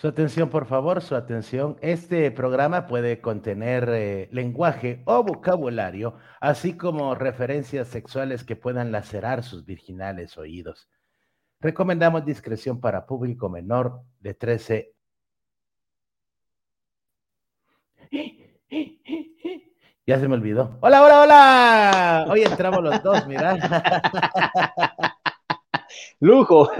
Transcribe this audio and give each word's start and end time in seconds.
Su 0.00 0.06
atención, 0.06 0.48
por 0.48 0.66
favor, 0.66 1.02
su 1.02 1.16
atención. 1.16 1.76
Este 1.80 2.30
programa 2.30 2.86
puede 2.86 3.20
contener 3.20 3.88
eh, 3.88 4.28
lenguaje 4.30 5.02
o 5.06 5.24
vocabulario, 5.24 6.14
así 6.40 6.76
como 6.76 7.16
referencias 7.16 7.88
sexuales 7.88 8.44
que 8.44 8.54
puedan 8.54 8.92
lacerar 8.92 9.42
sus 9.42 9.64
virginales 9.64 10.38
oídos. 10.38 10.88
Recomendamos 11.58 12.24
discreción 12.24 12.80
para 12.80 13.06
público 13.06 13.48
menor 13.48 14.02
de 14.20 14.34
13. 14.34 14.92
Ya 20.06 20.18
se 20.18 20.26
me 20.26 20.36
olvidó. 20.36 20.78
Hola, 20.80 21.02
hola, 21.02 21.20
hola. 21.20 22.26
Hoy 22.30 22.40
entramos 22.40 22.82
los 22.82 23.02
dos, 23.02 23.26
mira. 23.26 23.58
lujo. 26.20 26.70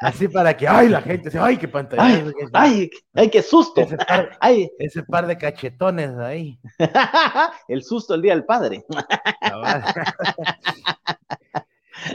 Así 0.00 0.28
para 0.28 0.56
que, 0.56 0.66
ay, 0.68 0.88
la 0.88 1.02
gente 1.02 1.30
se, 1.30 1.38
ay, 1.38 1.56
qué 1.56 1.68
pantalla. 1.68 2.24
Ay, 2.52 2.90
ay, 3.14 3.30
qué 3.30 3.42
susto. 3.42 3.80
Ese 3.80 3.96
par, 3.96 4.36
ay. 4.40 4.70
ese 4.78 5.02
par 5.02 5.26
de 5.26 5.38
cachetones 5.38 6.16
ahí. 6.18 6.58
El 7.68 7.82
susto 7.82 8.14
el 8.14 8.22
día 8.22 8.34
del 8.34 8.44
padre. 8.44 8.84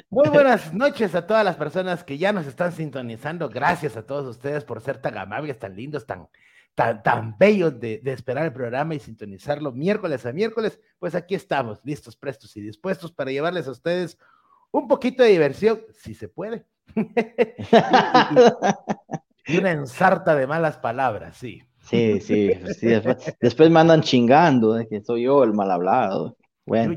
Muy 0.09 0.30
buenas 0.30 0.73
noches 0.73 1.16
a 1.16 1.26
todas 1.26 1.44
las 1.44 1.55
personas 1.55 2.04
que 2.04 2.18
ya 2.18 2.32
nos 2.32 2.46
están 2.46 2.71
sintonizando. 2.71 3.49
Gracias 3.49 3.98
a 3.98 4.05
todos 4.05 4.27
ustedes 4.27 4.63
por 4.63 4.82
ser 4.82 5.02
tan 5.02 5.18
amables, 5.18 5.57
tan 5.57 5.76
lindos, 5.76 6.05
tan, 6.05 6.27
tan, 6.76 7.02
tan 7.02 7.38
bellos 7.38 7.80
de, 7.80 7.99
de, 7.99 8.13
esperar 8.13 8.46
el 8.46 8.54
programa 8.54 8.96
y 8.96 8.99
sintonizarlo 8.99 9.71
miércoles 9.71 10.26
a 10.26 10.34
miércoles. 10.34 10.80
Pues 10.99 11.16
aquí 11.16 11.35
estamos, 11.35 11.80
listos, 11.84 12.16
prestos 12.16 12.55
y 12.57 12.62
dispuestos 12.62 13.12
para 13.12 13.32
llevarles 13.32 13.68
a 13.68 13.71
ustedes 13.71 14.18
un 14.72 14.88
poquito 14.88 15.23
de 15.23 15.30
diversión, 15.30 15.82
si 15.94 16.14
se 16.14 16.28
puede. 16.30 16.66
y, 19.48 19.57
una 19.57 19.71
ensarta 19.71 20.35
de 20.35 20.48
malas 20.48 20.77
palabras, 20.77 21.38
sí. 21.38 21.62
Sí, 21.82 22.20
sí, 22.21 22.52
sí 22.77 22.88
después, 23.40 23.71
me 23.71 23.80
andan 23.80 24.02
chingando 24.02 24.74
de 24.74 24.88
que 24.88 25.02
soy 25.02 25.24
yo 25.24 25.43
el 25.43 25.54
mal 25.54 25.71
hablado. 25.71 26.38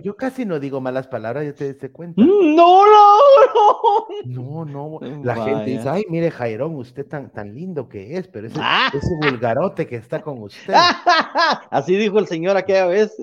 Yo, 0.02 0.16
casi 0.16 0.44
no 0.44 0.60
digo 0.60 0.80
malas 0.80 1.06
palabras, 1.06 1.44
ya 1.44 1.54
te 1.54 1.68
diste 1.68 1.90
cuenta. 1.90 2.20
Mm, 2.20 2.54
no, 2.54 2.86
no, 2.86 3.18
no. 3.54 4.22
No, 4.24 4.64
no. 4.64 4.98
La 5.24 5.36
gente 5.36 5.70
dice, 5.70 5.88
ay, 5.88 6.04
mire, 6.08 6.30
Jairón, 6.30 6.74
usted 6.76 7.06
tan, 7.06 7.32
tan 7.32 7.54
lindo 7.54 7.88
que 7.88 8.16
es, 8.16 8.28
pero 8.28 8.46
ese, 8.46 8.58
ah. 8.60 8.90
ese 8.92 9.14
vulgarote 9.20 9.86
que 9.86 9.96
está 9.96 10.20
con 10.20 10.42
usted. 10.42 10.74
Así 11.70 11.96
dijo 11.96 12.18
el 12.18 12.26
señor 12.26 12.56
aquella 12.56 12.86
vez, 12.86 13.14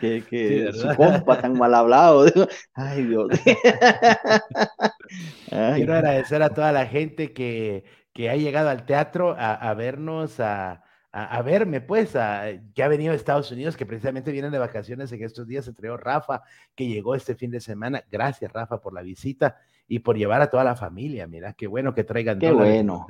que, 0.00 0.24
que 0.24 0.72
su 0.72 0.88
compa 0.96 1.40
tan 1.40 1.58
mal 1.58 1.74
hablado. 1.74 2.26
Ay, 2.74 3.04
Dios. 3.04 3.30
Quiero 5.48 5.94
agradecer 5.94 6.42
a 6.42 6.50
toda 6.50 6.72
la 6.72 6.86
gente 6.86 7.32
que, 7.32 7.84
que 8.12 8.30
ha 8.30 8.36
llegado 8.36 8.68
al 8.68 8.84
teatro 8.84 9.34
a, 9.38 9.54
a 9.54 9.74
vernos, 9.74 10.40
a 10.40 10.82
a, 11.16 11.42
verme, 11.42 11.80
pues, 11.80 12.16
a, 12.16 12.46
que 12.74 12.82
ha 12.82 12.88
venido 12.88 13.12
de 13.12 13.16
Estados 13.16 13.48
Unidos, 13.52 13.76
que 13.76 13.86
precisamente 13.86 14.32
vienen 14.32 14.50
de 14.50 14.58
vacaciones 14.58 15.12
en 15.12 15.22
estos 15.22 15.46
días, 15.46 15.68
entre 15.68 15.96
Rafa, 15.96 16.42
que 16.74 16.88
llegó 16.88 17.14
este 17.14 17.36
fin 17.36 17.52
de 17.52 17.60
semana. 17.60 18.02
Gracias, 18.10 18.52
Rafa, 18.52 18.80
por 18.80 18.92
la 18.92 19.02
visita 19.02 19.56
y 19.86 20.00
por 20.00 20.16
llevar 20.16 20.42
a 20.42 20.50
toda 20.50 20.64
la 20.64 20.74
familia. 20.74 21.28
Mira, 21.28 21.52
qué 21.52 21.68
bueno 21.68 21.94
que 21.94 22.02
traigan. 22.02 22.40
Qué 22.40 22.50
bueno. 22.50 23.06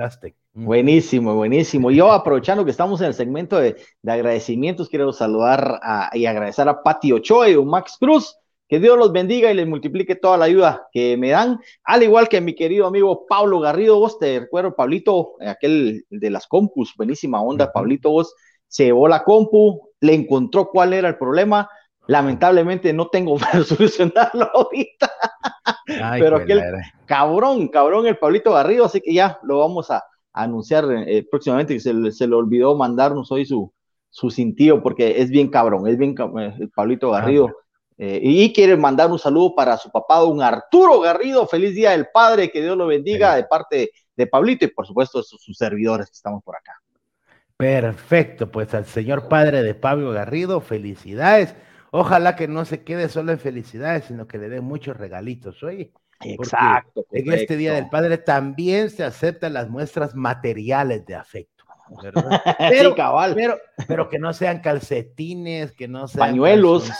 Buenísimo, 0.53 1.35
buenísimo. 1.35 1.91
Yo 1.91 2.13
aprovechando 2.13 2.63
que 2.67 2.73
estamos 2.73 3.01
en 3.01 3.07
el 3.07 3.15
segmento 3.15 3.59
de, 3.59 3.77
agradecimientos, 4.07 4.91
quiero 4.91 5.11
saludar 5.11 5.81
y 6.13 6.27
agradecer 6.27 6.69
a 6.69 6.83
Pati 6.83 7.11
Ochoa 7.11 7.49
y 7.49 7.55
a 7.55 7.61
Max 7.63 7.97
Cruz 7.99 8.37
que 8.69 8.81
Dios 8.81 8.99
los 8.99 9.13
bendiga 9.13 9.51
y 9.51 9.55
les 9.55 9.67
multiplique 9.67 10.17
toda 10.17 10.37
la 10.39 10.47
ayuda 10.47 10.89
que 10.93 11.17
me 11.17 11.31
dan, 11.31 11.61
al 11.85 12.03
igual 12.03 12.29
que 12.29 12.41
mi 12.41 12.55
querido 12.55 12.87
amigo 12.87 13.27
Pablo 13.29 13.61
Garrido, 13.61 13.99
vos 13.99 14.19
te 14.19 14.41
recuerdo, 14.41 14.75
Pablito, 14.75 15.35
aquel 15.41 16.05
de 16.09 16.31
las 16.31 16.47
compus, 16.47 16.95
buenísima 16.97 17.43
onda, 17.43 17.73
Pablito, 17.73 18.11
vos 18.11 18.35
se 18.67 18.87
llevó 18.87 19.07
la 19.09 19.23
compu, 19.23 19.91
le 20.01 20.15
encontró 20.15 20.71
cuál 20.71 20.93
era 20.93 21.09
el 21.09 21.19
problema, 21.19 21.69
lamentablemente 22.07 22.93
no 22.93 23.09
tengo 23.09 23.37
para 23.39 23.63
solucionarlo 23.63 24.51
ahorita, 24.55 25.13
pero 26.19 26.37
aquel 26.37 26.63
cabrón, 27.07 27.69
cabrón 27.69 28.07
el 28.07 28.19
Pablito 28.19 28.53
Garrido, 28.53 28.87
así 28.87 29.01
que 29.01 29.13
ya 29.15 29.39
lo 29.43 29.59
vamos 29.59 29.91
a, 29.91 30.03
anunciar 30.35 30.85
eh, 30.91 31.25
próximamente, 31.31 31.75
que 31.75 31.81
se, 31.81 32.11
se, 32.11 32.27
le 32.27 32.35
olvidó 32.35 32.77
mandarnos 32.77 33.31
hoy 33.31 33.47
su, 33.47 33.73
su 34.11 34.31
cintillo, 34.31 34.83
porque 34.83 35.21
es 35.21 35.31
bien 35.31 35.49
cabrón, 35.49 35.87
es 35.87 35.97
bien 35.97 36.15
eh, 36.41 36.55
el 36.59 36.71
Pablito 36.71 37.11
Garrido. 37.11 37.53
Eh, 37.97 38.21
y 38.23 38.53
quiere 38.53 38.77
mandar 38.77 39.11
un 39.11 39.19
saludo 39.19 39.55
para 39.55 39.77
su 39.77 39.91
papá, 39.91 40.19
don 40.19 40.43
Arturo 40.43 41.01
Garrido. 41.01 41.47
Feliz 41.47 41.75
Día 41.75 41.91
del 41.93 42.09
Padre, 42.13 42.51
que 42.51 42.61
Dios 42.63 42.77
lo 42.77 42.87
bendiga 42.87 43.37
de 43.37 43.45
parte 43.45 43.91
de 44.17 44.27
Pablito 44.27 44.65
y 44.65 44.69
por 44.69 44.87
supuesto 44.87 45.23
sus, 45.23 45.43
sus 45.43 45.57
servidores 45.57 46.07
que 46.07 46.15
estamos 46.15 46.43
por 46.43 46.57
acá. 46.57 46.81
Perfecto, 47.57 48.51
pues 48.51 48.75
al 48.75 48.85
señor 48.85 49.29
padre 49.29 49.63
de 49.63 49.75
Pablo 49.75 50.11
Garrido, 50.11 50.61
felicidades. 50.61 51.55
Ojalá 51.93 52.35
que 52.35 52.49
no 52.49 52.65
se 52.65 52.83
quede 52.83 53.09
solo 53.09 53.31
en 53.31 53.39
felicidades, 53.39 54.07
sino 54.07 54.27
que 54.27 54.39
le 54.39 54.49
dé 54.49 54.61
muchos 54.61 54.97
regalitos, 54.97 55.63
oye. 55.63 55.93
Exacto. 56.21 57.07
En 57.13 57.33
este 57.33 57.57
Día 57.57 57.75
del 57.75 57.89
Padre 57.89 58.19
también 58.19 58.91
se 58.91 59.05
aceptan 59.05 59.53
las 59.53 59.69
muestras 59.69 60.15
materiales 60.15 61.07
de 61.07 61.15
afecto. 61.15 61.54
Pero, 62.59 62.95
Pero, 63.35 63.59
pero, 63.87 64.09
que 64.09 64.19
no 64.19 64.33
sean 64.33 64.61
calcetines, 64.61 65.73
que 65.73 65.89
no 65.89 66.09
sean 66.09 66.29
pañuelos, 66.29 66.91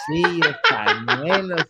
pañuelos, 0.69 1.67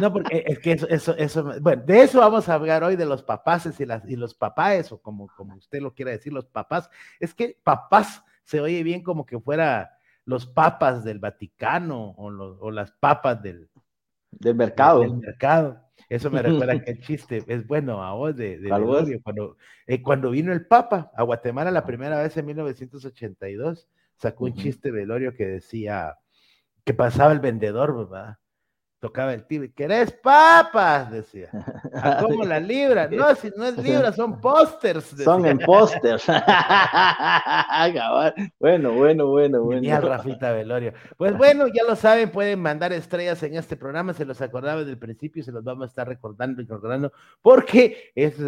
No, 0.00 0.12
porque 0.12 0.44
es 0.46 0.58
que 0.58 0.72
eso, 0.72 0.88
eso, 0.88 1.16
eso, 1.16 1.52
bueno, 1.60 1.82
de 1.86 2.02
eso 2.02 2.20
vamos 2.20 2.48
a 2.48 2.54
hablar 2.54 2.84
hoy, 2.84 2.96
de 2.96 3.06
los 3.06 3.22
papaces 3.22 3.78
y, 3.80 3.86
las, 3.86 4.04
y 4.08 4.16
los 4.16 4.34
papás, 4.34 4.92
o 4.92 5.00
como, 5.00 5.28
como 5.36 5.54
usted 5.56 5.80
lo 5.80 5.94
quiera 5.94 6.10
decir, 6.10 6.32
los 6.32 6.46
papás. 6.46 6.90
Es 7.20 7.34
que 7.34 7.58
papás 7.62 8.22
se 8.44 8.60
oye 8.60 8.82
bien 8.82 9.02
como 9.02 9.24
que 9.24 9.38
fuera 9.38 9.98
los 10.24 10.46
papas 10.46 11.04
del 11.04 11.18
Vaticano 11.18 12.14
o, 12.16 12.30
los, 12.30 12.58
o 12.60 12.70
las 12.70 12.92
papas 12.92 13.42
del, 13.42 13.68
del 14.30 14.54
mercado. 14.54 15.00
Del 15.00 15.14
mercado. 15.14 15.83
Eso 16.08 16.30
me 16.30 16.42
recuerda 16.42 16.80
que 16.84 16.90
el 16.92 17.00
chiste 17.00 17.42
es 17.46 17.66
bueno 17.66 18.02
a 18.02 18.12
vos 18.14 18.36
de, 18.36 18.58
de 18.58 19.20
cuando, 19.22 19.56
eh, 19.86 20.02
cuando 20.02 20.30
vino 20.30 20.52
el 20.52 20.66
Papa 20.66 21.10
a 21.14 21.22
Guatemala 21.22 21.70
la 21.70 21.86
primera 21.86 22.22
vez 22.22 22.36
en 22.36 22.46
1982, 22.46 23.88
sacó 24.16 24.44
un 24.44 24.54
chiste 24.54 24.90
Velorio 24.90 25.34
que 25.34 25.46
decía 25.46 26.16
que 26.84 26.94
pasaba 26.94 27.32
el 27.32 27.40
vendedor, 27.40 27.96
¿verdad? 27.96 28.36
Tocaba 29.04 29.34
el 29.34 29.44
tiro, 29.44 29.66
¿querés 29.76 30.12
papas? 30.12 31.10
Decía. 31.10 31.50
¿A 31.92 32.16
cómo 32.22 32.42
la 32.42 32.58
libra? 32.58 33.06
No, 33.06 33.34
si 33.34 33.50
no 33.54 33.66
es 33.66 33.76
libra, 33.76 34.12
son 34.12 34.40
pósters. 34.40 35.04
Son 35.22 35.44
en 35.44 35.58
pósters. 35.58 36.24
bueno, 38.58 38.94
bueno, 38.94 39.26
bueno, 39.26 39.62
bueno. 39.62 39.82
Genial, 39.82 40.04
Rafita 40.04 40.52
Velorio. 40.52 40.94
Pues 41.18 41.36
bueno, 41.36 41.66
ya 41.66 41.82
lo 41.86 41.96
saben, 41.96 42.30
pueden 42.30 42.60
mandar 42.60 42.94
estrellas 42.94 43.42
en 43.42 43.56
este 43.56 43.76
programa, 43.76 44.14
se 44.14 44.24
los 44.24 44.40
acordaba 44.40 44.78
desde 44.78 44.92
el 44.92 44.98
principio 44.98 45.40
y 45.40 45.44
se 45.44 45.52
los 45.52 45.62
vamos 45.62 45.84
a 45.84 45.88
estar 45.88 46.08
recordando 46.08 46.62
y 46.62 46.64
recordando, 46.64 47.12
porque 47.42 48.10
es 48.14 48.40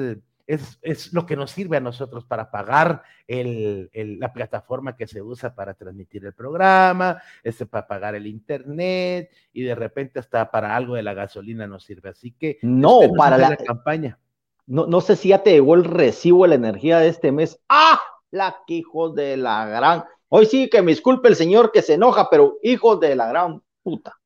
es, 0.46 1.12
lo 1.12 1.26
que 1.26 1.36
nos 1.36 1.50
sirve 1.50 1.76
a 1.76 1.80
nosotros 1.80 2.24
para 2.24 2.50
pagar 2.50 3.02
el, 3.26 3.90
la 3.92 4.32
plataforma 4.32 4.96
que 4.96 5.06
se 5.06 5.20
usa 5.20 5.54
para 5.54 5.74
transmitir 5.74 6.24
el 6.24 6.34
programa, 6.34 7.20
este, 7.42 7.66
para 7.66 7.86
pagar 7.86 8.14
el 8.14 8.26
internet 8.26 9.30
y 9.52 9.62
de 9.62 9.74
repente 9.74 10.20
hasta 10.20 10.50
para 10.50 10.76
algo 10.76 10.94
de 10.94 11.02
la 11.02 11.14
gasolina 11.14 11.66
nos 11.66 11.84
sirve. 11.84 12.10
Así 12.10 12.32
que 12.32 12.58
no, 12.62 13.00
para 13.16 13.36
la, 13.38 13.56
campaña. 13.56 14.18
No, 14.66 14.86
no 14.86 15.00
sé 15.00 15.16
si 15.16 15.28
ya 15.28 15.42
te 15.42 15.52
llegó 15.52 15.74
el 15.74 15.84
recibo 15.84 16.42
de 16.44 16.48
la 16.50 16.54
energía 16.54 16.98
de 16.98 17.08
este 17.08 17.32
mes. 17.32 17.58
¡Ah! 17.68 18.00
La 18.30 18.58
que 18.66 18.74
hijos 18.74 19.14
de 19.14 19.36
la 19.36 19.66
gran. 19.66 20.04
Hoy 20.28 20.46
sí 20.46 20.68
que 20.68 20.82
me 20.82 20.92
disculpe 20.92 21.28
el 21.28 21.36
señor 21.36 21.70
que 21.72 21.82
se 21.82 21.94
enoja, 21.94 22.28
pero 22.30 22.58
hijos 22.62 23.00
de 23.00 23.14
la 23.14 23.28
gran 23.28 23.62
puta. 23.82 24.18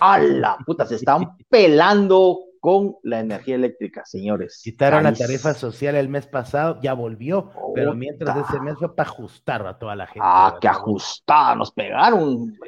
¡A 0.00 0.18
la 0.18 0.58
puta! 0.64 0.86
Se 0.86 0.96
están 0.96 1.36
pelando 1.48 2.47
con 2.60 2.96
la 3.02 3.20
energía 3.20 3.54
eléctrica, 3.54 4.04
señores. 4.04 4.60
Quitaron 4.62 5.04
la 5.04 5.12
tarifa 5.12 5.54
social 5.54 5.94
el 5.96 6.08
mes 6.08 6.26
pasado, 6.26 6.78
ya 6.82 6.92
volvió, 6.92 7.50
pero 7.74 7.94
mientras 7.94 8.36
ese 8.48 8.60
mes 8.60 8.76
fue 8.78 8.94
para 8.94 9.08
ajustar 9.08 9.66
a 9.66 9.78
toda 9.78 9.96
la 9.96 10.06
gente. 10.06 10.20
Ah, 10.22 10.56
que 10.60 10.68
ajustada, 10.68 11.54
nos 11.54 11.72
pegaron. 11.72 12.58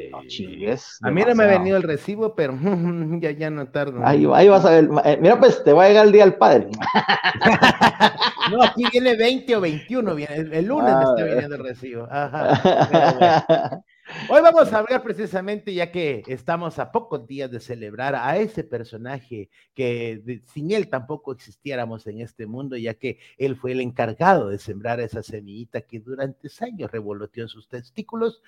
a 1.03 1.11
mí 1.11 1.23
no 1.23 1.35
me 1.35 1.45
ha 1.45 1.47
venido 1.47 1.77
el 1.77 1.83
recibo, 1.83 2.35
pero 2.35 2.59
ya, 3.21 3.31
ya 3.33 3.51
no 3.51 3.69
tardo. 3.69 4.01
Ahí, 4.05 4.27
ahí, 4.35 4.49
vas 4.49 4.65
a 4.65 4.71
ver, 4.71 4.89
eh, 5.05 5.19
mira, 5.21 5.39
pues 5.39 5.63
te 5.65 5.73
va 5.73 5.85
a 5.85 5.89
llegar 5.89 6.07
el 6.07 6.13
día 6.13 6.25
del 6.25 6.35
padre. 6.35 6.69
no, 8.51 8.63
aquí 8.63 8.85
viene 8.93 9.17
20 9.17 9.57
o 9.57 9.61
21, 9.61 10.11
el, 10.13 10.67
lunes 10.67 10.95
me 10.95 11.01
está 11.01 11.23
ah. 11.23 11.25
viniendo 11.25 11.57
el 11.57 11.63
recibo. 11.63 12.09
Ajá. 12.11 13.83
Hoy 14.29 14.41
vamos 14.43 14.73
a 14.73 14.79
hablar 14.79 15.03
precisamente, 15.03 15.73
ya 15.73 15.91
que 15.91 16.23
estamos 16.27 16.79
a 16.79 16.93
pocos 16.93 17.27
días 17.27 17.51
de 17.51 17.61
celebrar 17.61 18.15
a 18.15 18.37
ese 18.37 18.65
personaje 18.65 19.51
que 19.75 20.43
sin 20.53 20.71
él 20.73 20.89
tampoco 20.89 21.33
existiéramos 21.33 22.07
en 22.07 22.21
este 22.21 22.47
mundo, 22.47 22.77
ya 22.77 22.95
que 22.95 23.19
él 23.39 23.57
fue 23.57 23.73
el 23.73 23.81
encargado 23.81 24.49
de 24.49 24.59
sembrar 24.59 25.01
esa 25.01 25.23
semillita 25.23 25.83
que 25.83 26.01
durante 26.01 26.49
años 26.61 26.91
revoloteó 26.91 27.45
en 27.45 27.49
sus 27.49 27.69
testículos, 27.69 28.43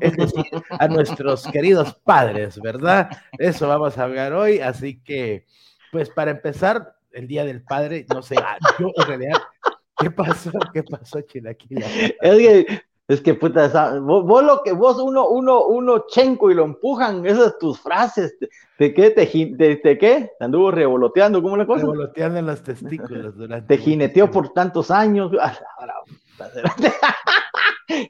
es 0.00 0.16
decir, 0.16 0.44
a 0.70 0.88
nuestros 0.88 1.46
queridos 1.48 1.94
padres, 1.94 2.60
¿verdad? 2.60 3.10
Eso 3.38 3.68
vamos 3.68 3.98
a 3.98 4.04
hablar 4.04 4.32
hoy, 4.32 4.60
así 4.60 5.00
que, 5.00 5.46
pues 5.90 6.10
para 6.10 6.30
empezar, 6.30 6.96
el 7.12 7.26
Día 7.26 7.44
del 7.44 7.62
Padre, 7.62 8.04
no 8.12 8.22
sé, 8.22 8.36
ah, 8.38 8.58
yo 8.78 8.92
en 8.94 9.06
realidad 9.06 9.38
¿Qué 9.98 10.10
pasó? 10.12 10.52
¿Qué 10.72 10.82
pasó, 10.84 11.20
Chilaquila? 11.22 11.86
Es 12.20 12.38
que, 12.38 12.82
es 13.08 13.22
que 13.22 13.34
puta, 13.34 13.98
vos, 14.00 14.44
lo 14.44 14.62
que 14.62 14.72
vos 14.72 14.98
uno, 14.98 15.28
uno, 15.28 15.64
uno 15.64 16.04
chenco 16.08 16.50
y 16.50 16.54
lo 16.54 16.64
empujan, 16.64 17.24
esas 17.24 17.58
tus 17.58 17.80
frases, 17.80 18.36
¿de 18.78 18.92
qué? 18.92 19.10
¿Te, 19.10 19.24
de, 19.24 19.98
qué? 19.98 20.30
Anduvo 20.38 20.70
revoloteando, 20.70 21.42
¿cómo 21.42 21.56
la 21.56 21.66
cosa? 21.66 21.86
Revoloteando 21.86 22.38
en 22.38 22.46
los 22.46 22.62
testículos 22.62 23.34
durante. 23.34 23.76
Te 23.76 23.82
jineteó 23.82 24.30
por 24.30 24.50
tantos 24.50 24.90
años. 24.90 25.32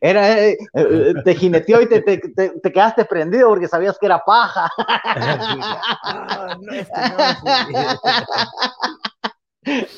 Era, 0.00 0.40
eh, 0.40 0.58
eh, 0.74 1.14
te 1.24 1.36
jineteó 1.36 1.80
y 1.80 1.88
te, 1.88 2.02
te, 2.02 2.18
te, 2.18 2.72
quedaste 2.72 3.04
prendido 3.04 3.48
porque 3.48 3.68
sabías 3.68 3.96
que 3.96 4.06
era 4.06 4.24
paja. 4.24 4.68
no, 6.60 6.72
este 6.72 7.00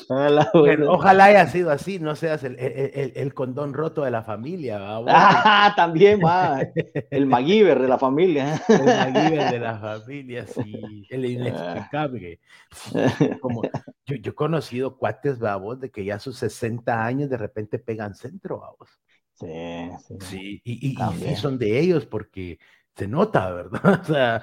ojalá 0.89 1.25
haya 1.25 1.47
sido 1.47 1.71
así, 1.71 1.99
no 1.99 2.15
seas 2.15 2.43
el, 2.43 2.57
el, 2.59 3.13
el 3.15 3.33
condón 3.33 3.73
roto 3.73 4.03
de 4.03 4.11
la 4.11 4.23
familia. 4.23 4.79
Ah, 5.07 5.73
también 5.75 6.19
va. 6.23 6.61
El 7.09 7.25
MacGyver 7.25 7.79
de 7.79 7.87
la 7.87 7.97
familia. 7.97 8.61
El 8.67 8.85
MacGyver 8.85 9.51
de 9.51 9.59
la 9.59 9.77
familia, 9.77 10.45
sí. 10.47 11.07
El 11.09 11.25
inexplicable. 11.25 12.39
Como, 13.39 13.63
yo, 14.05 14.15
yo 14.15 14.31
he 14.31 14.35
conocido 14.35 14.97
cuates, 14.97 15.39
babos, 15.39 15.79
de 15.79 15.91
que 15.91 16.05
ya 16.05 16.15
a 16.15 16.19
sus 16.19 16.37
60 16.37 17.03
años 17.03 17.29
de 17.29 17.37
repente 17.37 17.79
pegan 17.79 18.15
centro, 18.15 18.59
babos. 18.59 18.89
Sí, 19.33 19.47
sí. 20.07 20.17
Sí, 20.21 20.61
y, 20.63 20.97
y, 20.97 21.35
son 21.35 21.57
de 21.57 21.79
ellos 21.79 22.05
porque 22.05 22.59
se 22.95 23.07
nota, 23.07 23.51
¿verdad? 23.51 24.01
O 24.01 24.05
sea, 24.05 24.41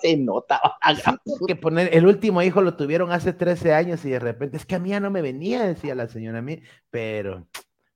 se 0.00 0.16
nota. 0.16 0.60
que 1.46 1.56
poner, 1.56 1.94
el 1.94 2.06
último 2.06 2.42
hijo 2.42 2.62
lo 2.62 2.76
tuvieron 2.76 3.12
hace 3.12 3.32
13 3.32 3.74
años 3.74 4.04
y 4.04 4.10
de 4.10 4.18
repente, 4.18 4.56
es 4.56 4.66
que 4.66 4.74
a 4.74 4.78
mí 4.78 4.90
ya 4.90 5.00
no 5.00 5.10
me 5.10 5.22
venía, 5.22 5.64
decía 5.64 5.94
la 5.94 6.08
señora 6.08 6.38
a 6.38 6.42
mí, 6.42 6.60
pero 6.90 7.46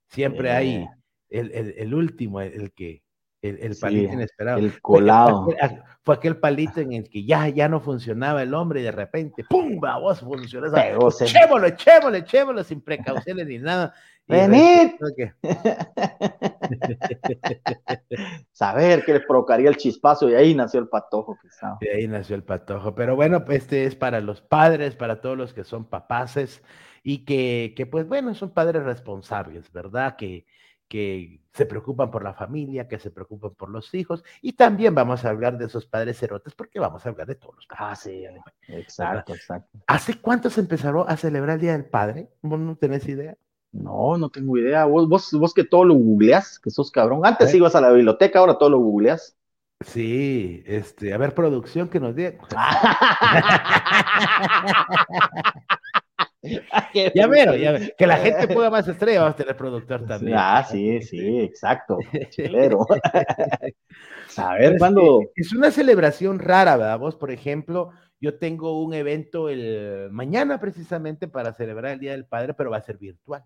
siempre 0.09 0.51
hay 0.51 0.87
el, 1.29 1.53
el, 1.53 1.75
el, 1.77 1.95
último, 1.95 2.41
el, 2.41 2.73
que, 2.73 3.03
el, 3.43 3.77
palito 3.77 4.13
inesperado. 4.13 4.59
El 4.59 4.81
colado. 4.81 5.49
Fue, 6.03 6.15
aquel 6.15 6.39
palito 6.39 6.81
en 6.81 6.93
el 6.93 7.09
que 7.09 7.25
ya, 7.25 7.49
ya 7.49 7.69
no 7.69 7.81
funcionaba 7.81 8.43
el 8.43 8.55
hombre 8.55 8.81
y 8.81 8.85
de 8.85 8.93
repente, 8.93 9.45
¡pum! 9.49 9.81
vos 9.81 10.21
funcionó. 10.21 10.69
Echémoslo, 10.77 11.67
echémoslo, 11.67 12.17
echémoslo, 12.17 12.65
sin 12.65 12.83
precauciones 12.83 13.47
ni 13.47 13.59
nada. 13.59 13.95
¡Venid! 14.27 14.93
Saber 18.53 19.05
que 19.05 19.15
les 19.15 19.27
provocaría 19.27 19.69
el 19.69 19.77
chispazo 19.77 20.31
y 20.31 20.35
ahí 20.35 20.55
nació 20.55 20.81
el 20.81 20.89
patojo. 20.89 21.37
De 21.81 21.91
ahí 21.91 22.07
nació 22.07 22.37
el 22.37 22.45
patojo. 22.45 22.95
Pero 22.95 23.17
bueno, 23.17 23.45
pues 23.45 23.63
este 23.63 23.87
es 23.87 23.97
para 23.97 24.21
los 24.21 24.41
padres, 24.41 24.95
para 24.95 25.21
todos 25.21 25.37
los 25.37 25.53
que 25.53 25.65
son 25.65 25.85
papaces 25.85 26.63
y 27.03 27.25
que, 27.25 27.75
que 27.77 27.87
pues 27.87 28.07
bueno, 28.07 28.35
son 28.35 28.51
padres 28.51 28.85
responsables, 28.85 29.73
¿verdad? 29.73 30.15
Que, 30.17 30.47
que 30.91 31.41
se 31.53 31.67
preocupan 31.67 32.11
por 32.11 32.25
la 32.25 32.35
familia, 32.35 32.89
que 32.89 32.99
se 32.99 33.13
preocupan 33.13 33.55
por 33.55 33.71
los 33.71 33.95
hijos, 33.95 34.25
y 34.43 34.55
también 34.55 34.93
vamos 34.93 35.25
a 35.25 35.31
hablar 35.31 35.57
de 35.57 35.67
esos 35.67 35.87
padres 35.87 36.21
erotes, 36.21 36.53
porque 36.55 36.81
vamos 36.81 37.07
a 37.07 37.11
hablar 37.11 37.29
de 37.29 37.37
todos 37.37 37.55
los 37.55 37.67
padres. 37.69 37.81
Ah, 37.81 37.95
sí, 37.95 38.25
exacto, 38.67 39.33
exacto. 39.33 39.79
¿Hace 39.87 40.21
cuánto 40.21 40.51
se 40.51 40.61
empezó 40.61 41.09
a 41.09 41.17
celebrar 41.17 41.55
el 41.55 41.61
Día 41.61 41.73
del 41.73 41.85
Padre? 41.85 42.29
¿Vos 42.43 42.59
no 42.59 42.75
tenés 42.75 43.09
idea? 43.09 43.37
No, 43.71 44.19
no 44.19 44.31
tengo 44.31 44.59
idea. 44.59 44.85
Vos, 44.85 45.09
vos, 45.09 45.31
vos 45.33 45.55
que 45.55 45.63
todo 45.63 45.85
lo 45.85 45.95
googleás, 45.95 46.59
que 46.59 46.71
sos 46.71 46.91
cabrón. 46.91 47.25
Antes 47.25 47.55
ibas 47.55 47.77
a 47.77 47.81
la 47.81 47.93
biblioteca, 47.93 48.41
ahora 48.41 48.59
todo 48.59 48.71
lo 48.71 48.81
googleás. 48.81 49.37
Sí, 49.87 50.65
este, 50.67 51.15
a 51.15 51.19
ver, 51.19 51.35
producción 51.35 51.89
que 51.89 52.01
nos 52.01 52.17
diga. 52.17 52.33
ya 57.15 57.27
veo, 57.27 57.55
ya 57.57 57.73
veo. 57.73 57.89
Que 57.97 58.07
la 58.07 58.17
gente 58.17 58.49
pueda 58.49 58.71
más 58.71 58.89
estrella, 58.89 59.21
vamos 59.21 59.35
a 59.35 59.37
tener 59.37 59.57
productor 59.57 60.07
también. 60.07 60.37
Ah, 60.39 60.65
sí, 60.69 61.03
sí, 61.03 61.41
exacto. 61.41 61.99
Chilero. 62.31 62.87
a 64.37 64.55
ver, 64.55 64.79
cuando. 64.79 65.21
Es 65.35 65.53
una 65.53 65.71
celebración 65.71 66.39
rara, 66.39 66.77
¿verdad? 66.77 66.99
Vos, 66.99 67.17
por 67.17 67.31
ejemplo, 67.31 67.91
yo 68.21 68.39
tengo 68.39 68.83
un 68.83 68.95
evento 68.95 69.49
el 69.49 70.09
mañana 70.11 70.59
precisamente 70.61 71.29
para 71.29 71.53
celebrar 71.53 71.93
el 71.93 72.01
Día 72.01 72.13
del 72.13 72.27
Padre, 72.27 72.55
pero 72.55 72.71
va 72.71 72.79
a 72.79 72.83
ser 72.83 72.97
virtual. 72.97 73.45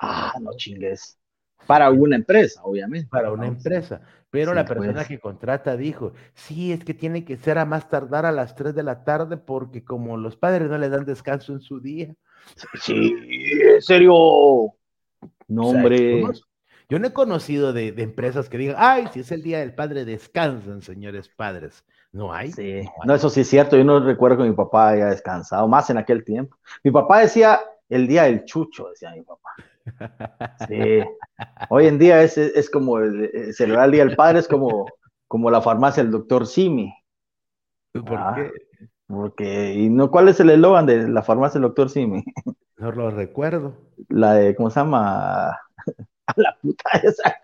Ah, 0.00 0.34
no 0.40 0.52
chingues. 0.56 1.18
Para 1.66 1.90
una 1.90 2.16
empresa, 2.16 2.60
obviamente. 2.62 3.08
Para 3.08 3.32
una 3.32 3.46
empresa. 3.46 4.00
Pero 4.40 4.54
la 4.54 4.64
persona 4.64 4.92
pues. 4.92 5.08
que 5.08 5.18
contrata 5.18 5.76
dijo, 5.76 6.12
sí, 6.34 6.72
es 6.72 6.84
que 6.84 6.94
tiene 6.94 7.24
que 7.24 7.36
ser 7.36 7.58
a 7.58 7.64
más 7.64 7.88
tardar 7.88 8.26
a 8.26 8.32
las 8.32 8.54
3 8.54 8.74
de 8.74 8.82
la 8.82 9.04
tarde 9.04 9.36
porque 9.36 9.84
como 9.84 10.16
los 10.16 10.36
padres 10.36 10.68
no 10.68 10.78
le 10.78 10.88
dan 10.88 11.04
descanso 11.04 11.52
en 11.52 11.60
su 11.60 11.80
día. 11.80 12.14
Sí, 12.80 13.14
en 13.62 13.82
serio. 13.82 14.12
No, 15.48 15.68
hombre. 15.68 16.22
Yo 16.88 17.00
no 17.00 17.08
he 17.08 17.12
conocido 17.12 17.72
de, 17.72 17.88
empresas 17.96 18.48
que 18.48 18.58
digan, 18.58 18.76
ay, 18.78 19.08
si 19.12 19.20
es 19.20 19.32
el 19.32 19.42
día 19.42 19.58
del 19.58 19.74
padre, 19.74 20.04
descansan, 20.04 20.82
señores 20.82 21.28
padres. 21.28 21.84
No 22.12 22.32
hay. 22.32 22.52
Sí, 22.52 22.82
no, 23.04 23.14
eso 23.14 23.28
sí 23.28 23.40
es 23.40 23.48
cierto. 23.48 23.76
Yo 23.76 23.84
no 23.84 23.98
recuerdo 24.00 24.38
que 24.38 24.48
mi 24.48 24.54
papá 24.54 24.90
haya 24.90 25.06
descansado, 25.06 25.66
más 25.66 25.90
en 25.90 25.98
aquel 25.98 26.24
tiempo. 26.24 26.56
Mi 26.84 26.92
papá 26.92 27.20
decía 27.20 27.60
el 27.88 28.06
día 28.06 28.24
del 28.24 28.44
chucho, 28.44 28.88
decía 28.90 29.10
mi 29.10 29.22
papá. 29.22 29.50
Sí. 30.68 31.00
Hoy 31.70 31.86
en 31.86 31.98
día 31.98 32.22
es, 32.22 32.36
es 32.38 32.70
como 32.70 32.98
el, 32.98 33.54
celebrar 33.54 33.86
el 33.86 33.92
Día 33.92 34.04
del 34.04 34.16
Padre, 34.16 34.40
es 34.40 34.48
como, 34.48 34.86
como 35.28 35.50
la 35.50 35.60
farmacia 35.60 36.02
del 36.02 36.12
doctor 36.12 36.46
Simi. 36.46 36.92
¿Por 37.92 38.18
ah, 38.18 38.34
qué? 38.36 38.50
Porque, 39.06 39.74
¿y 39.74 39.88
no 39.88 40.10
cuál 40.10 40.28
es 40.28 40.40
el 40.40 40.50
eslogan 40.50 40.86
de 40.86 41.08
la 41.08 41.22
farmacia 41.22 41.60
del 41.60 41.68
doctor 41.68 41.88
Simi? 41.90 42.24
No 42.78 42.92
lo 42.92 43.10
recuerdo. 43.10 43.74
La 44.08 44.34
de, 44.34 44.54
¿cómo 44.54 44.68
se 44.68 44.80
llama? 44.80 45.58
a 46.34 46.34
la 46.36 46.56
puta 46.60 46.90
esa. 47.02 47.38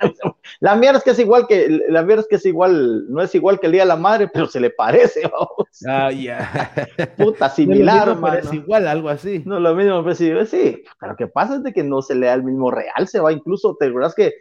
La 0.61 0.76
mierda 0.76 0.99
es 0.99 1.05
que 1.05 1.11
es 1.11 1.19
igual 1.19 1.46
que, 1.46 1.81
la 1.88 2.02
mierda 2.02 2.23
es 2.23 2.29
que 2.29 2.37
es 2.37 2.46
igual, 2.46 3.11
no 3.11 3.23
es 3.23 3.34
igual 3.34 3.61
que 3.61 3.67
el 3.67 3.73
Día 3.73 3.82
de 3.82 3.88
la 3.88 3.96
Madre, 3.96 4.29
pero 4.32 4.46
se 4.46 4.61
le 4.61 4.70
parece, 4.70 5.23
vamos. 5.32 5.69
Ah, 5.87 6.11
ya. 6.11 6.73
Puta, 7.17 7.49
similar, 7.49 8.17
no 8.17 8.32
Es 8.32 8.52
igual, 8.52 8.88
algo 8.88 9.08
así. 9.08 9.43
No, 9.46 9.61
lo 9.61 9.75
mismo, 9.75 10.02
pero 10.02 10.14
sí, 10.14 10.32
sí, 10.46 10.82
lo 11.00 11.17
que 11.17 11.26
pasa 11.26 11.56
es 11.56 11.62
de 11.62 11.73
que 11.73 11.84
no 11.84 12.02
se 12.02 12.14
le 12.14 12.26
da 12.26 12.34
el 12.34 12.44
mismo 12.44 12.70
real, 12.70 13.06
se 13.06 13.20
va 13.20 13.32
incluso, 13.32 13.76
te 13.79 13.87
acuerdas 13.87 14.14
que 14.14 14.32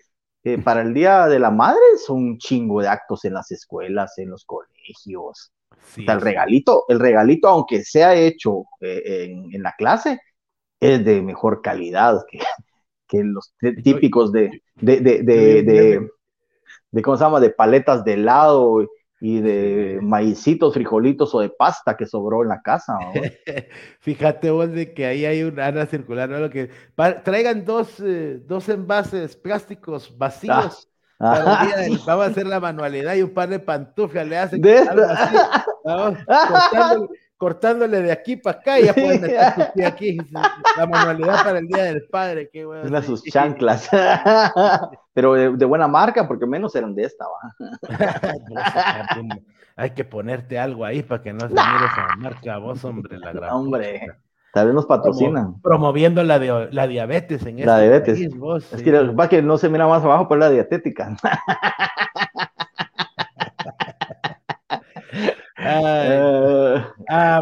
para 0.63 0.81
el 0.81 0.93
Día 0.93 1.27
de 1.27 1.39
la 1.39 1.51
Madre 1.51 1.81
son 2.03 2.17
un 2.17 2.37
chingo 2.39 2.81
de 2.81 2.87
actos 2.87 3.25
en 3.25 3.35
las 3.35 3.51
escuelas, 3.51 4.17
en 4.17 4.31
los 4.31 4.43
colegios. 4.45 5.51
Sí, 5.83 6.05
el 6.07 6.21
regalito, 6.21 6.85
el 6.89 6.99
regalito, 6.99 7.47
aunque 7.47 7.83
sea 7.83 8.15
hecho 8.15 8.65
eh, 8.81 9.25
en, 9.29 9.53
en 9.53 9.63
la 9.63 9.73
clase, 9.77 10.19
es 10.79 11.05
de 11.05 11.21
mejor 11.21 11.61
calidad 11.61 12.23
que, 12.29 12.39
que 13.11 13.23
los 13.25 13.53
típicos 13.83 14.31
de, 14.31 14.63
de, 14.75 15.01
de, 15.01 15.21
de, 15.21 16.09
de, 16.91 17.01
¿cómo 17.01 17.17
se 17.17 17.23
llama? 17.25 17.41
De 17.41 17.49
paletas 17.49 18.05
de 18.05 18.13
helado 18.13 18.87
y 19.19 19.41
de 19.41 19.99
maicitos, 20.01 20.73
frijolitos 20.73 21.35
o 21.35 21.41
de 21.41 21.49
pasta 21.49 21.97
que 21.97 22.05
sobró 22.05 22.41
en 22.41 22.49
la 22.49 22.61
casa. 22.61 22.97
Fíjate 23.99 24.49
vos 24.49 24.71
de 24.71 24.93
que 24.93 25.05
ahí 25.05 25.25
hay 25.25 25.43
una 25.43 25.67
ana 25.67 25.85
circular, 25.85 26.29
¿no? 26.29 26.39
Lo 26.39 26.49
que 26.49 26.69
traigan 27.25 27.65
dos, 27.65 27.99
eh, 27.99 28.39
dos 28.45 28.69
envases 28.69 29.35
plásticos 29.35 30.17
vacíos. 30.17 30.87
Ah. 31.19 31.67
vamos 32.07 32.25
a 32.25 32.29
hacer 32.29 32.47
la 32.47 32.59
manualidad 32.59 33.13
y 33.13 33.21
un 33.21 33.29
par 33.31 33.47
de 33.47 33.59
pantuflas 33.59 34.25
le 34.25 34.39
hacen 34.39 34.59
vamos, 35.85 36.17
cortándole 37.41 38.03
de 38.03 38.11
aquí 38.11 38.35
para 38.35 38.59
acá 38.59 38.79
y 38.79 38.85
ya 38.85 38.93
pueden 38.93 39.19
meter 39.19 39.53
su 39.55 39.73
pie 39.73 39.85
aquí. 39.87 40.17
La 40.77 40.85
manualidad 40.85 41.43
para 41.43 41.57
el 41.57 41.67
Día 41.67 41.85
del 41.85 42.03
Padre, 42.03 42.51
qué 42.53 42.65
bueno. 42.65 42.87
Una 42.87 43.01
sus 43.01 43.23
chanclas. 43.23 43.89
Pero 45.13 45.33
de, 45.33 45.65
buena 45.65 45.87
marca, 45.87 46.27
porque 46.27 46.45
menos 46.45 46.75
eran 46.75 46.93
de 46.93 47.05
esta, 47.05 47.25
Hay 49.75 49.89
que 49.89 50.05
ponerte 50.05 50.59
algo 50.59 50.85
ahí 50.85 51.01
para 51.01 51.23
que 51.23 51.33
no 51.33 51.39
se 51.39 51.47
mire 51.47 51.85
esa 51.91 52.15
marca 52.17 52.59
vos, 52.59 52.85
hombre, 52.85 53.17
la 53.17 53.33
gran 53.33 53.49
Hombre, 53.49 54.01
tal 54.53 54.67
vez 54.67 54.75
nos 54.75 54.85
patrocinan. 54.85 55.59
promoviendo 55.63 56.23
la, 56.23 56.37
de, 56.37 56.69
la 56.71 56.85
diabetes 56.85 57.43
en 57.47 57.65
La 57.65 57.83
este 57.83 58.13
diabetes. 58.13 58.37
vos, 58.37 58.71
es 58.71 58.83
que, 58.83 58.91
va 58.91 59.29
que 59.29 59.41
no 59.41 59.57
se 59.57 59.67
mira 59.67 59.87
más 59.87 60.03
abajo, 60.03 60.27
por 60.27 60.37
la 60.37 60.51
dietética. 60.51 61.17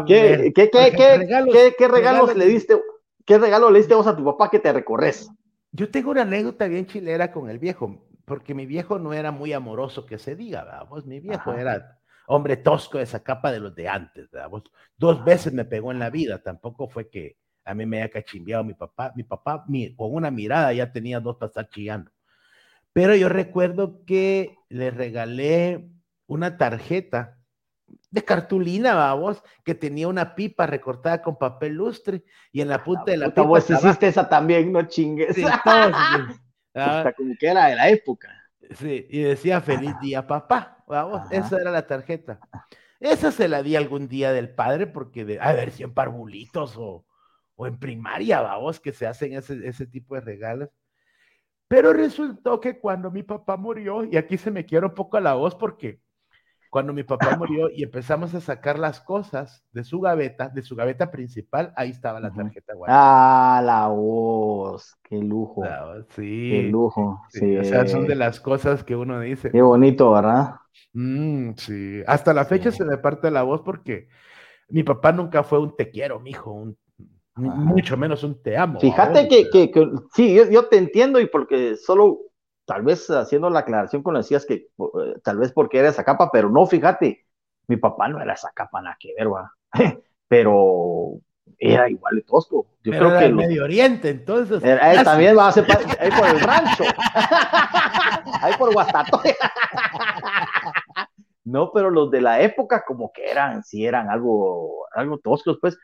¿Qué, 0.06 0.52
qué, 0.54 0.68
regalos 1.88 2.34
le 2.34 2.46
diste? 2.46 2.80
¿Qué 3.24 3.38
regalo 3.38 3.70
le 3.70 3.78
diste 3.78 3.94
vos 3.94 4.06
a 4.06 4.16
tu 4.16 4.24
papá 4.24 4.50
que 4.50 4.58
te 4.58 4.72
recorres? 4.72 5.30
Yo 5.72 5.90
tengo 5.90 6.10
una 6.10 6.22
anécdota 6.22 6.66
bien 6.66 6.86
chilera 6.86 7.30
con 7.30 7.48
el 7.48 7.58
viejo, 7.58 8.08
porque 8.24 8.54
mi 8.54 8.66
viejo 8.66 8.98
no 8.98 9.12
era 9.12 9.30
muy 9.30 9.52
amoroso 9.52 10.06
que 10.06 10.18
se 10.18 10.34
diga, 10.34 10.64
vamos, 10.64 11.06
mi 11.06 11.20
viejo 11.20 11.52
era 11.52 12.00
hombre 12.26 12.56
tosco 12.56 12.98
de 12.98 13.04
esa 13.04 13.22
capa 13.22 13.52
de 13.52 13.60
los 13.60 13.74
de 13.74 13.88
antes, 13.88 14.28
Dos 14.96 15.24
veces 15.24 15.52
me 15.52 15.64
pegó 15.64 15.92
en 15.92 15.98
la 15.98 16.10
vida, 16.10 16.42
tampoco 16.42 16.88
fue 16.88 17.08
que 17.08 17.36
a 17.64 17.74
mí 17.74 17.86
me 17.86 17.98
haya 17.98 18.10
cachimbeado 18.10 18.64
mi 18.64 18.74
papá, 18.74 19.12
mi 19.14 19.22
papá 19.22 19.64
con 19.96 20.14
una 20.14 20.30
mirada 20.30 20.72
ya 20.72 20.92
tenía 20.92 21.20
dos 21.20 21.36
para 21.36 21.48
estar 21.48 21.68
chillando. 21.68 22.10
Pero 22.92 23.14
yo 23.14 23.28
recuerdo 23.28 24.04
que 24.04 24.56
le 24.68 24.90
regalé 24.90 25.90
una 26.26 26.56
tarjeta 26.56 27.39
de 28.10 28.24
cartulina, 28.24 28.94
vamos, 28.94 29.42
que 29.64 29.74
tenía 29.74 30.08
una 30.08 30.34
pipa 30.34 30.66
recortada 30.66 31.22
con 31.22 31.38
papel 31.38 31.74
lustre 31.74 32.24
y 32.50 32.60
en 32.60 32.68
la 32.68 32.82
punta 32.82 33.12
de 33.12 33.16
la 33.16 33.28
pipa. 33.28 33.42
Vos 33.42 33.70
hiciste 33.70 34.08
esa 34.08 34.28
también, 34.28 34.72
no 34.72 34.82
chingues. 34.82 35.36
Sí, 35.36 35.42
todos, 35.64 35.94
ah, 36.74 37.12
como 37.16 37.34
que 37.38 37.46
era 37.46 37.66
de 37.66 37.76
la 37.76 37.88
época. 37.88 38.28
Sí, 38.74 39.06
y 39.08 39.22
decía 39.22 39.60
feliz 39.60 39.94
día, 40.00 40.26
papá. 40.26 40.84
Vamos, 40.86 41.30
esa 41.30 41.56
era 41.56 41.70
la 41.70 41.86
tarjeta. 41.86 42.40
Esa 42.98 43.30
se 43.30 43.48
la 43.48 43.62
di 43.62 43.76
algún 43.76 44.08
día 44.08 44.32
del 44.32 44.50
padre 44.50 44.86
porque 44.86 45.24
de, 45.24 45.40
a 45.40 45.52
ver 45.52 45.70
si 45.70 45.84
en 45.84 45.94
parvulitos 45.94 46.76
o, 46.76 47.06
o 47.54 47.66
en 47.66 47.78
primaria, 47.78 48.40
vamos, 48.40 48.80
que 48.80 48.92
se 48.92 49.06
hacen 49.06 49.34
ese, 49.34 49.66
ese 49.66 49.86
tipo 49.86 50.16
de 50.16 50.20
regalos. 50.20 50.68
Pero 51.68 51.92
resultó 51.92 52.60
que 52.60 52.80
cuando 52.80 53.12
mi 53.12 53.22
papá 53.22 53.56
murió, 53.56 54.02
y 54.02 54.16
aquí 54.16 54.36
se 54.36 54.50
me 54.50 54.66
quiere 54.66 54.86
un 54.86 54.94
poco 54.94 55.20
la 55.20 55.34
voz 55.34 55.54
porque 55.54 56.00
cuando 56.70 56.92
mi 56.92 57.02
papá 57.02 57.36
murió 57.36 57.68
y 57.68 57.82
empezamos 57.82 58.32
a 58.34 58.40
sacar 58.40 58.78
las 58.78 59.00
cosas 59.00 59.64
de 59.72 59.82
su 59.82 60.00
gaveta, 60.00 60.48
de 60.48 60.62
su 60.62 60.76
gaveta 60.76 61.10
principal, 61.10 61.72
ahí 61.76 61.90
estaba 61.90 62.20
la 62.20 62.32
tarjeta 62.32 62.74
Ah, 62.86 63.60
la 63.64 63.88
voz, 63.88 64.96
qué 65.02 65.18
lujo. 65.18 65.64
sí. 66.10 66.48
Qué 66.50 66.62
lujo. 66.70 67.20
Sí, 67.30 67.56
O 67.56 67.64
sea, 67.64 67.86
son 67.88 68.06
de 68.06 68.14
las 68.14 68.38
cosas 68.38 68.84
que 68.84 68.94
uno 68.94 69.18
dice. 69.18 69.50
Qué 69.50 69.60
bonito, 69.60 70.12
¿verdad? 70.12 70.54
Mm, 70.92 71.52
sí. 71.56 72.02
Hasta 72.06 72.32
la 72.32 72.44
fecha 72.44 72.70
se 72.70 72.84
me 72.84 72.98
parte 72.98 73.32
la 73.32 73.42
voz 73.42 73.62
porque 73.62 74.08
mi 74.68 74.84
papá 74.84 75.10
nunca 75.10 75.42
fue 75.42 75.58
un 75.58 75.76
te 75.76 75.90
quiero, 75.90 76.20
mijo, 76.20 76.52
un, 76.52 76.78
mucho 77.34 77.96
menos 77.96 78.22
un 78.22 78.40
te 78.40 78.56
amo. 78.56 78.78
Fíjate 78.78 79.26
que, 79.26 79.50
que, 79.50 79.70
que, 79.72 79.88
sí, 80.14 80.34
yo, 80.34 80.48
yo 80.48 80.66
te 80.66 80.76
entiendo 80.76 81.18
y 81.18 81.26
porque 81.26 81.76
solo 81.76 82.29
tal 82.70 82.82
vez 82.82 83.10
haciendo 83.10 83.50
la 83.50 83.60
aclaración 83.60 84.00
cuando 84.00 84.20
decías 84.20 84.46
que 84.46 84.54
eh, 84.54 84.68
tal 85.24 85.38
vez 85.38 85.50
porque 85.50 85.80
era 85.80 85.88
esa 85.88 86.04
capa, 86.04 86.30
pero 86.32 86.48
no, 86.48 86.68
fíjate, 86.68 87.26
mi 87.66 87.76
papá 87.78 88.06
no 88.06 88.22
era 88.22 88.34
esa 88.34 88.52
capa, 88.54 88.80
nada 88.80 88.96
que 89.00 89.12
ver, 89.18 89.32
va. 89.32 89.52
pero 90.28 91.14
era 91.58 91.90
igual 91.90 92.14
de 92.14 92.22
tosco. 92.22 92.68
Yo 92.84 92.92
creo 92.92 93.18
que 93.18 93.24
el 93.24 93.34
Medio 93.34 93.64
Oriente, 93.64 94.10
entonces. 94.10 94.62
también 95.02 95.36
va 95.36 95.48
a 95.48 95.52
ser 95.52 95.66
ahí 95.98 96.10
por 96.12 96.28
el 96.28 96.38
rancho, 96.38 96.84
ahí 98.40 98.52
por 98.56 98.72
Guastatoya. 98.72 99.34
no, 101.44 101.72
pero 101.72 101.90
los 101.90 102.08
de 102.12 102.20
la 102.20 102.40
época 102.40 102.84
como 102.86 103.10
que 103.12 103.28
eran, 103.28 103.64
sí 103.64 103.84
eran 103.84 104.10
algo, 104.10 104.86
algo 104.94 105.18
toscos, 105.18 105.58
pues. 105.60 105.76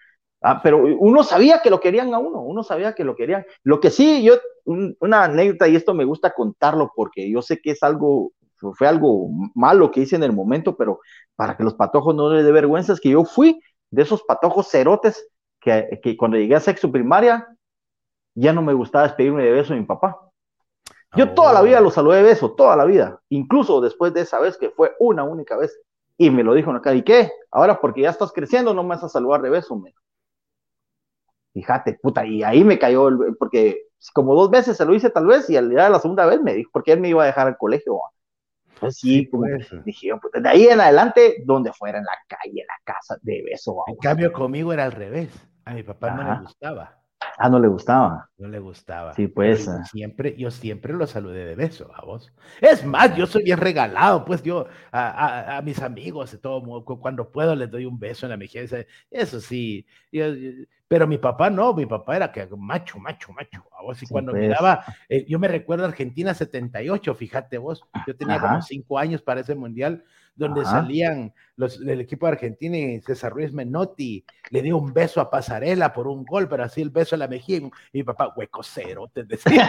Ah, 0.49 0.61
pero 0.62 0.79
uno 0.79 1.25
sabía 1.25 1.61
que 1.61 1.71
lo 1.71 1.81
querían 1.81 2.15
a 2.15 2.21
uno, 2.21 2.41
uno 2.41 2.62
sabía 2.62 2.95
que 2.95 3.03
lo 3.03 3.17
querían. 3.17 3.45
Lo 3.65 3.81
que 3.81 3.91
sí, 3.91 4.23
yo, 4.23 4.35
una 4.65 5.25
anécdota, 5.25 5.67
y 5.67 5.75
esto 5.75 5.93
me 5.93 6.05
gusta 6.05 6.35
contarlo 6.35 6.93
porque 6.95 7.29
yo 7.29 7.43
sé 7.43 7.61
que 7.61 7.73
es 7.73 7.83
algo, 7.83 8.31
fue 8.75 8.87
algo 8.87 9.29
malo 9.57 9.91
que 9.91 10.03
hice 10.03 10.15
en 10.15 10.23
el 10.23 10.33
momento, 10.33 10.76
pero 10.76 11.00
para 11.35 11.57
que 11.57 11.65
los 11.65 11.75
patojos 11.75 12.15
no 12.15 12.33
les 12.33 12.45
dé 12.45 12.53
vergüenza, 12.53 12.93
es 12.93 13.00
que 13.00 13.11
yo 13.11 13.25
fui 13.25 13.61
de 13.91 14.03
esos 14.03 14.23
patojos 14.23 14.69
cerotes 14.69 15.29
que, 15.59 15.99
que 16.00 16.17
cuando 16.17 16.37
llegué 16.37 16.55
a 16.55 16.61
sexo 16.61 16.93
primaria, 16.93 17.49
ya 18.37 18.53
no 18.53 18.62
me 18.62 18.73
gustaba 18.73 19.09
despedirme 19.09 19.43
de 19.43 19.50
beso 19.50 19.75
de 19.75 19.81
mi 19.81 19.87
papá. 19.87 20.17
Yo 21.17 21.35
toda 21.35 21.53
la 21.53 21.62
vida 21.62 21.81
lo 21.81 21.91
saludé 21.91 22.19
de 22.19 22.23
beso, 22.23 22.53
toda 22.53 22.76
la 22.76 22.85
vida, 22.85 23.21
incluso 23.31 23.81
después 23.81 24.15
de 24.15 24.21
esa 24.21 24.38
vez 24.38 24.57
que 24.57 24.71
fue 24.71 24.95
una 25.00 25.25
única 25.25 25.57
vez, 25.57 25.76
y 26.17 26.31
me 26.31 26.45
lo 26.45 26.55
dijo 26.55 26.71
en 26.71 26.76
acá, 26.76 26.95
¿y 26.95 27.03
qué? 27.03 27.33
Ahora 27.50 27.81
porque 27.81 28.03
ya 28.03 28.11
estás 28.11 28.31
creciendo 28.31 28.73
no 28.75 28.85
me 28.85 28.91
vas 28.91 29.03
a 29.03 29.09
saludar 29.09 29.43
de 29.43 29.50
beso, 29.50 29.75
me 29.75 29.93
fíjate, 31.57 31.99
puta, 32.03 32.27
y 32.27 32.43
ahí 32.43 32.63
me 32.65 32.79
cayó, 32.79 33.09
porque 33.39 33.87
como 34.13 34.35
dos 34.35 34.51
veces 34.51 34.77
se 34.77 34.85
lo 34.85 34.95
hice 34.95 35.09
tal 35.09 35.27
vez, 35.27 35.49
y 35.49 35.57
al 35.57 35.71
día 35.71 35.85
de 35.85 35.91
la 35.91 35.99
segunda 35.99 36.27
vez 36.27 36.43
me 36.43 36.53
dijo, 36.53 36.71
porque 36.71 36.93
él 36.93 37.01
me 37.01 37.09
iba 37.09 37.23
a 37.23 37.27
dejar 37.27 37.47
al 37.47 37.57
colegio. 37.57 37.99
Pues 38.79 38.99
sí, 38.99 39.27
como 39.31 39.45
pues. 39.47 39.85
dije, 39.87 40.11
puta, 40.21 40.39
de 40.39 40.49
ahí 40.51 40.67
en 40.67 40.81
adelante, 40.81 41.43
donde 41.47 41.73
fuera, 41.73 41.97
en 41.99 42.05
la 42.05 42.19
calle, 42.29 42.61
en 42.61 42.67
la 42.67 42.79
casa, 42.85 43.17
de 43.23 43.43
beso. 43.43 43.75
En 43.87 43.97
cambio, 43.97 44.33
conmigo 44.35 44.71
era 44.71 44.85
al 44.85 44.93
revés. 44.93 45.31
A 45.65 45.73
mi 45.73 45.83
papá 45.83 46.11
no 46.11 46.23
le 46.23 46.41
gustaba. 46.43 47.01
Ah, 47.38 47.49
no 47.49 47.59
le 47.59 47.69
gustaba. 47.69 48.31
No 48.38 48.49
le 48.49 48.59
gustaba. 48.59 49.14
Sí, 49.14 49.28
pues. 49.28 49.66
Yo 49.66 49.85
siempre, 49.85 50.37
yo 50.37 50.50
siempre 50.50 50.93
lo 50.95 51.07
saludé 51.07 51.45
de 51.45 51.55
beso 51.55 51.90
a 51.95 52.05
vos. 52.05 52.33
Es 52.61 52.85
más, 52.85 53.14
yo 53.16 53.26
soy 53.26 53.45
bien 53.45 53.59
regalado, 53.59 54.25
pues 54.25 54.43
yo 54.43 54.66
a, 54.90 55.59
a, 55.59 55.62
mis 55.62 55.81
amigos, 55.83 56.33
de 56.33 56.38
todo 56.38 56.85
cuando 56.85 57.31
puedo 57.31 57.55
les 57.55 57.71
doy 57.71 57.85
un 57.85 57.99
beso 57.99 58.26
en 58.26 58.31
la 58.31 58.37
mejilla. 58.37 58.87
Eso 59.11 59.40
sí, 59.40 59.87
pero 60.88 61.07
mi 61.07 61.19
papá 61.19 61.50
no, 61.50 61.75
mi 61.75 61.87
papá 61.87 62.16
era 62.16 62.33
que 62.33 62.47
macho, 62.57 62.99
macho, 62.99 63.33
macho. 63.33 63.64
A 63.78 63.83
vos, 63.83 64.02
y 64.02 64.07
cuando 64.07 64.33
pues. 64.33 64.43
miraba, 64.43 64.85
eh, 65.09 65.26
yo 65.28 65.38
me 65.38 65.49
recuerdo 65.49 65.85
Argentina 65.85 66.33
78, 66.33 67.14
fíjate 67.14 67.59
vos, 67.59 67.83
yo 68.07 68.16
tenía 68.16 68.40
como 68.40 68.62
cinco 68.62 68.99
años 68.99 69.21
para 69.21 69.40
ese 69.40 69.55
mundial 69.55 70.05
donde 70.37 70.64
salían 70.64 71.33
los 71.57 71.81
del 71.81 72.00
equipo 72.02 72.26
de 72.26 72.33
Argentina 72.33 72.76
y 72.76 73.00
César 73.00 73.33
Ruiz 73.33 73.52
Menotti 73.52 74.25
le 74.50 74.62
dio 74.62 74.76
un 74.76 74.93
beso 74.93 75.21
a 75.21 75.31
Pasarela 75.31 75.93
por 75.93 76.07
un 76.07 76.25
gol, 76.25 76.49
pero 76.49 76.62
así 76.62 76.83
el 76.83 76.90
beso 76.90 77.14
a 77.16 77.19
la 77.19 77.28
mejilla 77.28 77.69
y 77.93 77.99
mi 77.99 78.02
papá, 78.02 78.33
hueco 78.37 78.62
cero, 78.62 79.11
te 79.12 79.25
decía. 79.25 79.69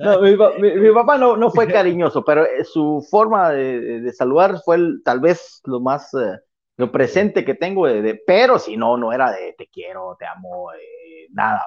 no, 0.00 0.20
mi, 0.22 0.90
papá 0.92 1.18
no, 1.18 1.36
no, 1.36 1.50
fue 1.50 1.68
cariñoso, 1.68 2.24
pero 2.24 2.46
eh, 2.46 2.64
su 2.64 3.06
forma 3.10 3.50
de, 3.50 4.10
saludar 4.14 4.58
fue 4.64 4.78
tal 5.04 5.20
vez 5.20 5.60
lo 5.64 5.80
más, 5.80 6.14
eh, 6.14 6.38
lo 6.78 6.90
presente 6.90 7.44
que 7.44 7.54
tengo, 7.54 7.86
de, 7.86 8.20
pero 8.26 8.58
si 8.58 8.78
no, 8.78 8.96
no 8.96 9.12
era 9.12 9.30
de 9.32 9.54
te 9.58 9.68
quiero, 9.68 10.16
te 10.18 10.24
amo, 10.26 10.72
eh, 10.72 11.26
nada, 11.32 11.62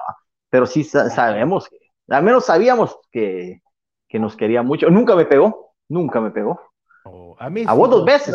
pero 0.50 0.66
sí 0.66 0.82
sabemos 0.82 1.68
que 1.68 1.83
al 2.08 2.22
menos 2.22 2.46
sabíamos 2.46 2.98
que, 3.10 3.62
que 4.08 4.18
nos 4.18 4.36
quería 4.36 4.62
mucho. 4.62 4.90
Nunca 4.90 5.14
me 5.16 5.24
pegó, 5.24 5.74
nunca 5.88 6.20
me 6.20 6.30
pegó. 6.30 6.60
Oh, 7.06 7.36
a 7.38 7.50
mí 7.50 7.64
a 7.66 7.74
vos 7.74 7.90
dos 7.90 8.04
veces. 8.04 8.34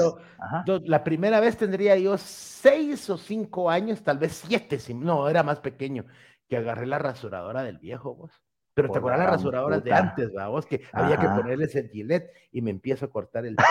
la 0.65 1.03
primera 1.03 1.39
vez 1.39 1.57
tendría 1.57 1.97
yo 1.97 2.17
seis 2.17 3.09
o 3.09 3.17
cinco 3.17 3.69
años, 3.69 4.03
tal 4.03 4.19
vez 4.19 4.43
siete, 4.45 4.77
no, 4.93 5.27
era 5.27 5.41
más 5.41 5.59
pequeño, 5.59 6.05
que 6.47 6.57
agarré 6.57 6.85
la 6.85 6.99
rasuradora 6.99 7.63
del 7.63 7.79
viejo, 7.79 8.13
vos. 8.15 8.31
Pero 8.75 8.91
te 8.91 8.99
acuerdas 8.99 9.21
las 9.21 9.31
rasuradoras 9.31 9.83
de 9.83 9.91
antes, 9.91 10.29
¿va? 10.35 10.47
vos, 10.47 10.65
que 10.65 10.83
había 10.93 11.17
que 11.17 11.27
ponerle 11.27 11.65
el 11.65 11.89
gilet 11.89 12.31
y 12.51 12.61
me 12.61 12.71
empiezo 12.71 13.05
a 13.05 13.09
cortar 13.09 13.45
el 13.45 13.55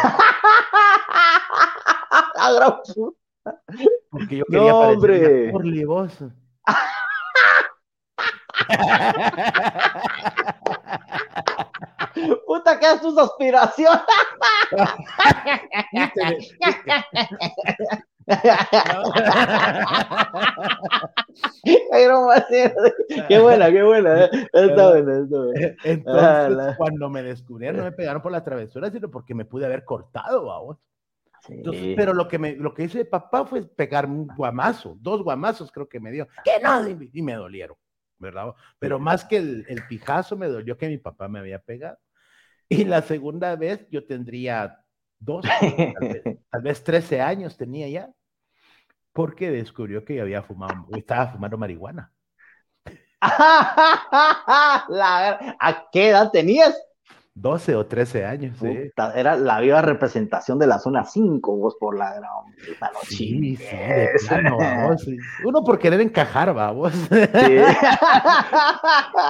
Porque 4.10 4.36
yo 4.36 4.44
quería 4.44 4.70
no, 4.70 4.80
hombre. 4.80 5.52
vos. 5.86 6.18
Puta, 12.46 12.78
¿qué 12.78 12.92
es 12.92 13.00
tus 13.00 13.16
aspiraciones? 13.18 14.00
qué 23.28 23.38
buena, 23.38 23.70
qué 23.70 23.82
buena. 23.82 24.24
Eh. 24.24 24.30
Está 24.52 24.90
buena, 24.90 25.18
está 25.18 25.38
buena. 25.38 25.76
Entonces, 25.84 26.58
ah, 26.58 26.74
cuando 26.76 27.08
me 27.08 27.22
descubrieron, 27.22 27.78
no 27.78 27.84
me 27.84 27.92
pegaron 27.92 28.20
por 28.20 28.32
la 28.32 28.44
travesura, 28.44 28.90
sino 28.90 29.10
porque 29.10 29.34
me 29.34 29.44
pude 29.46 29.64
haber 29.66 29.84
cortado, 29.84 30.44
vamos. 30.46 30.76
Entonces, 31.48 31.94
pero 31.96 32.12
lo 32.12 32.28
que, 32.28 32.38
me, 32.38 32.56
lo 32.56 32.74
que 32.74 32.84
hice 32.84 33.04
papá 33.04 33.46
fue 33.46 33.62
pegar 33.62 34.06
un 34.06 34.26
guamazo, 34.26 34.96
dos 35.00 35.22
guamazos 35.22 35.72
creo 35.72 35.88
que 35.88 36.00
me 36.00 36.10
dio, 36.10 36.28
que 36.44 36.60
no, 36.62 36.86
y 36.88 37.22
me 37.22 37.34
dolieron. 37.34 37.76
¿Verdad? 38.18 38.54
Pero 38.78 38.98
más 38.98 39.24
que 39.24 39.36
el, 39.36 39.66
el 39.68 39.86
pijazo 39.86 40.36
me 40.36 40.48
dolió 40.48 40.76
que 40.76 40.88
mi 40.88 40.98
papá 40.98 41.28
me 41.28 41.38
había 41.38 41.58
pegado. 41.60 41.98
Y 42.68 42.84
la 42.84 43.02
segunda 43.02 43.56
vez 43.56 43.86
yo 43.90 44.06
tendría 44.06 44.84
dos, 45.18 45.44
tal 46.50 46.62
vez, 46.62 46.84
13 46.84 47.20
años 47.20 47.56
tenía 47.56 47.88
ya, 47.88 48.10
porque 49.12 49.50
descubrió 49.50 50.04
que 50.04 50.16
yo 50.16 50.22
había 50.22 50.42
fumado, 50.42 50.86
estaba 50.96 51.28
fumando 51.28 51.58
marihuana. 51.58 52.12
¿A 55.60 55.88
qué 55.92 56.10
edad 56.10 56.30
tenías? 56.30 56.80
12 57.40 57.76
o 57.76 57.86
13 57.86 58.24
años, 58.24 58.58
sí. 58.60 58.90
Era 59.14 59.36
la 59.36 59.60
viva 59.60 59.80
representación 59.80 60.58
de 60.58 60.66
la 60.66 60.78
zona 60.78 61.04
5, 61.04 61.56
vos 61.56 61.76
por 61.78 61.96
la 61.96 62.20
Sí, 63.04 63.56
sí, 63.56 63.66
Uno 65.44 65.62
por 65.64 65.78
querer 65.78 66.00
encajar, 66.00 66.52
vamos. 66.52 66.92
Sí. 66.92 67.08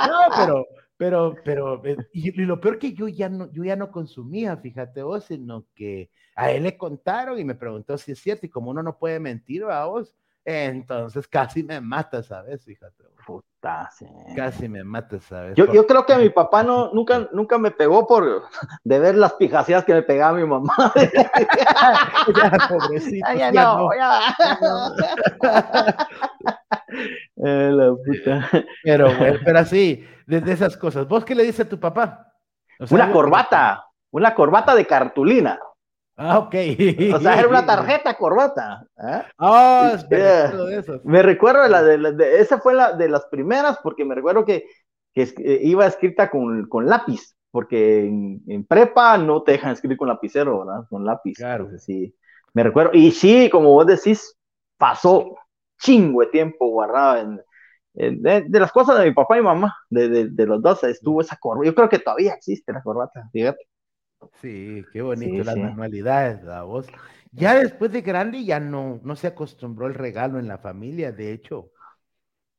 no, 0.08 0.20
pero, 0.36 0.66
pero, 0.96 1.34
pero, 1.44 1.84
eh, 1.84 1.96
y, 2.12 2.30
lo 2.42 2.60
peor 2.60 2.78
que 2.78 2.94
yo 2.94 3.08
ya 3.08 3.28
no, 3.28 3.50
yo 3.52 3.64
ya 3.64 3.76
no 3.76 3.90
consumía, 3.90 4.56
fíjate 4.56 5.02
vos, 5.02 5.24
sino 5.24 5.66
que 5.74 6.10
a 6.34 6.50
él 6.50 6.62
le 6.62 6.78
contaron 6.78 7.38
y 7.38 7.44
me 7.44 7.54
preguntó 7.54 7.98
si 7.98 8.12
es 8.12 8.18
cierto, 8.20 8.46
y 8.46 8.50
como 8.50 8.70
uno 8.70 8.82
no 8.82 8.98
puede 8.98 9.20
mentir, 9.20 9.64
vos, 9.64 10.14
entonces 10.50 11.28
casi 11.28 11.62
me 11.62 11.78
mata, 11.78 12.22
¿sabes? 12.22 12.64
Fíjate. 12.64 13.04
Puta, 13.26 13.90
Casi 14.34 14.66
me 14.66 14.82
mata, 14.82 15.20
¿sabes? 15.20 15.54
Yo, 15.54 15.70
yo, 15.70 15.86
creo 15.86 16.06
que 16.06 16.16
mi 16.16 16.30
papá 16.30 16.62
no, 16.62 16.90
nunca, 16.94 17.28
nunca 17.32 17.58
me 17.58 17.70
pegó 17.70 18.06
por 18.06 18.44
de 18.82 18.98
ver 18.98 19.16
las 19.16 19.34
pijacias 19.34 19.84
que 19.84 19.92
me 19.92 20.02
pegaba 20.02 20.38
mi 20.38 20.46
mamá. 20.46 20.72
ya, 22.34 22.52
pobrecito. 22.66 23.28
Ya, 23.36 23.52
no, 23.52 23.90
ya. 23.94 24.34
eh, 27.44 27.70
la 27.70 27.90
puta. 27.90 28.48
Pero, 28.82 29.14
bueno, 29.18 29.38
pero 29.44 29.58
así, 29.58 30.02
desde 30.26 30.52
esas 30.52 30.78
cosas. 30.78 31.06
¿Vos 31.06 31.26
qué 31.26 31.34
le 31.34 31.44
dices 31.44 31.66
a 31.66 31.68
tu 31.68 31.78
papá? 31.78 32.24
una 32.88 33.12
corbata, 33.12 33.84
una 34.10 34.34
corbata 34.34 34.74
de 34.74 34.86
cartulina. 34.86 35.60
Ah, 36.20 36.38
ok. 36.40 36.54
O 37.14 37.20
sea, 37.20 37.38
era 37.38 37.48
una 37.48 37.64
tarjeta 37.66 38.14
corbata. 38.14 38.84
¿eh? 38.98 39.22
Me 40.10 40.42
recuerdo 40.42 40.66
de 40.66 40.78
eso. 40.78 41.00
Me 41.04 41.22
recuerdo 41.22 41.62
de 41.62 41.68
la 41.68 42.12
de, 42.12 42.40
esa 42.40 42.58
fue 42.58 42.74
la 42.74 42.92
de 42.92 43.08
las 43.08 43.26
primeras, 43.26 43.78
porque 43.82 44.04
me 44.04 44.16
recuerdo 44.16 44.44
que, 44.44 44.64
que 45.14 45.22
eh, 45.22 45.60
iba 45.62 45.86
escrita 45.86 46.28
con, 46.28 46.68
con 46.68 46.86
lápiz, 46.86 47.36
porque 47.52 48.06
en, 48.06 48.64
prepa 48.66 49.16
no 49.16 49.44
te 49.44 49.52
dejan 49.52 49.72
escribir 49.72 49.96
con 49.96 50.08
lapicero, 50.08 50.66
¿verdad? 50.66 50.86
Con 50.90 51.04
lápiz. 51.04 51.34
Claro. 51.34 51.70
sí, 51.78 52.12
me 52.52 52.64
recuerdo. 52.64 52.90
Y 52.94 53.12
sí, 53.12 53.48
como 53.48 53.70
vos 53.70 53.86
decís, 53.86 54.36
pasó 54.76 55.36
chingo 55.78 56.22
de 56.22 56.26
tiempo 56.26 56.66
guardado 56.68 57.18
en, 57.18 57.40
de, 57.94 58.58
las 58.58 58.72
cosas 58.72 58.98
de 58.98 59.04
mi 59.04 59.12
papá 59.12 59.38
y 59.38 59.42
mamá, 59.42 59.76
de, 59.88 60.28
de, 60.28 60.46
los 60.46 60.60
dos, 60.60 60.82
estuvo 60.82 61.20
esa 61.20 61.36
corbata. 61.36 61.66
Yo 61.66 61.74
creo 61.76 61.88
que 61.88 62.00
todavía 62.00 62.34
existe 62.34 62.72
la 62.72 62.82
corbata, 62.82 63.28
fíjate. 63.32 63.68
Sí, 64.40 64.84
qué 64.92 65.02
bonito 65.02 65.44
las 65.44 65.56
manualidades, 65.56 66.42
la 66.42 66.62
voz. 66.62 66.86
Ya 67.32 67.54
después 67.54 67.92
de 67.92 68.02
grande 68.02 68.44
ya 68.44 68.60
no, 68.60 69.00
no 69.02 69.16
se 69.16 69.26
acostumbró 69.26 69.86
el 69.86 69.94
regalo 69.94 70.38
en 70.38 70.48
la 70.48 70.58
familia, 70.58 71.12
de 71.12 71.32
hecho, 71.32 71.70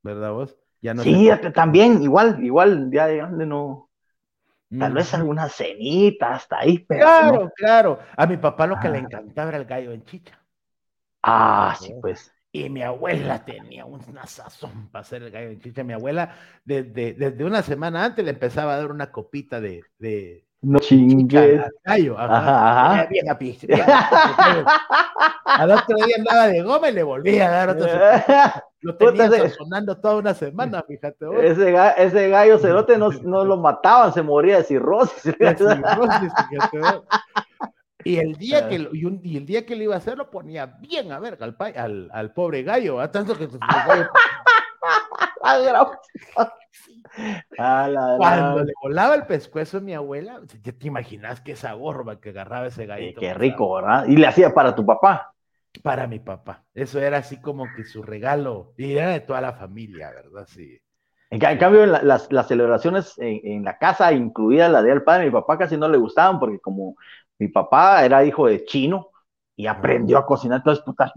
¿verdad 0.04 0.32
vos? 0.32 0.58
Ya 0.82 0.94
no 0.94 1.04
sí, 1.04 1.30
también, 1.54 2.02
igual, 2.02 2.44
igual, 2.44 2.90
ya 2.92 3.08
de 3.08 3.18
grande 3.18 3.46
no. 3.46 3.90
Tal 4.78 4.94
vez 4.94 5.14
alguna 5.16 5.50
cenita 5.50 6.36
hasta 6.36 6.60
ahí, 6.60 6.80
pero. 6.80 7.02
Claro, 7.02 7.52
claro. 7.56 8.00
A 8.16 8.28
mi 8.28 8.38
papá 8.38 8.68
lo 8.68 8.80
que 8.80 8.88
le 8.88 9.00
ah. 9.00 9.02
encantaba 9.02 9.50
era 9.50 9.58
el 9.58 9.66
gallo 9.66 9.92
en 9.92 10.06
chicha. 10.06 10.40
Ah, 11.24 11.76
sí, 11.80 11.92
pues. 12.00 12.32
Y 12.52 12.70
mi 12.70 12.84
abuela 12.84 13.44
tenía 13.44 13.86
una 13.86 14.26
sazón 14.28 14.90
para 14.92 15.02
hacer 15.02 15.24
el 15.24 15.32
gallo 15.32 15.50
en 15.50 15.60
chicha. 15.60 15.84
Mi 15.84 15.94
abuela, 15.94 16.36
desde, 16.64 17.14
desde 17.14 17.44
una 17.44 17.64
semana 17.64 18.06
antes, 18.06 18.24
le 18.24 18.32
empezaba 18.32 18.76
a 18.76 18.78
dar 18.78 18.92
una 18.92 19.12
copita 19.12 19.60
de, 19.60 19.84
de 19.98 20.46
no 20.62 20.80
chingues. 20.80 21.62
Gallo, 21.84 22.18
ajá, 22.18 22.92
ajá. 22.92 23.06
Bien 23.08 23.30
a 23.30 23.38
Al 25.46 25.72
otro 25.72 25.96
día 26.06 26.16
andaba 26.18 26.48
de 26.48 26.62
goma 26.62 26.90
y 26.90 26.94
le 26.94 27.04
volvía 27.04 27.48
a 27.48 27.52
dar 27.52 27.70
otro. 27.70 27.88
Lo 28.82 28.96
tenía 28.96 29.50
sonando 29.50 29.98
toda 29.98 30.18
una 30.18 30.34
semana, 30.34 30.84
fíjate. 30.84 31.26
Ese, 31.44 31.76
ese 31.98 32.30
gallo 32.30 32.58
cerote 32.60 32.98
no, 32.98 33.10
no, 33.10 33.44
lo 33.44 33.58
mataban, 33.58 34.14
se 34.14 34.22
moría 34.22 34.58
de 34.58 34.64
cirrosis. 34.64 35.38
De 35.38 35.58
cirrosis 35.58 36.32
fíjate. 36.50 36.80
Y 38.06 38.18
el 38.18 38.36
día 38.36 38.70
que 38.70 38.76
y, 38.94 39.06
un, 39.06 39.20
y, 39.22 39.36
el 39.36 39.46
día 39.46 39.66
que 39.66 39.76
le 39.76 39.84
iba 39.84 39.96
a 39.96 39.98
hacer 39.98 40.18
lo 40.18 40.32
ponía 40.32 40.66
bien 40.66 41.12
a 41.12 41.20
ver 41.20 41.38
al, 41.42 41.58
al, 41.76 42.10
al 42.14 42.34
pobre 42.34 42.64
gallo, 42.64 43.02
¿ah? 43.02 43.12
tanto 43.12 43.38
que 43.38 43.50
gallo 47.58 48.18
Cuando 48.18 48.64
le 48.64 48.74
volaba 48.82 49.16
el 49.16 49.26
pescuezo 49.26 49.78
a 49.78 49.82
mi 49.82 49.94
abuela, 49.94 50.42
ya 50.62 50.72
te 50.72 50.88
imaginas 50.88 51.42
que 51.42 51.54
esa 51.54 51.74
gorba 51.74 52.20
que 52.20 52.30
agarraba 52.30 52.68
ese 52.68 52.86
gallito. 52.86 53.20
qué 53.22 53.34
rico, 53.34 53.76
¿verdad? 53.76 54.06
Y 54.08 54.18
le 54.18 54.28
hacía 54.28 54.54
para 54.54 54.76
tu 54.76 54.86
papá. 54.86 55.34
Para 55.84 56.08
mi 56.08 56.20
papá. 56.20 56.64
Eso 56.74 57.00
era 57.00 57.18
así 57.18 57.40
como 57.40 57.66
que 57.76 57.84
su 57.84 58.02
regalo. 58.02 58.74
Y 58.78 58.98
era 58.98 59.10
de 59.10 59.22
toda 59.22 59.42
la 59.42 59.54
familia, 59.54 60.10
¿verdad? 60.12 60.46
Sí. 60.48 60.80
En, 61.32 61.40
cambio, 61.40 61.86
las, 61.86 62.28
celebraciones 62.48 63.14
en, 63.18 63.64
la 63.64 63.78
casa, 63.78 64.12
incluida 64.12 64.68
la 64.68 64.82
de 64.82 64.90
del 64.90 65.04
padre, 65.04 65.26
mi 65.26 65.32
papá 65.32 65.60
casi 65.60 65.78
no 65.78 65.88
le 65.88 66.00
gustaban 66.00 66.40
porque 66.40 66.60
como 66.60 66.96
mi 67.38 67.50
papá 67.50 68.04
era 68.04 68.26
hijo 68.26 68.48
de 68.48 68.66
chino 68.66 69.10
y 69.56 69.68
aprendió 69.68 70.18
a 70.18 70.26
cocinar, 70.26 70.58
entonces 70.58 70.84
puta, 70.84 71.14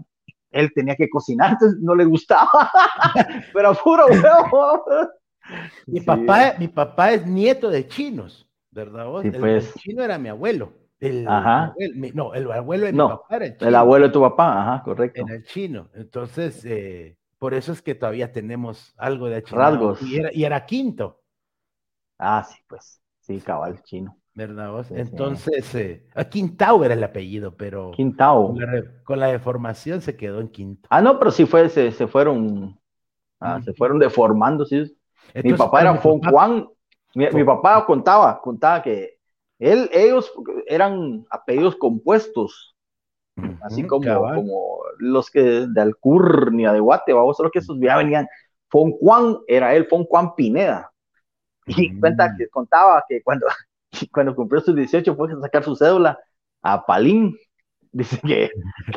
él 0.51 0.71
tenía 0.75 0.95
que 0.95 1.09
cocinar, 1.09 1.53
entonces 1.53 1.79
no 1.81 1.95
le 1.95 2.05
gustaba, 2.05 2.47
pero 3.53 3.73
puro 3.73 4.05
huevo. 4.05 4.85
Mi, 5.85 6.01
papá, 6.01 6.55
mi 6.57 6.67
papá 6.67 7.11
es 7.13 7.25
nieto 7.25 7.69
de 7.69 7.87
chinos, 7.87 8.47
¿verdad? 8.71 9.07
pues. 9.11 9.73
el, 9.73 9.81
chino 9.81 10.03
era 10.03 10.17
mi 10.17 10.29
abuelo. 10.29 10.73
El, 10.99 11.27
ajá. 11.27 11.73
no, 12.13 12.33
el 12.33 12.49
abuelo 12.51 12.85
de 12.85 12.93
mi 12.93 12.99
papá 12.99 13.35
era 13.35 13.45
el 13.45 13.57
chino. 13.57 13.67
El 13.67 13.75
abuelo 13.75 14.07
de 14.07 14.13
tu 14.13 14.21
papá, 14.21 14.61
ajá, 14.61 14.83
correcto. 14.83 15.21
Era 15.25 15.35
el 15.35 15.43
chino. 15.43 15.89
Entonces, 15.93 16.63
eh, 16.65 17.17
por 17.39 17.53
eso 17.53 17.73
es 17.73 17.81
que 17.81 17.95
todavía 17.95 18.31
tenemos 18.31 18.93
algo 18.97 19.27
de 19.27 19.43
chino. 19.43 19.59
Rasgos. 19.59 20.01
Y 20.01 20.17
era, 20.17 20.29
y 20.33 20.45
era 20.45 20.65
quinto. 20.65 21.21
Ah, 22.17 22.45
sí, 22.49 22.57
pues. 22.67 23.01
Sí, 23.19 23.39
cabal, 23.41 23.81
chino. 23.83 24.17
¿verdad 24.35 24.71
vos? 24.71 24.91
Entonces, 24.91 25.75
eh, 25.75 26.05
Quintao 26.29 26.83
era 26.83 26.93
el 26.93 27.03
apellido, 27.03 27.55
pero 27.55 27.91
Quintao. 27.91 28.55
Con 29.03 29.19
la, 29.19 29.27
deformación 29.27 30.01
se 30.01 30.15
quedó 30.15 30.39
en 30.39 30.49
Quinto. 30.49 30.87
Ah, 30.89 31.01
no, 31.01 31.19
pero 31.19 31.31
sí 31.31 31.45
fue, 31.45 31.69
se, 31.69 31.91
se 31.91 32.07
fueron, 32.07 32.79
ah, 33.39 33.61
se 33.63 33.73
fueron 33.73 33.99
deformando, 33.99 34.65
sí. 34.65 34.95
Mi 35.43 35.53
papá 35.53 35.81
era 35.81 35.95
Fon 35.95 36.19
Juan, 36.21 36.67
mi, 37.15 37.43
papá 37.43 37.85
contaba, 37.85 38.41
contaba 38.41 38.81
que 38.81 39.17
él, 39.59 39.89
ellos 39.93 40.31
eran 40.67 41.25
apellidos 41.29 41.75
compuestos, 41.75 42.75
así 43.61 43.85
como, 43.85 44.05
como 44.33 44.79
los 44.99 45.29
que 45.29 45.67
de 45.67 45.81
Alcurnia, 45.81 46.71
de 46.71 46.79
Guate, 46.79 47.13
vamos, 47.13 47.37
solo 47.37 47.51
que 47.51 47.59
esos 47.59 47.77
ya 47.79 47.97
venían. 47.97 48.27
Fon 48.69 48.91
Juan 48.91 49.37
era 49.47 49.75
él, 49.75 49.85
Fon 49.85 50.03
Juan 50.05 50.33
Pineda. 50.35 50.91
Y 51.65 51.97
cuenta 51.99 52.27
mm. 52.27 52.37
que 52.37 52.49
contaba 52.49 53.03
que 53.07 53.21
cuando 53.21 53.45
cuando 54.11 54.35
cumplió 54.35 54.61
sus 54.61 54.75
18 54.75 55.15
fue 55.15 55.31
a 55.31 55.39
sacar 55.39 55.63
su 55.63 55.75
cédula 55.75 56.19
a 56.61 56.85
Palín. 56.85 57.37
Dice 57.91 58.19
que, 58.25 58.49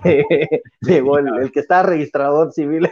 llegó 0.80 1.18
el, 1.18 1.52
que 1.52 1.60
está 1.60 1.82
registrador 1.82 2.52
civil. 2.52 2.88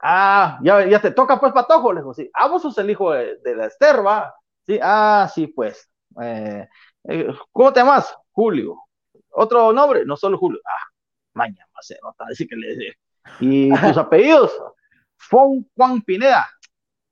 Ah, 0.00 0.58
ya, 0.62 0.86
ya 0.86 1.00
te 1.00 1.10
toca 1.10 1.40
pues 1.40 1.52
Patojo. 1.52 1.92
Le 1.92 2.00
dijo, 2.00 2.14
sí. 2.14 2.30
Ah, 2.34 2.48
vos 2.48 2.62
sos 2.62 2.76
el 2.78 2.90
hijo 2.90 3.12
de, 3.12 3.38
la 3.56 3.66
Esther, 3.66 4.04
va. 4.04 4.34
Sí, 4.66 4.78
ah, 4.82 5.30
sí, 5.32 5.46
pues. 5.48 5.88
Eh, 6.20 6.68
eh, 7.04 7.28
¿Cómo 7.52 7.72
te 7.72 7.80
llamas? 7.80 8.14
Julio. 8.32 8.76
¿Otro 9.30 9.72
nombre? 9.72 10.04
No 10.04 10.16
solo 10.16 10.38
Julio. 10.38 10.60
Ah, 10.64 10.86
mañana, 11.34 11.68
se 11.80 11.98
nota, 12.02 12.24
decir 12.28 12.48
que 12.48 12.56
le 12.56 12.96
¿Y 13.40 13.70
tus 13.80 13.96
apellidos? 13.96 14.52
Fon 15.16 15.68
Juan 15.76 16.02
Pineda. 16.02 16.48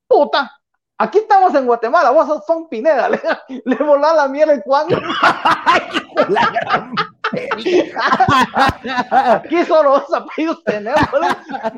Puta, 0.07 0.53
Aquí 0.99 1.18
estamos 1.18 1.55
en 1.55 1.66
Guatemala, 1.66 2.11
vos 2.11 2.27
sos 2.27 2.46
Son 2.46 2.68
Pineda, 2.68 3.09
le, 3.11 3.20
le 3.64 3.77
volá 3.77 4.14
la 4.14 4.29
mierda 4.29 4.55
el 4.55 4.62
Juan. 4.62 4.88
Aquí 9.10 9.64
solo 9.64 9.90
dos 10.00 10.14
apellidos 10.14 10.62
tenemos, 10.64 11.00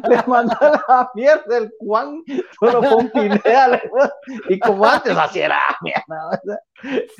le, 0.08 0.22
mandó 0.26 0.56
la 0.60 1.10
mierda 1.14 1.58
el 1.58 1.72
Juan, 1.78 2.22
solo 2.58 2.82
Fon 2.82 3.10
Pineda, 3.10 3.80
y 4.48 4.58
como 4.58 4.84
antes 4.84 5.16
así 5.16 5.40
era 5.40 5.58
mierda. 5.80 6.60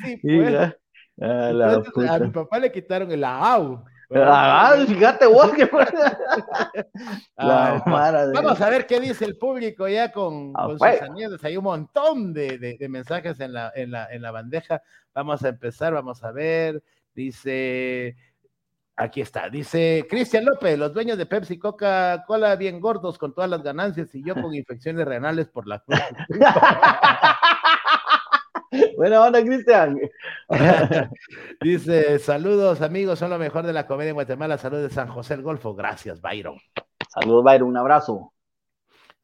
Sí, 0.01 0.19
pues. 0.23 2.09
a 2.09 2.19
mi 2.19 2.29
papá 2.29 2.59
le 2.59 2.71
quitaron 2.71 3.11
el 3.11 3.23
AU. 3.23 3.83
Ah, 4.11 4.75
fíjate 4.87 5.27
vos 5.27 5.51
que 5.51 5.69
ah, 7.37 7.83
Vamos 8.33 8.59
a 8.59 8.69
ver 8.69 8.87
qué 8.87 8.99
dice 8.99 9.25
el 9.25 9.37
público 9.37 9.87
ya 9.87 10.11
con, 10.11 10.51
ah, 10.55 10.67
sus 10.69 10.81
años. 10.81 11.43
Hay 11.43 11.57
un 11.57 11.65
montón 11.65 12.33
de, 12.33 12.57
de, 12.57 12.89
mensajes 12.89 13.39
en 13.39 13.53
la, 13.53 13.71
en, 13.75 13.91
la, 13.91 14.11
en 14.11 14.23
la 14.23 14.31
bandeja. 14.31 14.81
Vamos 15.13 15.43
a 15.43 15.49
empezar, 15.49 15.93
vamos 15.93 16.23
a 16.23 16.31
ver. 16.31 16.81
Dice, 17.19 18.15
aquí 18.95 19.19
está, 19.19 19.49
dice 19.49 20.07
Cristian 20.09 20.45
López, 20.45 20.79
los 20.79 20.93
dueños 20.93 21.17
de 21.17 21.25
Pepsi 21.25 21.59
Coca-Cola 21.59 22.55
bien 22.55 22.79
gordos 22.79 23.17
con 23.17 23.33
todas 23.33 23.49
las 23.49 23.61
ganancias 23.61 24.15
y 24.15 24.23
yo 24.23 24.35
con 24.35 24.55
infecciones 24.55 25.05
renales 25.05 25.49
por 25.49 25.67
la 25.67 25.83
Buena 28.95 29.21
onda, 29.21 29.43
Cristian. 29.43 29.99
Dice, 31.61 32.19
saludos 32.19 32.81
amigos, 32.81 33.19
son 33.19 33.31
lo 33.31 33.37
mejor 33.37 33.65
de 33.65 33.73
la 33.73 33.85
comedia 33.85 34.11
en 34.11 34.15
Guatemala. 34.15 34.57
Saludos 34.57 34.83
de 34.83 34.95
San 34.95 35.09
José 35.09 35.33
el 35.33 35.41
Golfo. 35.41 35.75
Gracias, 35.75 36.21
Byron. 36.21 36.57
Saludos, 37.09 37.43
Byron, 37.43 37.67
un 37.67 37.75
abrazo. 37.75 38.31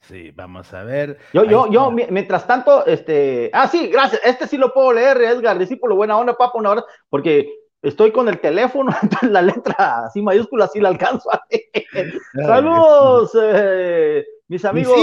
Sí, 0.08 0.32
vamos 0.36 0.72
a 0.74 0.84
ver. 0.84 1.18
Yo, 1.34 1.46
yo, 1.46 1.68
yo, 1.72 1.90
mientras 1.90 2.46
tanto, 2.46 2.86
este, 2.86 3.50
ah, 3.54 3.68
sí, 3.68 3.88
gracias. 3.88 4.22
Este 4.24 4.48
sí 4.48 4.58
lo 4.58 4.72
puedo 4.72 4.94
leer, 4.94 5.18
Edgar, 5.18 5.58
discípulo, 5.58 5.96
buena 5.96 6.18
onda, 6.18 6.38
papá, 6.38 6.60
una 6.60 6.70
hora, 6.70 6.86
porque 7.10 7.52
estoy 7.86 8.12
con 8.12 8.28
el 8.28 8.40
teléfono, 8.40 8.92
entonces 9.02 9.32
la 9.32 9.42
letra 9.42 10.06
así 10.06 10.22
mayúscula 10.22 10.68
sí 10.68 10.80
la 10.80 10.90
alcanzo. 10.90 11.30
Saludos, 12.34 13.32
eh, 13.42 14.26
mis 14.48 14.66
amigos, 14.66 14.98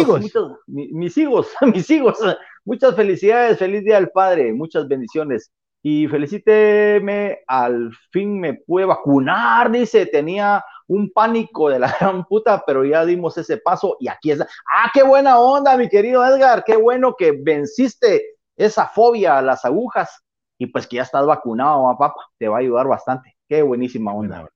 mis 0.67 1.17
hijos, 1.17 1.49
mis 1.63 1.91
hijos, 1.91 2.19
Muchas 2.65 2.95
felicidades, 2.95 3.59
feliz 3.59 3.83
día 3.83 3.97
del 3.97 4.11
padre, 4.11 4.53
muchas 4.53 4.87
bendiciones. 4.87 5.51
Y 5.83 6.07
felicíteme, 6.07 7.41
al 7.49 7.91
fin 8.13 8.39
me 8.39 8.55
pude 8.55 8.85
vacunar, 8.85 9.69
dice, 9.73 10.07
tenía 10.07 10.65
un 10.87 11.11
pánico 11.13 11.71
de 11.71 11.81
la 11.81 11.93
gran 12.01 12.25
puta, 12.25 12.63
pero 12.65 12.85
ya 12.85 13.05
dimos 13.05 13.37
ese 13.37 13.57
paso 13.57 13.97
y 13.99 14.07
aquí 14.07 14.31
está. 14.31 14.47
Ah, 14.73 14.91
qué 14.95 15.03
buena 15.03 15.41
onda, 15.41 15.77
mi 15.77 15.89
querido 15.89 16.25
Edgar, 16.25 16.63
qué 16.65 16.77
bueno 16.77 17.17
que 17.19 17.33
venciste 17.33 18.23
esa 18.57 18.87
fobia 18.87 19.39
a 19.39 19.43
las 19.43 19.65
agujas 19.65 20.23
y 20.63 20.67
pues 20.67 20.87
que 20.87 20.97
ya 20.97 21.03
estás 21.03 21.27
vacunado, 21.27 21.97
papá, 21.99 22.15
te 22.39 22.47
va 22.47 22.59
a 22.59 22.61
ayudar 22.61 22.87
bastante. 22.87 23.37
Qué 23.49 23.63
buenísima 23.63 24.15
onda. 24.15 24.49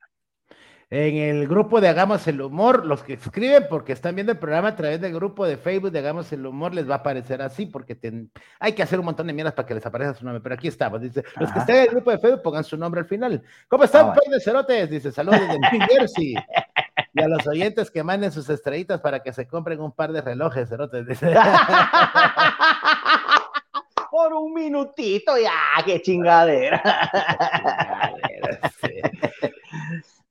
en 0.88 1.16
el 1.16 1.48
grupo 1.48 1.80
de 1.80 1.88
Hagamos 1.88 2.28
el 2.28 2.40
Humor, 2.40 2.86
los 2.86 3.02
que 3.02 3.14
escriben 3.14 3.66
porque 3.68 3.92
están 3.92 4.14
viendo 4.14 4.30
el 4.30 4.38
programa 4.38 4.68
a 4.68 4.76
través 4.76 5.00
del 5.00 5.12
grupo 5.12 5.44
de 5.44 5.56
Facebook 5.56 5.90
de 5.90 5.98
Hagamos 5.98 6.32
el 6.32 6.46
Humor, 6.46 6.72
les 6.72 6.88
va 6.88 6.94
a 6.94 6.98
aparecer 6.98 7.42
así, 7.42 7.66
porque 7.66 7.98
hay 8.60 8.72
que 8.72 8.84
hacer 8.84 9.00
un 9.00 9.06
montón 9.06 9.26
de 9.26 9.32
mierdas 9.32 9.54
para 9.54 9.66
que 9.66 9.74
les 9.74 9.84
aparezca 9.84 10.14
su 10.14 10.24
nombre. 10.24 10.40
Pero 10.40 10.54
aquí 10.54 10.68
estamos, 10.68 11.00
dice, 11.00 11.24
los 11.40 11.50
que 11.50 11.58
estén 11.58 11.76
en 11.76 11.82
el 11.82 11.88
grupo 11.88 12.12
de 12.12 12.18
Facebook 12.18 12.42
pongan 12.42 12.62
su 12.62 12.76
nombre 12.76 13.00
al 13.00 13.06
final. 13.08 13.42
¿Cómo 13.66 13.82
están, 13.82 14.10
ah, 14.10 14.14
de 14.30 14.40
Cerotes? 14.40 14.88
Dice, 14.88 15.10
saludos 15.10 15.40
desde 15.40 15.58
New 15.58 15.88
Jersey. 15.90 16.36
Y 17.14 17.22
a 17.22 17.26
los 17.26 17.44
oyentes 17.48 17.90
que 17.90 18.04
manden 18.04 18.30
sus 18.30 18.48
estrellitas 18.48 19.00
para 19.00 19.24
que 19.24 19.32
se 19.32 19.48
compren 19.48 19.80
un 19.80 19.90
par 19.90 20.12
de 20.12 20.20
relojes, 20.20 20.68
Cerotes. 20.68 21.04
Dice. 21.04 21.34
Por 24.16 24.32
un 24.32 24.54
minutito, 24.54 25.36
ya, 25.36 25.84
qué 25.84 26.00
chingadera. 26.00 26.82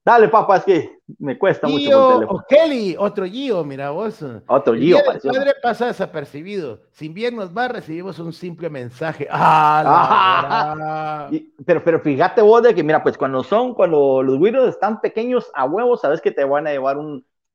Dale, 0.04 0.28
papá, 0.28 0.56
es 0.56 0.64
que 0.64 0.98
me 1.20 1.38
cuesta 1.38 1.68
mucho. 1.68 1.84
Gio 1.84 2.18
o 2.28 2.42
Kelly, 2.48 2.96
otro 2.98 3.26
Gio, 3.26 3.62
mira 3.62 3.90
vos. 3.90 4.24
Otro 4.48 4.74
Gio. 4.74 4.98
El 4.98 5.20
padre 5.20 5.52
pasa 5.62 5.86
desapercibido. 5.86 6.80
Sin 6.90 7.14
bien 7.14 7.36
nos 7.36 7.56
va, 7.56 7.68
recibimos 7.68 8.18
un 8.18 8.32
simple 8.32 8.68
mensaje. 8.68 9.28
¡Ah! 9.30 11.28
pero, 11.64 11.84
pero 11.84 12.00
fíjate 12.00 12.42
vos 12.42 12.64
de 12.64 12.74
que, 12.74 12.82
mira, 12.82 13.04
pues 13.04 13.16
cuando 13.16 13.44
son, 13.44 13.72
cuando 13.72 14.20
los 14.20 14.36
güiros 14.36 14.68
están 14.68 15.00
pequeños 15.00 15.48
a 15.54 15.64
huevos, 15.64 16.00
sabes 16.00 16.20
que 16.20 16.32
te 16.32 16.44
van 16.44 16.66
a 16.66 16.72
llevar 16.72 16.98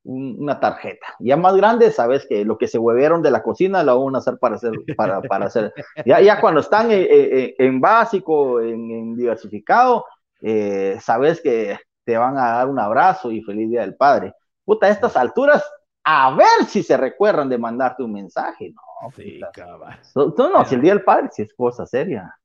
una 0.04 0.58
tarjeta. 0.58 1.06
Ya 1.20 1.36
más 1.36 1.54
grande, 1.56 1.90
sabes 1.90 2.26
que 2.26 2.44
lo 2.44 2.58
que 2.58 2.66
se 2.66 2.78
huevieron 2.78 3.22
de 3.22 3.30
la 3.30 3.42
cocina 3.42 3.82
lo 3.84 4.04
van 4.04 4.16
a 4.16 4.18
hacer 4.18 4.38
para 4.38 4.56
hacer, 4.56 4.72
para, 4.96 5.20
para 5.22 5.46
hacer. 5.46 5.72
Ya, 6.04 6.20
ya 6.20 6.40
cuando 6.40 6.60
están 6.60 6.88
en, 6.90 7.80
básico, 7.80 8.60
en, 8.60 9.16
diversificado, 9.16 10.04
eh, 10.40 10.98
sabes 11.00 11.40
que 11.40 11.78
te 12.04 12.16
van 12.16 12.36
a 12.36 12.52
dar 12.52 12.68
un 12.68 12.78
abrazo 12.78 13.30
y 13.30 13.42
feliz 13.42 13.70
día 13.70 13.82
del 13.82 13.94
padre. 13.94 14.34
Puta, 14.64 14.86
a 14.86 14.90
estas 14.90 15.16
alturas, 15.16 15.62
a 16.04 16.34
ver 16.34 16.66
si 16.66 16.82
se 16.82 16.96
recuerdan 16.96 17.48
de 17.48 17.58
mandarte 17.58 18.02
un 18.02 18.12
mensaje. 18.12 18.72
No, 18.74 19.10
sí, 19.12 19.40
Tú 20.14 20.50
no, 20.52 20.64
si 20.64 20.74
el 20.74 20.82
día 20.82 20.94
del 20.94 21.04
padre, 21.04 21.28
si 21.30 21.42
es 21.42 21.54
cosa 21.54 21.86
seria. 21.86 22.36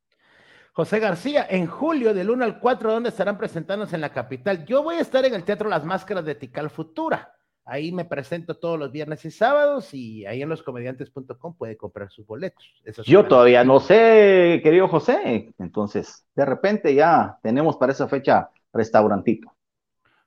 José 0.74 1.00
García, 1.00 1.48
en 1.50 1.66
julio 1.66 2.14
del 2.14 2.30
1 2.30 2.46
al 2.46 2.60
4, 2.60 2.92
¿dónde 2.92 3.10
estarán 3.10 3.40
presentándose 3.40 3.96
en 3.96 4.02
la 4.02 4.14
capital? 4.14 4.64
Yo 4.64 4.84
voy 4.84 4.98
a 4.98 5.02
estar 5.02 5.26
en 5.26 5.34
el 5.34 5.44
Teatro 5.44 5.70
Las 5.70 5.84
Máscaras 5.84 6.24
de 6.24 6.36
Tical 6.36 6.70
Futura. 6.70 7.34
Ahí 7.70 7.92
me 7.92 8.06
presento 8.06 8.56
todos 8.56 8.80
los 8.80 8.94
viernes 8.94 9.26
y 9.26 9.32
sábados 9.32 9.94
y 9.94 10.26
ahí 10.26 10.42
en 10.42 10.48
loscomediantes.com 10.48 11.54
puede 11.58 11.76
comprar 11.76 12.10
sus 12.10 12.26
boletos. 12.26 12.66
Yo 13.06 13.26
todavía 13.28 13.66
no 13.66 13.82
sé, 13.82 14.62
querido 14.64 14.88
José. 14.88 15.54
Entonces, 15.60 16.26
de 16.34 16.46
repente 16.46 16.96
ya 16.96 17.38
tenemos 17.44 17.76
para 17.76 17.92
esa 17.92 18.08
fecha 18.08 18.50
restaurantito. 18.72 19.52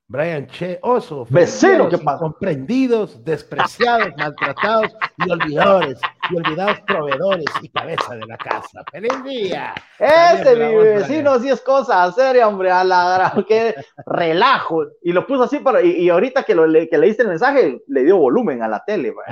Brian 0.06 0.48
Che 0.48 0.80
Oso. 0.82 1.26
Vecino, 1.30 1.88
que 1.88 1.98
Comprendidos, 1.98 3.24
despreciados, 3.24 4.08
maltratados 4.18 4.94
y 5.16 5.30
olvidadores. 5.30 5.98
Y 6.30 6.36
olvidados 6.36 6.80
proveedores 6.86 7.46
y 7.62 7.68
cabeza 7.68 8.14
de 8.14 8.26
la 8.26 8.36
casa. 8.36 8.84
¡Feliz 8.92 9.24
día! 9.24 9.74
Ese 9.98 10.56
mi 10.56 10.76
vecino 10.76 11.38
sí 11.40 11.50
es 11.50 11.60
cosa 11.60 12.10
seria, 12.12 12.48
hombre. 12.48 12.70
A 12.70 12.84
la 12.84 13.44
qué 13.48 13.74
relajo. 14.06 14.84
Y 15.02 15.12
lo 15.12 15.26
puso 15.26 15.42
así 15.44 15.58
para. 15.58 15.82
Y, 15.82 16.08
ahorita 16.08 16.44
que, 16.44 16.54
lo, 16.54 16.64
que 16.64 16.98
leíste 16.98 17.22
el 17.22 17.28
mensaje, 17.28 17.80
le 17.86 18.04
dio 18.04 18.18
volumen 18.18 18.62
a 18.62 18.68
la 18.68 18.84
tele. 18.84 19.14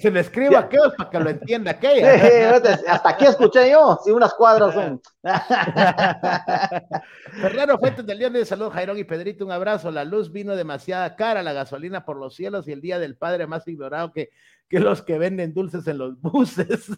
Se 0.00 0.10
le 0.10 0.20
escribo 0.20 0.56
a 0.56 0.60
aquellos 0.60 0.94
para 0.96 1.10
que 1.10 1.20
lo 1.20 1.28
entienda 1.30 1.70
aquella. 1.70 2.56
hasta 2.88 3.08
aquí 3.08 3.24
escuché 3.24 3.70
yo, 3.70 3.98
si 4.04 4.10
unas 4.10 4.34
cuadras 4.34 4.74
son. 4.74 5.00
Fernando 7.40 7.78
Fuentes 7.78 8.04
del 8.04 8.18
León 8.18 8.32
de 8.32 8.44
Salud, 8.44 8.70
Jairón 8.70 8.98
y 8.98 9.04
Pedrito, 9.04 9.44
un 9.44 9.52
abrazo. 9.52 9.92
La 9.92 10.04
luz 10.04 10.32
vino 10.32 10.56
demasiada 10.56 11.14
cara, 11.14 11.42
la 11.42 11.52
gasolina 11.52 12.04
por 12.04 12.16
los 12.16 12.34
cielos 12.34 12.66
y 12.68 12.72
el 12.72 12.80
día 12.80 12.98
del 12.98 13.16
padre 13.16 13.46
más 13.46 13.66
ignorado 13.68 14.12
que, 14.12 14.19
que 14.68 14.80
los 14.80 15.02
que 15.02 15.18
venden 15.18 15.54
dulces 15.54 15.86
en 15.86 15.98
los 15.98 16.20
buses. 16.22 16.90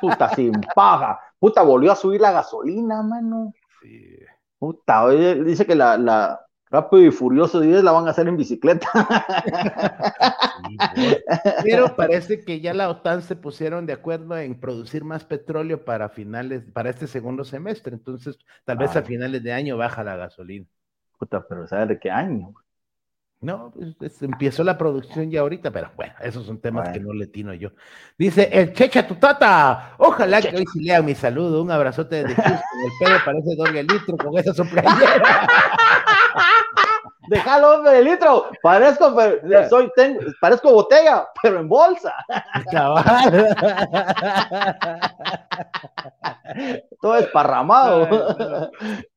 Puta, 0.00 0.34
sin 0.34 0.52
paga. 0.74 1.20
Puta, 1.38 1.62
volvió 1.62 1.92
a 1.92 1.96
subir 1.96 2.20
la 2.20 2.32
gasolina, 2.32 3.02
mano. 3.02 3.52
Sí. 3.82 4.18
Puta, 4.58 5.08
dice 5.08 5.66
que 5.66 5.74
la, 5.74 5.96
la, 5.96 6.40
Rápido 6.70 7.02
y 7.02 7.10
Furioso 7.10 7.60
10 7.60 7.82
la 7.82 7.92
van 7.92 8.06
a 8.06 8.10
hacer 8.10 8.28
en 8.28 8.36
bicicleta. 8.36 8.88
pero 11.64 11.96
parece 11.96 12.44
que 12.44 12.60
ya 12.60 12.74
la 12.74 12.90
OTAN 12.90 13.22
se 13.22 13.36
pusieron 13.36 13.86
de 13.86 13.94
acuerdo 13.94 14.36
en 14.36 14.60
producir 14.60 15.02
más 15.04 15.24
petróleo 15.24 15.84
para 15.84 16.10
finales, 16.10 16.64
para 16.72 16.90
este 16.90 17.06
segundo 17.06 17.44
semestre. 17.44 17.94
Entonces, 17.94 18.38
tal 18.64 18.76
vez 18.76 18.94
a 18.96 19.02
finales 19.02 19.42
de 19.42 19.52
año 19.52 19.78
baja 19.78 20.04
la 20.04 20.16
gasolina. 20.16 20.66
Puta, 21.18 21.44
pero 21.48 21.66
¿sabes 21.66 21.88
de 21.88 21.98
qué 21.98 22.10
año? 22.10 22.52
No, 23.40 23.72
pues, 23.98 24.20
empezó 24.20 24.64
la 24.64 24.76
producción 24.76 25.30
ya 25.30 25.40
ahorita, 25.40 25.70
pero 25.70 25.92
bueno, 25.94 26.12
esos 26.20 26.44
son 26.44 26.60
temas 26.60 26.88
que 26.88 26.98
no 26.98 27.12
le 27.12 27.28
tino 27.28 27.54
yo. 27.54 27.70
Dice 28.18 28.48
el 28.52 28.72
Checha 28.72 29.06
Tutata, 29.06 29.94
ojalá 29.98 30.42
que 30.42 30.56
hoy 30.56 30.64
sí 30.72 30.82
lea 30.82 31.02
mi 31.02 31.14
saludo, 31.14 31.62
un 31.62 31.70
abrazote 31.70 32.24
de 32.24 32.34
Houston, 32.34 32.52
el 32.52 32.92
pedo 32.98 33.18
parece 33.24 33.54
doble 33.56 33.82
litro 33.84 34.16
con 34.16 34.36
esa 34.36 34.52
soplayera. 34.52 35.48
Déjalo 37.28 37.82
de 37.82 38.02
litro. 38.02 38.46
Parezco, 38.62 39.14
soy, 39.68 39.90
tengo, 39.94 40.20
parezco 40.40 40.72
botella, 40.72 41.28
pero 41.42 41.60
en 41.60 41.68
bolsa. 41.68 42.14
Todo 47.00 47.16
esparramado. 47.16 48.70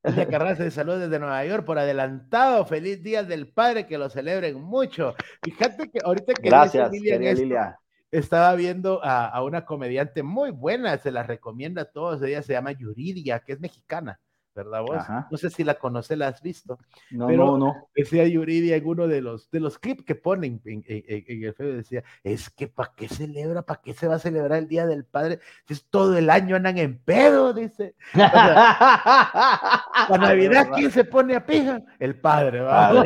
Doña 0.03 0.25
Carranza 0.27 0.63
de 0.63 0.71
Salud 0.71 0.99
desde 0.99 1.19
Nueva 1.19 1.45
York 1.45 1.65
por 1.65 1.79
adelantado. 1.79 2.65
Feliz 2.65 3.01
Día 3.01 3.23
del 3.23 3.47
Padre, 3.47 3.85
que 3.85 3.97
lo 3.97 4.09
celebren 4.09 4.61
mucho. 4.61 5.15
Fíjate 5.43 5.89
que 5.89 5.99
ahorita 6.03 6.33
que 6.33 6.49
Gracias, 6.49 6.91
Lilia. 6.91 7.79
estaba 8.11 8.53
viendo 8.55 9.03
a, 9.03 9.27
a, 9.27 9.43
una 9.43 9.65
comediante 9.65 10.23
muy 10.23 10.51
buena, 10.51 10.97
se 10.97 11.11
la 11.11 11.23
recomienda 11.23 11.83
a 11.83 11.91
todos. 11.91 12.21
Ella 12.21 12.41
se 12.41 12.53
llama 12.53 12.73
Yuridia, 12.73 13.39
que 13.39 13.53
es 13.53 13.59
mexicana. 13.59 14.19
¿Verdad 14.55 14.81
vos? 14.81 14.97
No 15.29 15.37
sé 15.37 15.49
si 15.49 15.63
la 15.63 15.75
conoces, 15.75 16.17
la 16.17 16.27
has 16.27 16.41
visto. 16.41 16.79
No, 17.09 17.29
no, 17.29 17.57
no. 17.57 17.87
Decía 17.95 18.27
Yuridia 18.27 18.75
en 18.75 18.85
uno 18.85 19.07
de 19.07 19.21
los, 19.21 19.49
de 19.51 19.59
los 19.59 19.79
clips 19.79 20.03
que 20.03 20.15
ponen 20.15 20.61
en, 20.65 20.83
el 20.87 21.53
feo, 21.53 21.75
decía, 21.75 22.03
es 22.23 22.49
que 22.49 22.67
¿para 22.67 22.93
qué 22.95 23.07
celebra? 23.07 23.61
¿Para 23.61 23.81
qué 23.81 23.93
se 23.93 24.07
va 24.07 24.15
a 24.15 24.19
celebrar 24.19 24.59
el 24.59 24.67
Día 24.67 24.85
del 24.85 25.05
Padre? 25.05 25.39
Si 25.67 25.73
es 25.73 25.85
todo 25.89 26.17
el 26.17 26.29
año 26.29 26.55
andan 26.55 26.77
en 26.77 26.97
pedo, 26.99 27.53
dice. 27.53 27.95
Para 28.13 30.17
Navidad, 30.17 30.69
¿quién 30.73 30.91
se 30.91 31.03
pone 31.03 31.35
a 31.35 31.45
pija? 31.45 31.81
El 31.99 32.15
padre, 32.15 32.61
¿va? 32.61 33.05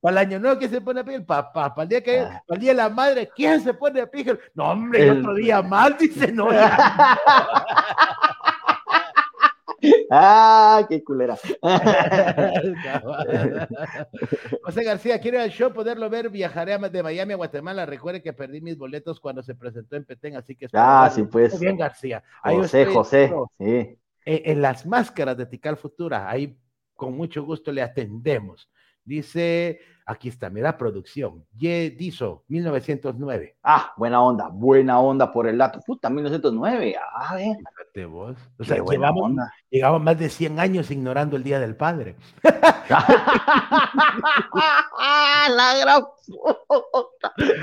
Para 0.00 0.12
el 0.12 0.18
año 0.18 0.38
nuevo, 0.38 0.58
¿quién 0.58 0.70
se 0.70 0.80
pone 0.80 1.00
a 1.00 1.04
pija? 1.04 1.16
El 1.16 1.24
papá. 1.24 1.74
Para 1.74 1.82
el 1.84 1.88
día 1.88 2.02
que, 2.02 2.20
ah. 2.20 2.42
para 2.46 2.56
el 2.56 2.60
día 2.60 2.70
de 2.70 2.76
la 2.76 2.88
madre, 2.88 3.30
¿quién 3.34 3.60
se 3.60 3.74
pone 3.74 4.00
a 4.00 4.10
pija? 4.10 4.36
No, 4.54 4.70
hombre, 4.70 5.08
el... 5.08 5.18
otro 5.18 5.34
día 5.34 5.62
más, 5.62 5.98
dice, 5.98 6.32
no. 6.32 6.48
ah, 10.10 10.86
qué 10.88 11.02
culera. 11.02 11.36
José 14.62 14.84
García, 14.84 15.18
quiero 15.20 15.40
al 15.40 15.50
show 15.50 15.72
poderlo 15.72 16.08
ver. 16.10 16.30
Viajaré 16.30 16.78
de 16.78 17.02
Miami 17.02 17.32
a 17.32 17.36
Guatemala. 17.36 17.86
Recuerde 17.86 18.22
que 18.22 18.32
perdí 18.32 18.60
mis 18.60 18.78
boletos 18.78 19.18
cuando 19.20 19.42
se 19.42 19.54
presentó 19.54 19.96
en 19.96 20.04
Petén, 20.04 20.36
así 20.36 20.56
que. 20.56 20.68
Ah, 20.72 21.10
sí, 21.14 21.22
pues. 21.24 21.58
bien, 21.58 21.76
García. 21.76 22.22
José, 22.42 22.86
José, 22.86 23.32
sí. 23.58 23.98
En, 24.24 24.62
las 24.62 24.86
máscaras 24.86 25.36
de 25.36 25.46
Tical 25.46 25.76
Futura, 25.76 26.30
ahí 26.30 26.56
con 26.94 27.16
mucho 27.16 27.42
gusto 27.42 27.72
le 27.72 27.82
atendemos. 27.82 28.70
Dice 29.10 29.80
Aquí 30.10 30.28
está, 30.28 30.50
mira, 30.50 30.76
producción. 30.76 31.46
Ye 31.56 31.90
Dizo, 31.90 32.42
1909. 32.48 33.58
Ah, 33.62 33.92
buena 33.96 34.20
onda, 34.20 34.48
buena 34.48 34.98
onda 34.98 35.30
por 35.30 35.46
el 35.46 35.56
dato. 35.56 35.78
Puta, 35.86 36.10
1909. 36.10 36.96
Ah, 37.14 37.40
eh. 37.40 37.56
Fíjate 37.56 38.06
vos. 38.06 38.36
O 38.58 38.64
sea, 38.64 38.82
llevamos, 38.90 39.30
llegamos 39.70 40.02
más 40.02 40.18
de 40.18 40.28
100 40.28 40.58
años 40.58 40.90
ignorando 40.90 41.36
el 41.36 41.44
Día 41.44 41.60
del 41.60 41.76
Padre. 41.76 42.16
La 45.50 45.74
gran 45.80 46.02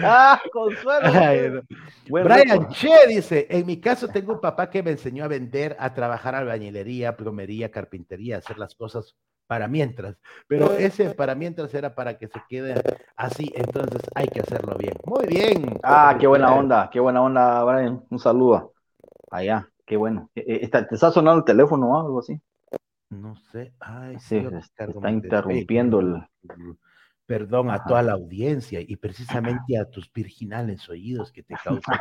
Ah, 0.06 0.42
consuelo. 0.54 1.64
Brian 2.08 2.70
Che 2.70 3.08
dice: 3.10 3.48
En 3.50 3.66
mi 3.66 3.82
caso, 3.82 4.08
tengo 4.08 4.32
un 4.32 4.40
papá 4.40 4.70
que 4.70 4.82
me 4.82 4.92
enseñó 4.92 5.26
a 5.26 5.28
vender, 5.28 5.76
a 5.80 5.94
trabajar 5.94 6.34
albañilería, 6.34 7.18
plomería, 7.18 7.72
carpintería, 7.72 8.38
hacer 8.38 8.58
las 8.58 8.74
cosas 8.74 9.16
para 9.48 9.68
mientras. 9.68 10.18
Pero 10.48 10.74
ese 10.74 11.10
para 11.12 11.34
mientras 11.34 11.74
era 11.74 11.96
para 11.96 12.18
que 12.18 12.28
se 12.28 12.42
quede 12.48 12.76
así, 13.16 13.52
entonces 13.56 14.02
hay 14.14 14.28
que 14.28 14.42
hacerlo 14.42 14.76
bien. 14.78 14.94
Muy 15.06 15.26
bien. 15.26 15.80
Ah, 15.84 16.16
qué 16.20 16.28
buena 16.28 16.54
onda, 16.54 16.90
qué 16.92 17.00
buena 17.00 17.22
onda, 17.22 17.64
Brian. 17.64 18.04
Un 18.10 18.20
saludo. 18.20 18.74
Allá, 19.32 19.70
qué 19.86 19.98
bueno. 19.98 20.30
Eh, 20.36 20.60
eh, 20.64 20.68
¿Te 20.68 20.96
está 20.96 21.12
sonando 21.12 21.40
el 21.40 21.46
teléfono 21.46 21.92
o 21.92 22.00
algo 22.00 22.20
así? 22.20 22.40
No 23.10 23.36
sé. 23.52 23.74
Ay, 23.80 24.20
sí, 24.20 24.38
está 24.38 25.10
interrumpiendo 25.10 26.00
el. 26.02 26.28
Perdón 27.26 27.72
a 27.72 27.84
toda 27.84 28.02
la 28.04 28.14
audiencia 28.14 28.80
y 28.80 28.96
precisamente 28.96 29.78
a 29.80 29.90
tus 29.90 30.12
virginales 30.14 30.88
oídos 30.88 31.32
que 31.32 31.44
te 31.44 31.56
causan. 31.64 31.98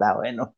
Está 0.00 0.14
bueno. 0.14 0.54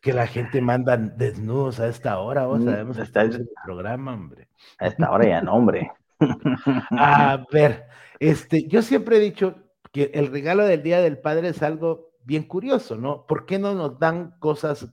que 0.00 0.14
la 0.14 0.26
gente 0.26 0.62
manda 0.62 0.96
desnudos 0.96 1.78
a 1.78 1.88
esta 1.88 2.18
hora, 2.20 2.46
vos 2.46 2.60
Mm, 2.60 2.64
sabemos 2.64 2.96
que 2.96 3.02
está- 3.02 3.22
el 3.22 3.50
programa, 3.64 4.14
hombre. 4.14 4.48
A 4.78 4.86
esta 4.86 5.10
hora 5.10 5.26
ya 5.28 5.42
no, 5.42 5.54
hombre. 5.54 5.90
A 6.90 7.44
ver, 7.52 7.84
este, 8.18 8.66
yo 8.66 8.80
siempre 8.80 9.16
he 9.18 9.20
dicho 9.20 9.56
que 9.92 10.10
el 10.14 10.28
regalo 10.28 10.64
del 10.64 10.82
Día 10.82 11.00
del 11.00 11.18
Padre 11.18 11.48
es 11.48 11.62
algo 11.62 12.12
bien 12.24 12.44
curioso, 12.44 12.96
¿no? 12.96 13.26
¿Por 13.26 13.44
qué 13.44 13.58
no 13.58 13.74
nos 13.74 13.98
dan 13.98 14.34
cosas 14.38 14.88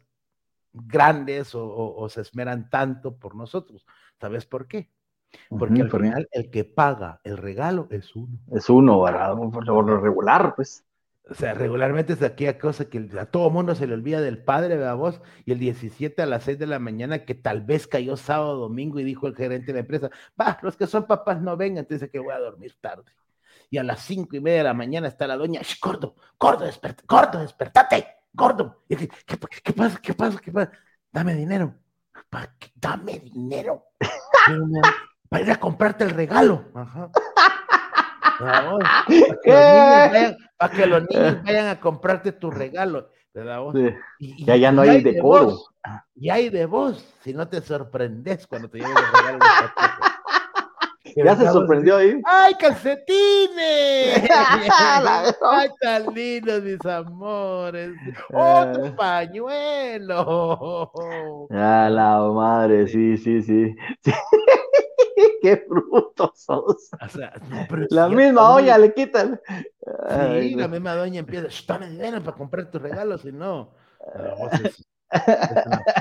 grandes 0.74 1.56
o, 1.56 1.66
o- 1.66 2.02
o 2.04 2.10
se 2.10 2.22
esmeran 2.22 2.70
tanto 2.70 3.18
por 3.18 3.36
nosotros? 3.36 3.86
¿Sabes 4.20 4.46
por 4.46 4.68
qué? 4.68 4.90
Porque 5.50 5.82
al 5.82 5.90
final 5.92 6.28
el 6.32 6.50
que 6.50 6.64
paga 6.66 7.20
el 7.24 7.38
regalo 7.38 7.88
es 7.92 8.16
uno. 8.16 8.38
Es 8.52 8.70
uno, 8.70 9.02
¿verdad? 9.02 9.36
Por 9.36 9.66
lo 9.66 9.98
regular, 10.00 10.54
pues. 10.56 10.85
O 11.28 11.34
sea, 11.34 11.56
regularmente 11.56 12.14
es 12.14 12.22
aquella 12.22 12.60
cosa 12.60 12.86
que 12.86 13.10
a 13.20 13.26
todo 13.26 13.50
mundo 13.50 13.74
se 13.74 13.88
le 13.88 13.96
olvida 13.96 14.22
del 14.22 14.44
padre, 14.44 14.78
¿verdad 14.78 14.96
vos? 14.96 15.22
Y 15.46 15.54
el 15.54 15.60
17 15.60 16.22
a 16.22 16.28
las 16.28 16.44
6 16.44 16.60
de 16.60 16.68
la 16.68 16.78
mañana, 16.78 17.26
que 17.26 17.34
tal 17.34 17.62
vez 17.62 17.88
cayó 17.88 18.16
sábado, 18.16 18.58
domingo, 18.58 19.00
y 19.00 19.04
dijo 19.04 19.26
el 19.26 19.36
gerente 19.36 19.68
de 19.68 19.74
la 19.74 19.80
empresa, 19.80 20.12
va, 20.40 20.60
los 20.62 20.78
que 20.78 20.86
son 20.86 21.08
papás 21.08 21.42
no 21.42 21.58
vengan, 21.58 21.80
entonces 21.80 22.12
que 22.12 22.20
voy 22.20 22.34
a 22.34 22.40
dormir 22.40 22.76
tarde. 22.80 23.12
Y 23.72 23.80
a 23.80 23.84
las 23.84 24.02
cinco 24.02 24.36
y 24.36 24.40
media 24.40 24.60
de 24.60 24.64
la 24.66 24.74
mañana 24.76 25.08
está 25.08 25.26
la 25.26 25.36
doña, 25.36 25.62
"Sh, 25.62 25.80
gordo, 25.82 26.16
gordo, 26.40 26.66
desperta, 26.66 27.04
gordo, 27.08 27.40
despertate, 27.40 28.06
gordo. 28.32 28.84
Y 28.88 28.96
dice, 28.96 29.10
¿qué, 29.26 29.38
qué 29.64 29.74
pasa? 29.74 30.00
¿Qué 30.02 30.14
pasa? 30.14 30.40
¿Qué 30.40 30.52
pasa? 30.52 30.72
Dame 31.12 31.34
dinero. 31.34 31.74
Dame 32.76 33.20
dinero. 33.20 33.86
Para 35.30 35.44
ir 35.44 35.52
a 35.52 35.60
comprarte 35.60 36.04
el 36.04 36.12
regalo. 36.12 36.66
Ajá. 36.76 37.10
Para 38.40 38.62
que, 39.08 39.52
los 39.52 39.66
niños 39.66 40.12
vayan, 40.12 40.38
para 40.58 40.74
que 40.74 40.86
los 40.86 41.04
niños 41.10 41.44
vayan 41.44 41.68
a 41.68 41.80
comprarte 41.80 42.32
tu 42.32 42.52
regalo. 42.52 43.10
¿verdad 43.34 43.60
vos? 43.60 43.76
Sí. 43.76 43.90
Y- 44.20 44.46
Ya, 44.46 44.56
ya 44.56 44.72
no 44.72 44.82
hay 44.84 45.02
de 45.04 45.12
decoro. 45.14 45.46
vos, 45.46 45.70
Y 46.16 46.30
hay 46.30 46.50
de 46.50 46.66
vos, 46.66 47.14
si 47.22 47.34
no 47.34 47.48
te 47.50 47.62
sorprendes 47.62 48.48
cuando 48.48 48.70
te 48.70 48.78
lleven 48.80 48.94
los 48.94 49.12
regalos. 49.12 49.40
de 49.42 49.46
Ya 51.24 51.36
se 51.36 51.48
sorprendió 51.48 51.96
ahí. 51.98 52.20
¡Ay, 52.26 52.56
calcetines! 52.56 54.30
¡Ay, 55.42 55.70
tan 55.80 56.14
lindos 56.14 56.62
mis 56.62 56.86
amores! 56.86 57.92
¡Otro 58.34 58.94
pañuelo! 58.98 60.92
Ya 61.50 61.90
la 61.90 62.20
madre, 62.20 62.88
sí, 62.88 63.16
sí, 63.18 63.42
sí. 63.42 63.76
Sí. 64.04 64.12
Qué 65.42 65.66
brutos 65.68 66.32
sos. 66.36 66.90
O 67.02 67.10
sea, 67.10 67.34
no, 67.50 67.66
pero 67.70 67.84
es 67.86 67.92
La 67.92 68.08
cierto, 68.08 68.24
misma 68.24 68.54
olla 68.56 68.78
le 68.78 68.94
quitan. 68.94 69.40
Sí, 70.40 70.56
la 70.56 70.68
misma 70.68 70.96
doña 70.96 71.20
empieza, 71.20 71.48
"Shh, 71.48 71.66
dame 71.68 71.90
dinero 71.90 72.22
para 72.24 72.38
comprar 72.38 72.70
tus 72.72 72.82
regalos, 72.82 73.22
si 73.22 73.32
no. 73.32 73.74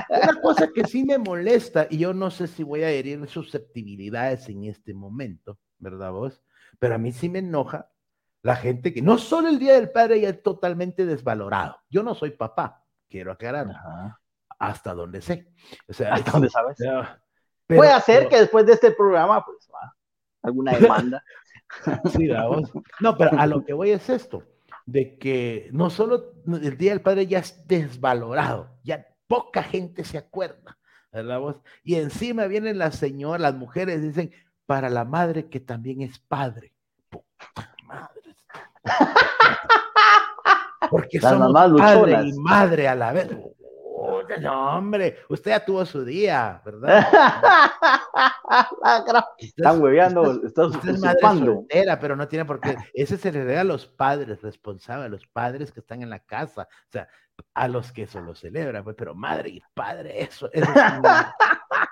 Una, 0.09 0.41
cosa 0.41 0.67
que 0.73 0.83
sí 0.85 1.05
me 1.05 1.17
molesta, 1.17 1.87
y 1.89 1.99
yo 1.99 2.13
no 2.13 2.31
sé 2.31 2.47
si 2.47 2.63
voy 2.63 2.83
a 2.83 2.89
herir 2.89 3.27
susceptibilidades 3.27 4.49
en 4.49 4.65
este 4.65 4.93
momento, 4.93 5.57
¿verdad 5.77 6.11
vos? 6.11 6.41
Pero 6.79 6.95
a 6.95 6.97
mí 6.97 7.11
sí 7.11 7.29
me 7.29 7.39
enoja 7.39 7.89
la 8.41 8.55
gente 8.55 8.93
que 8.93 9.01
no 9.01 9.17
solo 9.17 9.47
el 9.47 9.57
Día 9.57 9.73
del 9.73 9.89
Padre 9.91 10.21
ya 10.21 10.29
es 10.29 10.43
totalmente 10.43 11.05
desvalorado. 11.05 11.77
Yo 11.89 12.03
no 12.03 12.13
soy 12.13 12.31
papá, 12.31 12.83
quiero 13.09 13.31
aclarar, 13.31 13.69
Ajá. 13.69 14.21
hasta 14.59 14.93
donde 14.93 15.21
sé. 15.21 15.51
O 15.87 15.93
sea, 15.93 16.13
¿Hasta 16.13 16.31
dónde 16.31 16.49
sabes? 16.51 16.77
Pero- 17.67 17.79
Puede 17.79 17.91
pero- 17.91 18.03
ser 18.05 18.29
que 18.29 18.39
después 18.39 18.65
de 18.65 18.73
este 18.73 18.91
programa, 18.91 19.43
pues, 19.45 19.69
va, 19.73 19.95
alguna 20.43 20.71
demanda. 20.79 21.23
Sí, 22.11 22.27
¿verdad 22.27 22.47
vos? 22.47 22.71
No, 22.99 23.17
pero 23.17 23.37
a 23.39 23.45
lo 23.47 23.63
que 23.65 23.73
voy 23.73 23.91
es 23.91 24.09
esto, 24.09 24.43
de 24.85 25.17
que 25.17 25.69
no 25.73 25.89
solo 25.89 26.33
el 26.47 26.77
Día 26.77 26.91
del 26.91 27.01
Padre 27.01 27.25
ya 27.27 27.39
es 27.39 27.67
desvalorado, 27.67 28.77
ya 28.83 29.07
poca 29.27 29.63
gente 29.63 30.03
se 30.03 30.17
acuerda, 30.19 30.77
¿verdad 31.11 31.39
vos? 31.39 31.55
Y 31.83 31.95
encima 31.95 32.45
vienen 32.45 32.77
las 32.77 32.95
señoras, 32.97 33.41
las 33.41 33.55
mujeres 33.55 34.01
dicen, 34.03 34.31
para 34.67 34.89
la 34.89 35.05
madre 35.05 35.49
que 35.49 35.59
también 35.59 36.01
es 36.01 36.19
padre. 36.19 36.71
Puta 37.09 37.75
madre. 37.83 38.35
Porque 40.89 41.19
Las 41.19 41.31
somos 41.33 41.51
mamás 41.51 41.81
padre 41.81 41.99
luchonas. 42.11 42.25
y 42.27 42.39
madre 42.39 42.87
a 42.87 42.95
la 42.95 43.11
vez. 43.11 43.29
Puta, 44.27 44.37
No, 44.41 44.77
hombre, 44.77 45.19
usted 45.29 45.51
ya 45.51 45.63
tuvo 45.63 45.85
su 45.85 46.03
día, 46.03 46.61
¿verdad? 46.65 47.07
Están 49.37 49.81
hueveando, 49.81 50.41
están 50.45 50.65
Usted 50.65 50.97
madre 50.99 51.19
soltera, 51.45 51.99
pero 51.99 52.15
no 52.15 52.27
tiene 52.27 52.45
por 52.45 52.59
qué. 52.59 52.75
Ese 52.93 53.17
se 53.17 53.31
le 53.31 53.45
da 53.45 53.61
a 53.61 53.63
los 53.63 53.85
padres 53.85 54.41
responsables, 54.41 55.05
a 55.05 55.09
los 55.09 55.25
padres 55.27 55.71
que 55.71 55.79
están 55.79 56.01
en 56.01 56.09
la 56.09 56.19
casa, 56.19 56.63
o 56.63 56.91
sea, 56.91 57.07
a 57.53 57.67
los 57.67 57.91
que 57.91 58.03
eso 58.03 58.21
lo 58.21 58.35
celebran, 58.35 58.83
pues, 58.83 58.95
pero 58.97 59.13
madre 59.13 59.49
y 59.49 59.61
padre, 59.73 60.23
eso, 60.23 60.49
eso 60.53 60.71
es 60.71 60.99
una- 60.99 61.35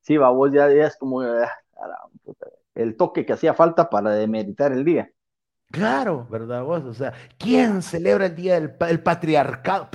Sí, 0.00 0.16
va, 0.16 0.30
vos 0.30 0.50
ya, 0.52 0.68
ya 0.72 0.86
es 0.86 0.96
como 0.96 1.20
a 1.20 1.26
la 1.34 1.98
puta, 2.24 2.46
el 2.74 2.96
toque 2.96 3.24
que 3.26 3.34
hacía 3.34 3.54
falta 3.54 3.88
para 3.90 4.10
demeritar 4.10 4.72
el 4.72 4.84
día. 4.84 5.10
Claro, 5.70 6.26
¿verdad 6.28 6.64
vos? 6.64 6.82
O 6.84 6.94
sea, 6.94 7.12
¿quién 7.38 7.82
celebra 7.82 8.26
el 8.26 8.34
día 8.34 8.54
del 8.54 8.74
pa- 8.74 8.90
el 8.90 9.02
patriarcado? 9.02 9.88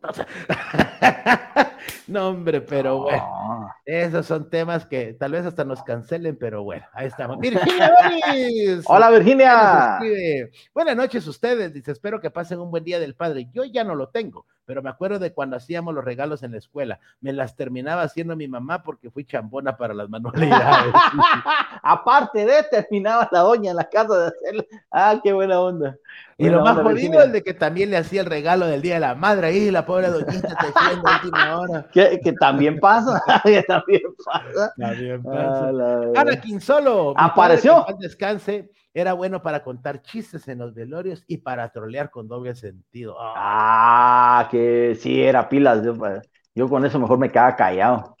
Puta, 0.00 0.10
o 0.10 0.14
sea, 0.14 1.77
no, 2.06 2.28
hombre, 2.28 2.60
pero 2.60 3.02
bueno. 3.02 3.18
No. 3.18 3.74
Esos 3.84 4.26
son 4.26 4.50
temas 4.50 4.86
que 4.86 5.14
tal 5.14 5.32
vez 5.32 5.46
hasta 5.46 5.64
nos 5.64 5.82
cancelen, 5.82 6.36
pero 6.36 6.62
bueno, 6.62 6.84
ahí 6.92 7.06
estamos. 7.06 7.38
Virginia 7.38 7.90
Boris. 8.02 8.84
Hola, 8.86 9.10
Virginia. 9.10 9.98
Buenas 10.74 10.96
noches 10.96 11.26
ustedes, 11.26 11.72
dice, 11.72 11.92
espero 11.92 12.20
que 12.20 12.30
pasen 12.30 12.60
un 12.60 12.70
buen 12.70 12.84
día 12.84 13.00
del 13.00 13.14
padre. 13.14 13.48
Yo 13.52 13.64
ya 13.64 13.84
no 13.84 13.94
lo 13.94 14.08
tengo, 14.08 14.46
pero 14.64 14.82
me 14.82 14.90
acuerdo 14.90 15.18
de 15.18 15.32
cuando 15.32 15.56
hacíamos 15.56 15.94
los 15.94 16.04
regalos 16.04 16.42
en 16.42 16.52
la 16.52 16.58
escuela. 16.58 17.00
Me 17.20 17.32
las 17.32 17.56
terminaba 17.56 18.02
haciendo 18.02 18.36
mi 18.36 18.48
mamá 18.48 18.82
porque 18.82 19.10
fui 19.10 19.24
chambona 19.24 19.76
para 19.76 19.94
las 19.94 20.10
manualidades. 20.10 20.92
Aparte 21.82 22.44
de, 22.44 22.62
terminaba 22.64 23.28
la 23.32 23.40
doña 23.40 23.70
en 23.70 23.76
la 23.76 23.88
casa 23.88 24.18
de 24.18 24.26
hacerle. 24.26 24.68
Ah, 24.90 25.18
qué 25.22 25.32
buena 25.32 25.60
onda. 25.60 25.96
y 26.36 26.44
Buena 26.44 26.58
lo 26.58 26.64
más 26.64 26.76
jodido 26.82 27.22
es 27.22 27.32
de 27.32 27.42
que 27.42 27.54
también 27.54 27.90
le 27.90 27.96
hacía 27.96 28.20
el 28.20 28.26
regalo 28.26 28.66
del 28.66 28.82
Día 28.82 28.94
de 28.94 29.00
la 29.00 29.14
Madre 29.14 29.46
ahí, 29.46 29.70
la 29.70 29.86
pobre 29.86 30.08
doñita 30.08 30.54
tejiendo 30.54 31.08
a 31.08 31.14
última 31.16 31.58
hora. 31.58 31.77
Que, 31.92 32.20
que 32.20 32.32
también 32.32 32.78
pasa, 32.80 33.22
que 33.44 33.62
también 33.62 34.02
pasa. 34.24 34.72
También 34.76 35.22
Ah, 35.26 35.70
la- 35.72 36.20
Anakin 36.20 36.60
solo. 36.60 37.14
padre, 37.14 37.26
Apareció. 37.32 37.84
paz 37.86 37.98
descanse. 37.98 38.70
Era 38.94 39.12
bueno 39.12 39.42
para 39.42 39.62
contar 39.62 40.02
chistes 40.02 40.48
en 40.48 40.58
los 40.58 40.74
velorios 40.74 41.22
y 41.28 41.38
para 41.38 41.70
trolear 41.70 42.10
con 42.10 42.26
doble 42.28 42.54
sentido. 42.56 43.16
Ah, 43.20 44.40
Ah, 44.40 44.48
que 44.50 44.96
sí, 45.00 45.22
era 45.22 45.48
pilas. 45.48 45.82
Yo, 45.84 45.94
yo 46.54 46.68
con 46.68 46.84
eso 46.84 46.98
mejor 46.98 47.18
me 47.18 47.30
quedaba 47.30 47.54
callado. 47.56 48.17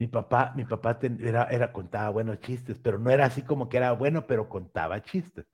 Mi 0.00 0.06
papá, 0.08 0.52
mi 0.56 0.64
papá 0.64 0.98
ten- 0.98 1.18
era, 1.22 1.44
era, 1.50 1.70
contaba 1.72 2.08
buenos 2.08 2.40
chistes, 2.40 2.78
pero 2.82 2.98
no 2.98 3.10
era 3.10 3.26
así 3.26 3.42
como 3.42 3.68
que 3.68 3.76
era 3.76 3.92
bueno, 3.92 4.26
pero 4.26 4.48
contaba 4.48 5.02
chistes. 5.02 5.44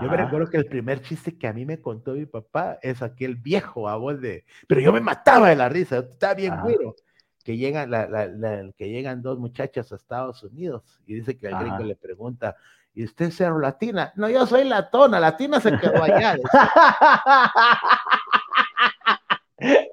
Yo 0.00 0.08
me 0.08 0.14
Ajá. 0.14 0.24
recuerdo 0.26 0.48
que 0.48 0.58
el 0.58 0.66
primer 0.66 1.02
chiste 1.02 1.36
que 1.36 1.48
a 1.48 1.52
mí 1.52 1.66
me 1.66 1.80
contó 1.80 2.12
mi 2.12 2.24
papá 2.24 2.78
es 2.82 3.02
aquel 3.02 3.34
viejo 3.34 3.88
a 3.88 3.96
voz 3.96 4.20
de. 4.20 4.44
Pero 4.68 4.80
yo 4.80 4.92
me 4.92 5.00
mataba 5.00 5.48
de 5.48 5.56
la 5.56 5.68
risa, 5.68 5.98
estaba 5.98 6.34
bien 6.34 6.52
Ajá. 6.52 6.62
güiro. 6.62 6.94
Que 7.42 7.56
llegan, 7.56 7.90
la, 7.90 8.06
la- 8.08 8.26
la- 8.28 8.70
que 8.78 8.88
llegan 8.88 9.22
dos 9.22 9.40
muchachas 9.40 9.90
a 9.90 9.96
Estados 9.96 10.40
Unidos 10.44 10.82
y 11.04 11.14
dice 11.14 11.36
que 11.36 11.48
el 11.48 11.56
gringo 11.56 11.74
Ajá. 11.74 11.84
le 11.84 11.96
pregunta, 11.96 12.54
¿y 12.94 13.02
usted 13.02 13.26
es 13.26 13.36
cero 13.36 13.58
latina? 13.58 14.12
No, 14.14 14.28
yo 14.30 14.46
soy 14.46 14.62
latona, 14.68 15.18
latina 15.18 15.58
se 15.60 15.76
quedó 15.76 16.00
allá. 16.00 16.36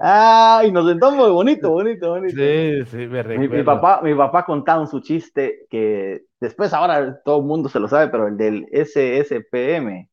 Ay, 0.06 0.72
nos 0.72 0.86
sentamos 0.88 1.32
bonito, 1.32 1.70
bonito, 1.70 2.10
bonito. 2.10 2.36
Sí, 2.36 2.86
sí, 2.88 2.98
me 3.08 3.24
recuerdo. 3.24 3.56
mi 3.56 3.64
papá, 3.64 4.02
mi 4.04 4.14
papá 4.16 4.46
contaba 4.46 4.82
un 4.82 4.88
su 4.88 5.00
chiste 5.00 5.66
que 5.70 6.24
después 6.42 6.74
ahora 6.74 7.22
todo 7.24 7.40
el 7.40 7.46
mundo 7.46 7.70
se 7.70 7.80
lo 7.80 7.88
sabe, 7.88 8.10
pero 8.10 8.28
el 8.28 8.36
del 8.38 8.68
SSPM. 8.72 10.10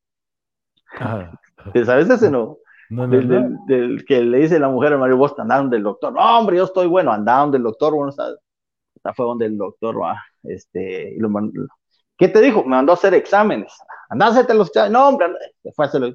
Ah, 1.01 1.33
¿Sabes 1.85 2.09
ese 2.09 2.31
no? 2.31 2.59
no, 2.91 3.07
no, 3.07 3.17
Del, 3.17 3.29
no. 3.29 3.35
del- 3.35 3.57
del 3.67 4.05
que 4.05 4.21
le 4.23 4.39
dice 4.39 4.59
la 4.61 4.69
mujer 4.69 4.93
a 4.93 4.99
Mario 4.99 5.17
vos 5.17 5.35
andaron 5.39 5.71
del 5.71 5.83
doctor. 5.83 6.13
No, 6.13 6.39
hombre, 6.39 6.57
yo 6.59 6.65
estoy 6.65 6.87
bueno, 6.87 7.13
andaron 7.13 7.51
del 7.51 7.63
doctor, 7.65 7.93
bueno, 7.95 8.11
esta, 8.11 8.29
esta 8.95 9.15
fue 9.15 9.27
donde 9.27 9.47
el 9.47 9.59
doctor 9.59 10.01
va, 10.01 10.23
este, 10.45 11.15
y 11.15 11.19
lo 11.19 11.29
mandó- 11.31 11.67
¿qué 12.19 12.29
te 12.29 12.41
dijo? 12.41 12.63
Me 12.65 12.71
mandó 12.71 12.93
a 12.93 12.95
hacer 12.97 13.15
exámenes. 13.15 13.73
Andá 14.09 14.27
a 14.27 14.31
hacerte 14.31 14.55
los 14.55 14.69
exámenes. 14.69 14.93
No, 14.93 15.09
hombre, 15.09 15.29
se 15.63 15.73
fue 15.73 15.85
a 15.87 15.89
hacerlo. 15.89 16.13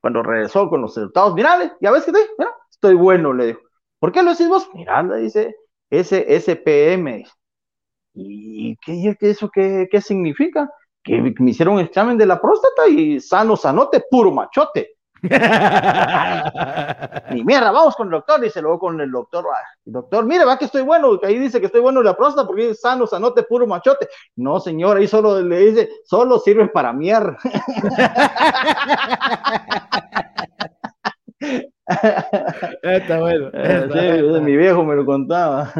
Cuando 0.00 0.22
regresó 0.22 0.68
con 0.70 0.82
los 0.82 0.96
resultados, 0.96 1.34
mirale, 1.34 1.72
ya 1.80 1.90
ves 1.90 2.04
que 2.04 2.12
te, 2.12 2.18
mira, 2.38 2.50
estoy 2.82 2.94
bueno, 2.96 3.32
le 3.32 3.46
dijo. 3.46 3.60
¿Por 4.00 4.10
qué 4.10 4.22
lo 4.22 4.32
decís 4.32 4.48
vos? 4.48 4.68
Mira, 4.74 5.02
le 5.04 5.18
dice 5.18 5.54
SSPM. 5.90 7.24
¿Y 8.14 8.76
qué, 8.76 9.16
eso 9.20 9.48
qué, 9.50 9.86
qué 9.90 10.00
significa? 10.00 10.68
Que 11.04 11.20
me 11.38 11.50
hicieron 11.50 11.74
un 11.76 11.80
examen 11.80 12.18
de 12.18 12.26
la 12.26 12.40
próstata 12.40 12.88
y 12.88 13.20
sano, 13.20 13.56
sanote, 13.56 14.02
puro 14.10 14.32
machote. 14.32 14.96
Ni 15.22 15.30
mierda, 17.44 17.70
vamos 17.70 17.94
con 17.94 18.08
el 18.08 18.12
doctor, 18.12 18.40
dice 18.40 18.60
luego 18.60 18.80
con 18.80 19.00
el 19.00 19.08
doctor, 19.12 19.46
ah, 19.48 19.62
doctor, 19.84 20.24
mire, 20.26 20.44
va 20.44 20.58
que 20.58 20.64
estoy 20.64 20.82
bueno, 20.82 21.20
ahí 21.22 21.38
dice 21.38 21.60
que 21.60 21.66
estoy 21.66 21.80
bueno 21.80 22.00
en 22.00 22.06
la 22.06 22.16
próstata 22.16 22.44
porque 22.44 22.70
es 22.70 22.80
sano, 22.80 23.06
sanote, 23.06 23.44
puro 23.44 23.64
machote. 23.68 24.08
No, 24.34 24.58
señor, 24.58 24.96
ahí 24.96 25.06
solo 25.06 25.40
le 25.40 25.58
dice, 25.58 25.88
solo 26.04 26.40
sirve 26.40 26.66
para 26.66 26.92
mierda. 26.92 27.38
Está 32.82 33.20
bueno. 33.20 33.50
sí, 33.52 34.40
mi 34.40 34.56
viejo 34.56 34.84
me 34.84 34.94
lo 34.94 35.04
contaba. 35.04 35.72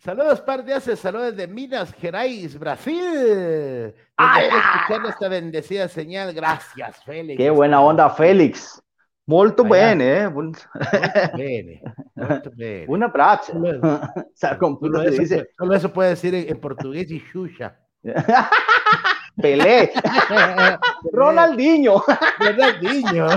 Saludos, 0.00 0.40
par 0.40 0.64
de 0.64 0.74
haces, 0.74 0.98
saludos 0.98 1.36
de 1.36 1.46
Minas 1.46 1.92
Gerais, 1.94 2.58
Brasil. 2.58 3.94
Escuchando 4.18 5.08
esta 5.08 5.28
bendecida 5.28 5.86
señal, 5.88 6.32
gracias, 6.32 7.02
Félix. 7.04 7.36
Qué 7.36 7.50
buena 7.50 7.80
onda, 7.80 8.08
Félix. 8.08 8.82
Molto 9.26 9.64
bene, 9.64 10.22
eh. 10.22 10.28
Molto 10.28 10.60
bene, 11.36 11.82
molto 12.14 12.50
bene. 12.54 12.86
Un 12.88 13.02
abbraccio. 13.02 13.54
Solo, 14.34 14.78
solo, 14.80 15.02
eso, 15.02 15.20
dice... 15.20 15.50
solo 15.56 15.74
eso 15.74 15.92
puede 15.92 16.10
decir 16.10 16.34
en, 16.34 16.48
en 16.48 16.60
portugués 16.60 17.10
y 17.10 17.20
Xuxa. 17.20 17.78
Pelé. 19.40 19.92
Ronaldinho. 21.12 22.02
Ronaldinho. 22.38 23.28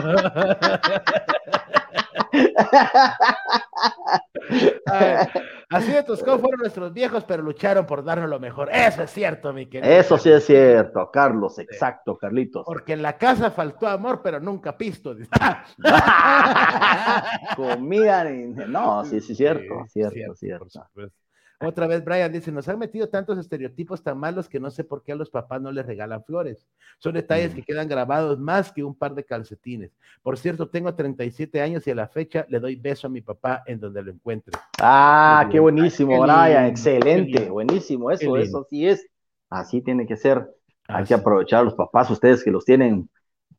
así 5.70 5.92
de 5.92 6.04
Toscón 6.04 6.40
fueron 6.40 6.60
nuestros 6.60 6.94
viejos, 6.94 7.24
pero 7.24 7.44
lucharon 7.44 7.86
por 7.86 8.04
darnos 8.04 8.30
lo 8.30 8.40
mejor. 8.40 8.70
Eso 8.72 9.04
es 9.04 9.12
cierto, 9.12 9.54
mi 9.54 9.68
querido. 9.68 9.94
Eso 9.94 10.18
sí 10.18 10.32
es 10.32 10.46
cierto, 10.46 11.12
Carlos, 11.12 11.60
exacto, 11.60 12.18
Carlitos. 12.18 12.64
Porque 12.66 12.94
en 12.94 13.02
la 13.02 13.18
casa 13.18 13.52
faltó 13.52 13.88
amor, 13.88 14.22
pero 14.24 14.40
nunca 14.40 14.78
pisto. 14.78 15.16
Comida, 17.56 18.24
no, 18.24 19.06
sí, 19.06 19.22
sí, 19.22 19.32
es 19.32 19.38
cierto, 19.38 19.86
cierto, 19.88 20.36
cierto. 20.36 20.70
cierto. 20.70 21.12
Otra 21.62 21.88
vez 21.88 22.04
Brian 22.04 22.32
dice, 22.32 22.52
nos 22.52 22.68
han 22.68 22.80
metido 22.80 23.08
tantos 23.08 23.38
estereotipos 23.38 24.04
tan 24.04 24.18
malos 24.18 24.50
que 24.50 24.60
no 24.60 24.70
sé 24.70 24.84
por 24.84 25.04
qué 25.04 25.14
a 25.14 25.16
los 25.16 25.30
papás 25.30 25.62
no 25.62 25.72
les 25.72 25.86
regalan 25.86 26.24
flores. 26.24 26.68
Son 27.00 27.14
detalles 27.14 27.54
que 27.54 27.64
quedan 27.64 27.88
grabados 27.88 28.40
más 28.40 28.72
que 28.72 28.84
un 28.84 28.94
par 28.94 29.16
de 29.16 29.24
calcetines. 29.24 29.92
Por 30.22 30.38
cierto, 30.38 30.68
tengo 30.68 30.94
37 30.94 31.62
años 31.62 31.88
y 31.88 31.92
a 31.92 31.96
la 31.96 32.08
fecha 32.08 32.46
le 32.50 32.60
doy 32.60 32.76
beso 32.76 33.08
a 33.08 33.10
mi 33.10 33.22
papá 33.22 33.64
en 33.66 33.80
donde 33.80 34.04
lo 34.04 34.12
encuentre. 34.12 34.58
Ah, 34.80 35.48
qué 35.50 35.60
buenísimo, 35.60 36.22
Brian, 36.22 36.66
excelente, 36.66 37.50
buenísimo, 37.50 38.12
eso, 38.12 38.36
eso 38.38 38.66
sí 38.70 38.88
es. 38.88 39.08
Así 39.50 39.82
tiene 39.82 40.06
que 40.06 40.18
ser. 40.18 40.46
Hay 40.88 41.06
que 41.06 41.14
aprovechar 41.14 41.62
a 41.62 41.64
los 41.64 41.74
papás, 41.74 42.12
ustedes 42.12 42.44
que 42.44 42.52
los 42.52 42.66
tienen 42.66 43.10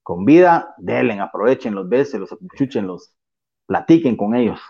con 0.02 0.24
vida, 0.24 0.74
denle, 0.78 1.18
aprovechen 1.18 1.74
los 1.74 1.88
besos, 1.88 2.20
los 2.20 2.74
los 2.82 3.12
platiquen 3.66 4.16
con 4.16 4.37
ellos. 4.37 4.61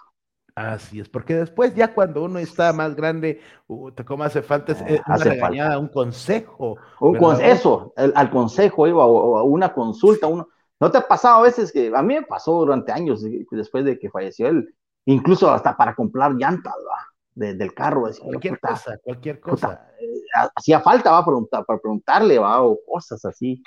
Así 0.56 1.00
es, 1.00 1.08
porque 1.10 1.34
después 1.34 1.74
ya 1.74 1.92
cuando 1.92 2.24
uno 2.24 2.38
está 2.38 2.72
más 2.72 2.96
grande, 2.96 3.42
uh, 3.66 3.90
¿cómo 4.06 4.24
hace 4.24 4.40
falta 4.40 4.72
es, 4.72 4.80
una 4.80 5.02
hace 5.04 5.28
regañada, 5.28 5.70
falta. 5.72 5.78
un 5.80 5.88
consejo? 5.88 6.78
Un 6.98 7.40
eso, 7.42 7.92
el, 7.94 8.10
al 8.16 8.30
consejo 8.30 8.86
iba, 8.86 9.04
o, 9.04 9.38
o, 9.38 9.44
una 9.44 9.74
consulta, 9.74 10.26
uno, 10.26 10.48
¿no 10.80 10.90
te 10.90 10.96
ha 10.96 11.06
pasado 11.06 11.40
a 11.40 11.42
veces 11.42 11.70
que, 11.70 11.92
a 11.94 12.00
mí 12.00 12.14
me 12.14 12.22
pasó 12.22 12.52
durante 12.52 12.90
años 12.90 13.22
después 13.50 13.84
de 13.84 13.98
que 13.98 14.08
falleció 14.08 14.48
él, 14.48 14.74
incluso 15.04 15.50
hasta 15.50 15.76
para 15.76 15.94
comprar 15.94 16.32
llantas, 16.32 16.74
¿va? 16.74 17.06
De, 17.34 17.52
del 17.52 17.74
carro. 17.74 18.06
Decía, 18.06 18.24
cualquier 18.24 18.54
puta, 18.58 18.68
cosa, 18.68 18.98
cualquier 19.04 19.40
cosa. 19.40 19.68
Puta, 19.68 19.90
eh, 20.00 20.48
hacía 20.54 20.80
falta, 20.80 21.12
va, 21.12 21.22
preguntar, 21.22 21.66
para 21.66 21.78
preguntarle, 21.78 22.38
va, 22.38 22.62
o 22.62 22.78
cosas 22.82 23.22
así. 23.26 23.62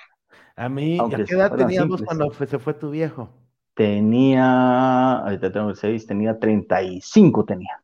A 0.55 0.67
mí, 0.67 0.97
¿a 0.99 1.07
qué 1.07 1.35
edad 1.35 1.55
teníamos 1.55 2.01
cuando 2.01 2.33
se 2.33 2.57
fue 2.57 2.73
tu 2.73 2.89
viejo? 2.89 3.29
Tenía, 3.79 5.19
ahorita 5.19 5.53
tengo 5.53 5.73
6, 5.73 6.05
tenía 6.05 6.37
35 6.37 7.45
tenía. 7.45 7.81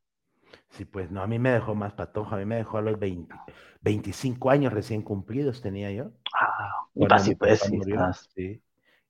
Sí, 0.71 0.83
pues 0.83 1.09
no, 1.09 1.21
a 1.21 1.27
mí 1.27 1.39
me 1.39 1.51
dejó 1.51 1.73
más 1.73 1.93
patojo, 1.93 2.35
a 2.35 2.37
mí 2.37 2.43
me 2.43 2.57
dejó 2.57 2.79
a 2.79 2.81
los 2.81 2.99
20, 2.99 3.33
25 3.79 4.49
años 4.49 4.73
recién 4.73 5.01
cumplidos 5.03 5.61
tenía 5.61 5.89
yo. 5.93 6.11
Ah, 6.37 6.85
casi 7.07 7.35
pues, 7.35 7.61
sí, 7.61 7.79
estás, 7.81 8.29
sí. 8.35 8.61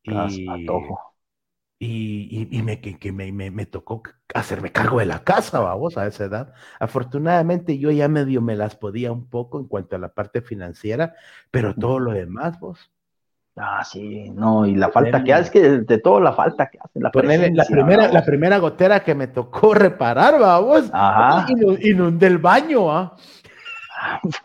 Y, 0.03 0.45
patojo. 0.45 1.15
Y, 1.79 2.27
y, 2.29 2.59
y, 2.59 2.61
me, 2.61 2.79
que, 2.79 2.99
que 2.99 3.11
me, 3.11 3.31
me, 3.31 3.49
me, 3.49 3.65
tocó 3.65 4.03
hacerme 4.35 4.71
cargo 4.71 4.99
de 4.99 5.07
la 5.07 5.23
casa, 5.23 5.61
vamos, 5.61 5.97
a 5.97 6.05
esa 6.05 6.25
edad. 6.25 6.53
Afortunadamente 6.79 7.79
yo 7.79 7.89
ya 7.89 8.07
medio 8.09 8.43
me 8.43 8.55
las 8.55 8.75
podía 8.75 9.11
un 9.11 9.27
poco 9.27 9.59
en 9.59 9.67
cuanto 9.67 9.95
a 9.95 9.99
la 9.99 10.13
parte 10.13 10.43
financiera, 10.43 11.15
pero 11.49 11.73
todo 11.73 11.97
lo 11.97 12.11
demás, 12.11 12.59
vos, 12.59 12.91
Ah, 13.57 13.83
sí, 13.85 14.29
no, 14.31 14.65
y 14.65 14.75
la 14.75 14.89
falta 14.89 15.23
que 15.23 15.33
hace, 15.33 15.43
es 15.43 15.49
que 15.49 15.61
de, 15.79 15.97
todo 15.99 16.19
la 16.19 16.33
falta 16.33 16.69
que 16.69 16.77
hace. 16.77 16.99
La, 16.99 17.09
la, 17.13 17.65
primera, 17.65 18.09
la 18.09 18.25
primera 18.25 18.57
gotera 18.57 19.01
que 19.01 19.15
me 19.15 19.27
tocó 19.27 19.73
reparar, 19.73 20.37
vamos, 20.37 20.89
Ajá. 20.91 21.45
inundé 21.81 22.27
el 22.27 22.37
baño, 22.37 22.91
¿ah? 22.91 23.15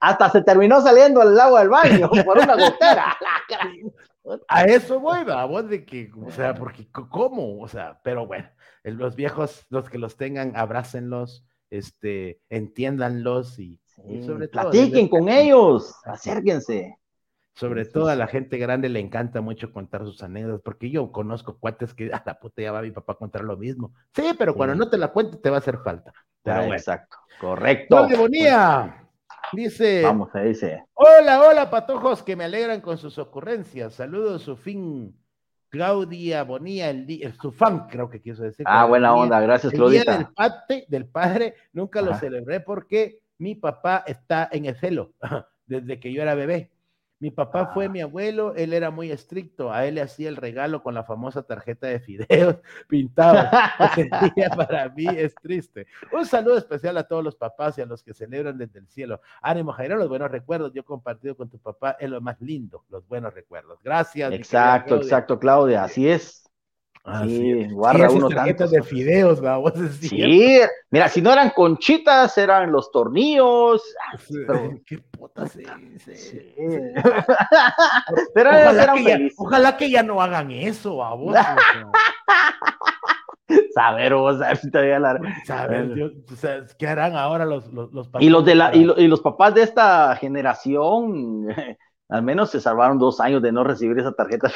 Hasta 0.00 0.30
se 0.30 0.42
terminó 0.42 0.80
saliendo 0.80 1.22
el 1.22 1.38
agua 1.38 1.60
del 1.60 1.68
baño 1.68 2.08
por 2.24 2.38
una 2.38 2.54
gotera. 2.54 3.16
A 4.46 4.64
eso 4.64 5.00
voy, 5.00 5.24
vamos, 5.24 5.68
de 5.68 5.84
que, 5.84 6.12
o 6.24 6.30
sea, 6.30 6.54
porque, 6.54 6.88
¿cómo? 6.90 7.60
O 7.60 7.66
sea, 7.66 8.00
pero 8.04 8.26
bueno, 8.26 8.48
los 8.84 9.16
viejos, 9.16 9.66
los 9.70 9.90
que 9.90 9.98
los 9.98 10.16
tengan, 10.16 10.52
abrácenlos, 10.54 11.44
este, 11.70 12.40
entiéndanlos 12.48 13.58
y 13.58 13.80
sobre 14.24 14.48
Platiquen 14.48 15.08
con 15.08 15.28
ellos, 15.28 15.94
acérquense. 16.04 16.96
Sobre 17.54 17.84
todo 17.84 18.08
a 18.08 18.16
la 18.16 18.26
gente 18.26 18.56
grande 18.56 18.88
le 18.88 18.98
encanta 18.98 19.42
mucho 19.42 19.72
contar 19.72 20.02
sus 20.04 20.22
anécdotas, 20.22 20.62
porque 20.64 20.90
yo 20.90 21.12
conozco 21.12 21.58
cuates 21.58 21.92
que 21.92 22.10
hasta 22.12 22.38
puta 22.38 22.62
ya 22.62 22.72
va 22.72 22.82
mi 22.82 22.90
papá 22.90 23.12
a 23.12 23.16
contar 23.16 23.44
lo 23.44 23.56
mismo. 23.56 23.92
Sí, 24.14 24.34
pero 24.38 24.54
cuando 24.54 24.74
no 24.74 24.88
te 24.88 24.98
la 24.98 25.08
cuente 25.08 25.36
te 25.36 25.50
va 25.50 25.56
a 25.56 25.58
hacer 25.58 25.78
falta. 25.84 26.12
Ah, 26.44 26.66
exacto, 26.66 27.16
correcto. 27.40 28.06
¡Qué 28.08 28.16
bonía! 28.16 28.98
Dice. 29.52 30.02
Vamos, 30.02 30.34
ahí 30.34 30.48
dice. 30.48 30.84
Hola, 30.94 31.42
hola, 31.42 31.70
patojos 31.70 32.22
que 32.22 32.36
me 32.36 32.44
alegran 32.44 32.80
con 32.80 32.96
sus 32.96 33.18
ocurrencias. 33.18 33.94
Saludos, 33.94 34.42
su 34.42 34.56
fin. 34.56 35.14
Claudia 35.68 36.44
Bonía, 36.44 36.90
el, 36.90 37.34
su 37.40 37.50
fan, 37.50 37.86
creo 37.88 38.10
que 38.10 38.20
quiso 38.20 38.42
decir. 38.42 38.66
Ah, 38.68 38.84
buena 38.84 39.14
onda, 39.14 39.40
gracias, 39.40 39.72
Claudia. 39.72 40.00
El 40.00 40.04
día 40.04 40.16
del, 40.18 40.26
padre, 40.34 40.84
del 40.86 41.06
padre 41.06 41.54
nunca 41.72 42.02
lo 42.02 42.14
celebré 42.14 42.60
porque 42.60 43.21
mi 43.38 43.54
papá 43.54 44.04
está 44.06 44.48
en 44.52 44.66
el 44.66 44.76
celo 44.76 45.12
desde 45.66 46.00
que 46.00 46.12
yo 46.12 46.22
era 46.22 46.34
bebé. 46.34 46.70
Mi 47.22 47.30
papá 47.30 47.70
fue 47.72 47.84
ah. 47.84 47.88
mi 47.88 48.00
abuelo, 48.00 48.52
él 48.56 48.72
era 48.72 48.90
muy 48.90 49.12
estricto, 49.12 49.72
a 49.72 49.86
él 49.86 49.94
le 49.94 50.00
hacía 50.00 50.28
el 50.28 50.34
regalo 50.34 50.82
con 50.82 50.92
la 50.92 51.04
famosa 51.04 51.44
tarjeta 51.44 51.86
de 51.86 52.00
fideos 52.00 52.56
pintados. 52.88 53.46
día 54.34 54.50
para 54.56 54.88
mí 54.88 55.06
es 55.06 55.32
triste. 55.36 55.86
Un 56.10 56.26
saludo 56.26 56.58
especial 56.58 56.96
a 56.96 57.04
todos 57.04 57.22
los 57.22 57.36
papás 57.36 57.78
y 57.78 57.80
a 57.80 57.86
los 57.86 58.02
que 58.02 58.12
celebran 58.12 58.58
desde 58.58 58.80
el 58.80 58.88
cielo. 58.88 59.20
Ánimo, 59.40 59.70
Jairo, 59.70 59.94
los 59.94 60.08
buenos 60.08 60.32
recuerdos. 60.32 60.72
Yo 60.74 60.84
compartido 60.84 61.36
con 61.36 61.48
tu 61.48 61.60
papá 61.60 61.96
es 62.00 62.10
lo 62.10 62.20
más 62.20 62.40
lindo, 62.40 62.84
los 62.90 63.06
buenos 63.06 63.32
recuerdos. 63.32 63.78
Gracias. 63.84 64.32
Exacto, 64.32 64.96
exacto, 64.96 65.38
Claudia, 65.38 65.84
así 65.84 66.08
es. 66.08 66.41
Ah, 67.04 67.24
sí, 67.26 67.66
guarda 67.72 68.10
uno 68.10 68.28
tantos. 68.28 68.70
de 68.70 68.80
fideos, 68.82 69.40
vamos 69.40 69.72
Sí, 70.00 70.60
mira, 70.90 71.08
si 71.08 71.20
no 71.20 71.32
eran 71.32 71.50
conchitas, 71.50 72.38
eran 72.38 72.70
los 72.70 72.92
tornillos. 72.92 73.82
Ah, 74.06 74.18
pero... 74.46 74.70
Qué 74.86 74.98
putas 74.98 75.50
sí. 75.50 75.64
pero 78.34 78.50
ojalá, 78.70 78.94
que 78.94 79.04
ya, 79.04 79.18
ojalá, 79.36 79.76
que 79.76 79.90
ya, 79.90 80.02
no 80.04 80.22
hagan 80.22 80.52
eso, 80.52 80.98
vamos. 80.98 81.34
Saber, 83.74 84.14
vos, 84.14 84.40
a 84.40 84.48
ver 84.48 84.56
si 84.56 84.70
todavía 84.70 85.00
la. 85.00 85.18
Saber, 85.44 85.94
Dios, 85.94 86.12
sea, 86.36 86.64
¿qué 86.78 86.86
harán 86.86 87.16
ahora 87.16 87.44
los, 87.44 87.72
los, 87.72 87.92
los 87.92 88.08
y 88.20 88.30
los 88.30 88.44
de 88.44 88.54
la, 88.54 88.74
y, 88.74 88.84
lo, 88.84 88.98
y 88.98 89.08
los 89.08 89.20
papás 89.20 89.54
de 89.54 89.62
esta 89.62 90.14
generación? 90.16 91.48
al 92.12 92.22
menos 92.22 92.50
se 92.50 92.60
salvaron 92.60 92.98
dos 92.98 93.20
años 93.20 93.40
de 93.40 93.52
no 93.52 93.64
recibir 93.64 93.98
esa 93.98 94.12
tarjeta. 94.12 94.52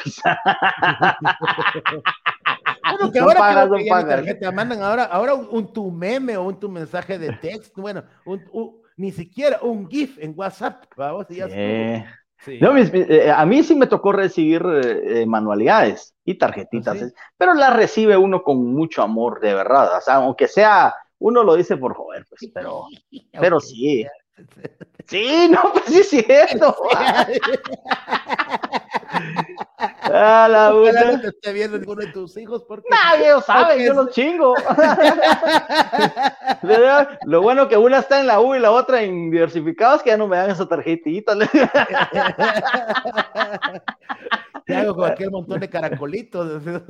Bueno, 2.91 3.11
que 3.11 3.19
ahora 3.19 3.39
pagas, 3.39 3.69
que 3.69 3.89
no 3.89 4.07
tarjeta, 4.07 4.51
mandan 4.51 4.81
ahora, 4.81 5.03
ahora 5.05 5.33
un, 5.33 5.47
un, 5.51 5.73
tu 5.73 5.91
meme 5.91 6.37
o 6.37 6.43
un 6.43 6.59
tu 6.59 6.69
mensaje 6.69 7.17
de 7.17 7.33
texto, 7.33 7.81
bueno, 7.81 8.03
un, 8.25 8.43
un, 8.51 8.81
ni 8.97 9.11
siquiera 9.11 9.59
un 9.61 9.89
GIF 9.89 10.17
en 10.19 10.33
WhatsApp, 10.35 10.85
vamos, 10.95 11.25
y 11.29 11.35
ya 11.35 11.47
sí. 11.47 12.05
Sí. 12.39 12.59
No, 12.61 12.71
mis, 12.71 12.91
eh, 12.93 13.31
a 13.31 13.45
mí 13.47 13.63
sí 13.63 13.75
me 13.75 13.87
tocó 13.87 14.11
recibir 14.11 14.63
eh, 14.63 15.25
manualidades 15.25 16.13
y 16.23 16.35
tarjetitas, 16.35 16.99
¿Sí? 16.99 17.05
pero 17.35 17.55
las 17.55 17.75
recibe 17.75 18.15
uno 18.15 18.43
con 18.43 18.63
mucho 18.73 19.01
amor, 19.01 19.39
de 19.39 19.55
verdad. 19.55 19.97
O 19.97 20.01
sea, 20.01 20.15
aunque 20.15 20.47
sea, 20.47 20.93
uno 21.19 21.43
lo 21.43 21.55
dice 21.55 21.77
por 21.77 21.95
joder, 21.95 22.25
pues, 22.29 22.41
pero, 22.53 22.85
pero 23.31 23.59
sí. 23.59 24.05
Sí, 25.07 25.47
no, 25.49 25.71
pues 25.71 25.85
sí 25.85 25.99
es 25.99 26.09
cierto. 26.09 26.75
Ah, 29.79 30.47
la 30.49 30.73
Ojalá 30.73 31.11
no 31.11 31.21
te 31.21 31.27
esté 31.27 31.53
viendo 31.53 31.77
ninguno 31.77 32.01
de 32.01 32.11
tus 32.11 32.35
hijos 32.37 32.63
porque 32.67 32.87
nadie 32.89 33.31
lo 33.31 33.41
sabe, 33.41 33.83
yo 33.83 33.93
los 33.93 34.11
chingo. 34.11 34.55
lo 37.25 37.41
bueno 37.41 37.67
que 37.67 37.77
una 37.77 37.99
está 37.99 38.19
en 38.19 38.27
la 38.27 38.39
U 38.39 38.55
y 38.55 38.59
la 38.59 38.71
otra 38.71 39.01
en 39.01 39.31
diversificados 39.31 40.01
que 40.01 40.09
ya 40.09 40.17
no 40.17 40.27
me 40.27 40.37
dan 40.37 40.49
esa 40.49 40.67
tarjetita. 40.67 41.35
¿Qué 44.67 44.75
hago 44.75 44.95
con 44.95 45.09
aquel 45.09 45.31
montón 45.31 45.59
de 45.59 45.69
caracolitos? 45.69 46.61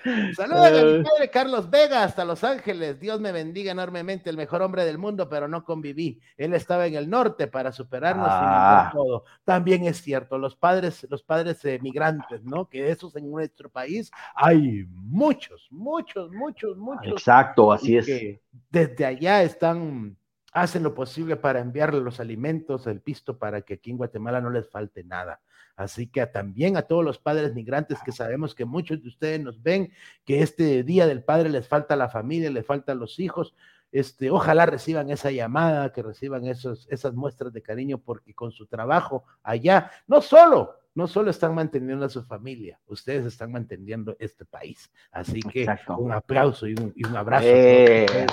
Saludos 0.36 0.66
a 0.66 0.84
mi 0.84 1.02
padre 1.02 1.30
Carlos 1.30 1.68
Vega 1.68 2.04
hasta 2.04 2.24
Los 2.24 2.42
Ángeles. 2.44 2.98
Dios 3.00 3.20
me 3.20 3.32
bendiga 3.32 3.72
enormemente, 3.72 4.30
el 4.30 4.36
mejor 4.36 4.62
hombre 4.62 4.84
del 4.84 4.96
mundo, 4.96 5.28
pero 5.28 5.48
no 5.48 5.64
conviví. 5.64 6.20
Él 6.36 6.54
estaba 6.54 6.86
en 6.86 6.94
el 6.94 7.10
norte 7.10 7.48
para 7.48 7.72
superarnos 7.72 8.28
ah. 8.30 8.88
y 8.88 8.96
todo. 8.96 9.24
También 9.44 9.84
es 9.84 10.00
cierto, 10.00 10.38
los 10.38 10.56
padres, 10.56 11.06
los 11.10 11.22
padres 11.22 11.62
migrantes, 11.82 12.42
¿no? 12.44 12.68
Que 12.68 12.90
esos 12.90 13.14
en 13.16 13.30
nuestro 13.30 13.68
país 13.68 14.10
hay 14.34 14.86
muchos, 14.88 15.66
muchos, 15.70 16.30
muchos, 16.30 16.76
muchos. 16.78 17.12
Exacto, 17.12 17.72
así 17.72 17.96
es. 17.96 18.06
Que 18.06 18.40
desde 18.70 19.04
allá 19.04 19.42
están 19.42 20.16
hacen 20.52 20.82
lo 20.82 20.94
posible 20.94 21.36
para 21.36 21.60
enviarle 21.60 22.00
los 22.00 22.20
alimentos, 22.20 22.86
el 22.86 23.00
pisto, 23.00 23.38
para 23.38 23.62
que 23.62 23.74
aquí 23.74 23.90
en 23.90 23.96
Guatemala 23.96 24.40
no 24.40 24.50
les 24.50 24.68
falte 24.68 25.04
nada. 25.04 25.40
Así 25.76 26.06
que 26.06 26.26
también 26.26 26.76
a 26.76 26.82
todos 26.82 27.04
los 27.04 27.18
padres 27.18 27.54
migrantes 27.54 27.98
que 28.04 28.12
sabemos 28.12 28.54
que 28.54 28.64
muchos 28.64 29.00
de 29.02 29.08
ustedes 29.08 29.40
nos 29.40 29.62
ven, 29.62 29.92
que 30.24 30.42
este 30.42 30.82
día 30.82 31.06
del 31.06 31.22
padre 31.22 31.48
les 31.48 31.66
falta 31.66 31.96
la 31.96 32.08
familia, 32.08 32.50
les 32.50 32.66
faltan 32.66 32.98
los 32.98 33.18
hijos, 33.18 33.54
este, 33.92 34.30
ojalá 34.30 34.66
reciban 34.66 35.10
esa 35.10 35.30
llamada, 35.30 35.92
que 35.92 36.02
reciban 36.02 36.46
esos, 36.46 36.86
esas 36.90 37.14
muestras 37.14 37.52
de 37.52 37.62
cariño, 37.62 37.98
porque 37.98 38.34
con 38.34 38.52
su 38.52 38.66
trabajo 38.66 39.24
allá, 39.42 39.90
no 40.06 40.20
solo, 40.20 40.76
no 40.94 41.06
solo 41.06 41.30
están 41.30 41.54
manteniendo 41.54 42.04
a 42.04 42.10
su 42.10 42.22
familia, 42.22 42.78
ustedes 42.86 43.24
están 43.24 43.50
manteniendo 43.50 44.16
este 44.18 44.44
país. 44.44 44.92
Así 45.10 45.40
que 45.40 45.66
un 45.98 46.12
aplauso 46.12 46.66
y 46.66 46.74
un, 46.74 47.16
abrazo. 47.16 47.46
Eh. 47.48 48.26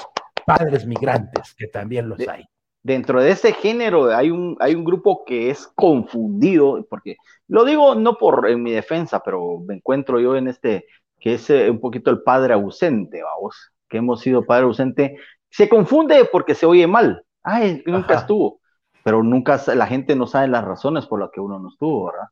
Padres 0.47 0.85
migrantes, 0.85 1.53
que 1.55 1.67
también 1.67 2.07
los 2.07 2.25
hay. 2.25 2.45
dentro 2.81 3.21
de 3.21 3.31
ese 3.31 3.51
género 3.51 4.15
hay 4.15 4.31
un, 4.31 4.55
hay 4.61 4.75
un 4.75 4.85
grupo 4.85 5.25
que 5.25 5.49
es 5.49 5.67
confundido, 5.75 6.87
porque 6.89 7.17
lo 7.49 7.65
digo 7.65 7.95
no 7.95 8.17
por 8.17 8.49
en 8.49 8.63
mi 8.63 8.71
defensa, 8.71 9.21
pero 9.21 9.59
me 9.59 9.75
encuentro 9.75 10.21
yo 10.21 10.37
en 10.37 10.47
este, 10.47 10.85
que 11.19 11.33
es 11.33 11.49
eh, 11.49 11.69
un 11.69 11.81
poquito 11.81 12.11
el 12.11 12.23
padre 12.23 12.53
ausente, 12.53 13.21
vamos, 13.21 13.73
que 13.89 13.97
hemos 13.97 14.21
sido 14.21 14.45
padre 14.45 14.63
ausente, 14.63 15.17
se 15.49 15.67
confunde 15.67 16.23
porque 16.31 16.55
se 16.55 16.65
oye 16.65 16.87
mal, 16.87 17.25
ay, 17.43 17.83
nunca 17.85 18.15
estuvo, 18.19 18.61
pero 19.03 19.23
nunca 19.23 19.61
la 19.75 19.85
gente 19.85 20.15
no 20.15 20.27
sabe 20.27 20.47
las 20.47 20.63
razones 20.63 21.07
por 21.07 21.19
las 21.19 21.29
que 21.29 21.41
uno 21.41 21.59
no 21.59 21.67
estuvo, 21.67 22.05
¿verdad? 22.05 22.27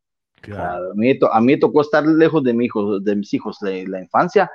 a, 0.57 0.79
mí, 0.95 1.19
a, 1.31 1.41
mí, 1.41 1.45
me 1.47 1.57
tocó 1.57 1.81
estar 1.81 2.05
lejos 2.05 2.41
de, 2.45 2.53
mi 2.53 2.65
hijo, 2.65 3.01
de 3.01 3.15
mis 3.17 3.33
hijos 3.33 3.59
de 3.59 3.85
la 3.87 3.99
infancia 3.99 4.49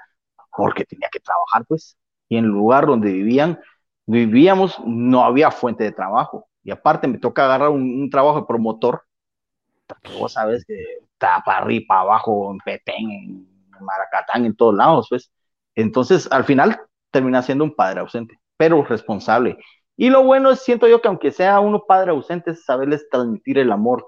porque 0.56 0.84
tenía 0.84 1.08
que 1.12 1.20
trabajar, 1.20 1.64
pues, 1.68 1.96
y 2.30 2.38
en 2.38 2.46
el 2.46 2.50
lugar 2.50 2.86
donde 2.86 3.12
vivían 3.12 3.60
vivíamos, 4.10 4.78
no 4.84 5.24
había 5.24 5.50
fuente 5.50 5.84
de 5.84 5.92
trabajo. 5.92 6.48
Y 6.62 6.70
aparte 6.70 7.06
me 7.08 7.18
toca 7.18 7.44
agarrar 7.44 7.70
un, 7.70 8.10
trabajo 8.10 8.40
de 8.40 8.46
promotor, 8.46 9.02
porque 9.86 10.12
vos 10.18 10.32
sabes 10.32 10.64
que 10.64 10.74
está 11.12 11.42
para 11.44 11.58
arriba, 11.58 11.84
para 11.88 12.00
abajo, 12.02 12.50
en 12.52 12.58
Petén, 12.58 13.10
en 13.10 13.46
Maracatán, 13.80 14.46
en 14.46 14.56
todos 14.56 14.74
lados, 14.74 15.06
pues. 15.08 15.32
Entonces, 15.74 16.30
al 16.32 16.44
final, 16.44 16.80
termina 17.10 17.42
siendo 17.42 17.64
un 17.64 17.74
padre 17.74 18.00
ausente, 18.00 18.38
pero 18.56 18.84
responsable. 18.84 19.58
Y 19.96 20.10
lo 20.10 20.24
bueno 20.24 20.50
es, 20.50 20.60
siento 20.60 20.88
yo 20.88 21.00
que 21.00 21.08
aunque 21.08 21.30
sea 21.30 21.60
uno 21.60 21.84
padre 21.86 22.10
ausente, 22.10 22.52
es 22.52 22.64
saberles 22.64 23.08
transmitir 23.10 23.58
el 23.58 23.72
amor. 23.72 24.06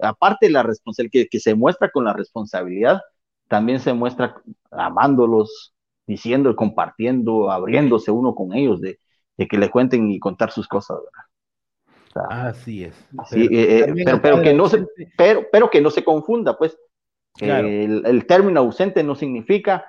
Aparte 0.00 0.46
de 0.46 0.52
la 0.52 0.62
responsabilidad, 0.62 1.26
que 1.30 1.40
se 1.40 1.54
muestra 1.54 1.90
con 1.90 2.04
la 2.04 2.12
responsabilidad, 2.12 3.00
también 3.48 3.80
se 3.80 3.92
muestra 3.92 4.40
amándolos, 4.70 5.74
diciendo, 6.08 6.56
compartiendo, 6.56 7.52
abriéndose 7.52 8.10
uno 8.10 8.34
con 8.34 8.54
ellos, 8.54 8.80
de, 8.80 8.98
de 9.36 9.46
que 9.46 9.58
le 9.58 9.70
cuenten 9.70 10.10
y 10.10 10.18
contar 10.18 10.50
sus 10.50 10.66
cosas, 10.66 10.98
Así 12.30 12.82
es. 12.82 12.96
Sí, 13.30 13.44
eh, 13.44 13.84
eh, 13.86 13.94
pero, 14.04 14.20
pero, 14.20 14.42
que 14.42 14.52
no 14.52 14.68
se, 14.68 14.84
pero, 15.16 15.46
pero 15.52 15.70
que 15.70 15.80
no 15.80 15.90
se 15.90 16.02
confunda, 16.02 16.58
pues. 16.58 16.76
El, 17.38 18.04
el, 18.04 18.26
término 18.26 18.58
ausente 18.58 19.04
no 19.04 19.14
significa 19.14 19.84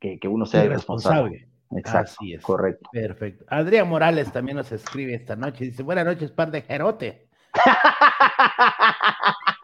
que, 0.00 0.18
que 0.18 0.26
uno 0.26 0.46
sea 0.46 0.64
irresponsable. 0.64 1.50
Exacto, 1.76 2.12
Así 2.18 2.32
es. 2.32 2.42
Correcto. 2.42 2.88
Perfecto. 2.90 3.44
Adrián 3.48 3.90
Morales 3.90 4.32
también 4.32 4.56
nos 4.56 4.72
escribe 4.72 5.14
esta 5.14 5.36
noche. 5.36 5.66
Dice, 5.66 5.82
buenas 5.82 6.06
noches, 6.06 6.30
par 6.30 6.50
de 6.50 6.62
jerote. 6.62 7.28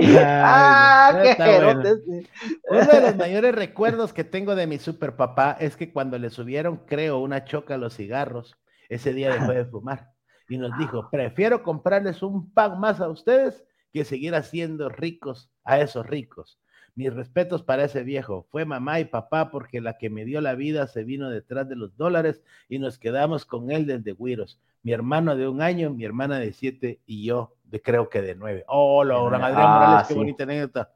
ah, 0.00 1.20
qué 1.22 2.24
Uno 2.70 2.84
de 2.86 3.00
los 3.00 3.16
mayores 3.16 3.54
recuerdos 3.54 4.12
que 4.12 4.24
tengo 4.24 4.54
de 4.54 4.66
mi 4.66 4.78
super 4.78 5.16
papá 5.16 5.56
es 5.58 5.76
que 5.76 5.92
cuando 5.92 6.18
le 6.18 6.30
subieron, 6.30 6.78
creo, 6.86 7.18
una 7.18 7.44
choca 7.44 7.74
a 7.74 7.78
los 7.78 7.96
cigarros, 7.96 8.56
ese 8.88 9.12
día 9.12 9.32
dejó 9.32 9.52
de 9.52 9.64
fumar. 9.64 10.12
Y 10.48 10.56
nos 10.56 10.76
dijo, 10.78 11.08
prefiero 11.10 11.62
comprarles 11.62 12.22
un 12.22 12.50
pan 12.52 12.80
más 12.80 13.00
a 13.00 13.08
ustedes 13.08 13.64
que 13.92 14.04
seguir 14.04 14.34
haciendo 14.34 14.88
ricos 14.88 15.50
a 15.64 15.80
esos 15.80 16.06
ricos. 16.06 16.58
Mis 16.94 17.12
respetos 17.12 17.62
para 17.62 17.84
ese 17.84 18.02
viejo. 18.02 18.46
Fue 18.50 18.64
mamá 18.64 18.98
y 18.98 19.04
papá 19.04 19.50
porque 19.50 19.80
la 19.80 19.98
que 19.98 20.10
me 20.10 20.24
dio 20.24 20.40
la 20.40 20.54
vida 20.54 20.86
se 20.86 21.04
vino 21.04 21.30
detrás 21.30 21.68
de 21.68 21.76
los 21.76 21.96
dólares 21.96 22.42
y 22.68 22.78
nos 22.78 22.98
quedamos 22.98 23.44
con 23.44 23.70
él 23.70 23.86
desde 23.86 24.14
Guiros. 24.18 24.58
Mi 24.82 24.92
hermano 24.92 25.36
de 25.36 25.48
un 25.48 25.60
año, 25.60 25.90
mi 25.90 26.04
hermana 26.04 26.38
de 26.38 26.52
siete 26.52 27.00
y 27.06 27.24
yo 27.24 27.54
de 27.68 27.82
creo 27.82 28.08
que 28.08 28.22
de 28.22 28.34
nueve. 28.34 28.64
Oh, 28.68 29.04
lo 29.04 29.26
Adrián 29.26 29.52
ah, 29.56 29.78
Morales, 29.78 30.08
qué 30.08 30.14
bonita 30.14 30.42
anécdota. 30.44 30.90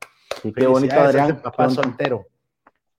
qué 0.54 0.66
bonito 0.66 0.94
Adrián. 0.94 1.40
papá 1.42 1.70
soltero. 1.70 2.26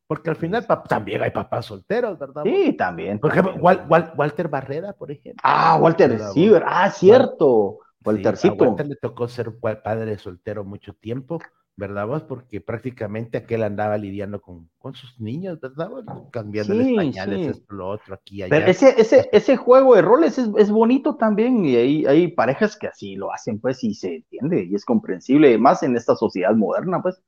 Porque 0.05 0.30
al 0.30 0.36
final 0.36 0.67
también 0.88 1.24
hay 1.24 1.32
papás 1.32 1.65
solteros, 1.65 2.19
¿verdad? 2.19 2.43
Sí, 2.43 2.74
también. 2.74 3.19
Por 3.19 3.32
ejemplo, 3.32 3.55
Walter 3.55 4.47
Barrera, 4.47 4.93
por 4.93 5.09
ejemplo. 5.09 5.41
Ah, 5.43 5.78
Walter, 5.80 6.19
sí, 6.34 6.51
ah, 6.63 6.91
cierto. 6.91 7.80
Waltercito. 8.05 8.63
a 8.63 8.67
Walter 8.67 8.88
le 8.88 8.95
tocó 8.97 9.28
ser 9.28 9.53
padre 9.82 10.17
soltero 10.17 10.65
mucho 10.65 10.93
tiempo 10.93 11.39
¿verdad 11.76 12.07
vos? 12.07 12.24
Porque 12.24 12.61
prácticamente 12.61 13.38
aquel 13.38 13.63
andaba 13.63 13.97
lidiando 13.97 14.41
con, 14.41 14.69
con 14.78 14.93
sus 14.93 15.19
niños, 15.19 15.59
¿verdad 15.59 15.89
vos? 15.89 16.05
Cambiando 16.32 16.76
sí, 16.76 16.95
pañales, 16.95 17.57
esto, 17.57 17.74
lo 17.74 17.89
otro, 17.89 18.15
aquí, 18.15 18.43
allá. 18.43 18.55
Pero 18.55 18.67
ese, 18.67 19.01
ese, 19.01 19.30
ese 19.32 19.57
juego 19.57 19.95
de 19.95 20.01
roles 20.01 20.38
es, 20.38 20.49
es 20.57 20.71
bonito 20.71 21.15
también, 21.15 21.65
y 21.65 21.76
hay, 21.76 22.05
hay, 22.05 22.28
parejas 22.30 22.78
que 22.78 22.88
así 22.88 23.15
lo 23.15 23.34
hacen, 23.34 23.59
pues, 23.59 23.84
y 23.84 23.95
se 23.95 24.17
entiende, 24.17 24.67
y 24.69 24.76
es 24.76 24.86
comprensible, 24.86 25.57
más 25.57 25.84
en 25.84 25.95
esta 25.95 26.15
sociedad 26.15 26.55
moderna, 26.55 27.01
pues. 27.01 27.21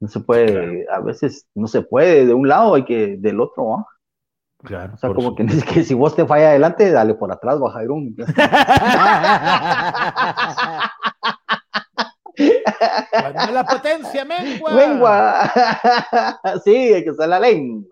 No 0.00 0.08
se 0.08 0.18
puede, 0.18 0.84
a 0.90 0.98
veces 0.98 1.46
no 1.54 1.68
se 1.68 1.82
puede 1.82 2.26
de 2.26 2.34
un 2.34 2.48
lado, 2.48 2.74
hay 2.74 2.84
que 2.84 3.16
del 3.18 3.40
otro, 3.40 3.76
¿ah? 3.76 3.86
Claro. 4.64 4.94
O 4.94 4.96
sea, 4.96 5.12
como 5.12 5.34
que, 5.34 5.44
que, 5.72 5.84
si 5.84 5.94
vos 5.94 6.14
te 6.14 6.26
falla 6.26 6.50
adelante, 6.50 6.90
dale 6.90 7.14
por 7.14 7.32
atrás, 7.32 7.58
baja. 7.60 7.80
Cuando 13.10 13.52
la 13.52 13.64
potencia 13.64 14.24
mengua. 14.24 14.72
Mengua. 14.72 15.52
Sí, 16.64 16.92
hay 16.94 17.04
que 17.04 17.10
usar 17.10 17.28
la 17.28 17.40
lengua. 17.40 17.88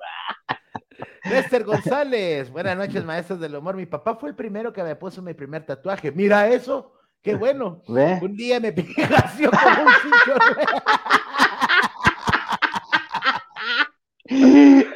Lester 1.25 1.65
González, 1.65 2.51
buenas 2.51 2.77
noches, 2.77 3.05
maestros 3.05 3.41
del 3.41 3.55
humor. 3.55 3.77
Mi 3.77 3.87
papá 3.87 4.17
fue 4.17 4.31
el 4.31 4.35
primero 4.35 4.73
que 4.73 4.83
me 4.83 4.97
puso 4.97 5.23
mi 5.23 5.35
primer 5.35 5.65
tatuaje. 5.65 6.11
Mira 6.13 6.49
eso, 6.49 6.95
qué 7.23 7.35
bueno. 7.35 7.83
Un 7.87 8.37
día 8.37 8.59
me 8.61 8.73
picació 8.75 9.51
con 9.51 9.87
un 9.87 9.93
cincho. 10.03 10.35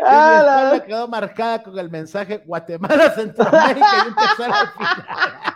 Ah, 0.06 0.70
la... 0.72 0.84
quedó 0.84 1.08
marcada 1.08 1.62
con 1.62 1.78
el 1.78 1.90
mensaje 1.90 2.38
Guatemala, 2.44 3.10
Centroamérica 3.10 4.04
y 4.04 4.08
empezar 4.08 4.52
al 4.52 4.68
final. 4.68 5.53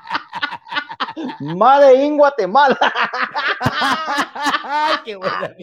Made 1.41 2.05
in 2.05 2.17
Guatemala. 2.17 2.77
Ay, 3.61 4.97
qué 5.05 5.17
buena. 5.17 5.55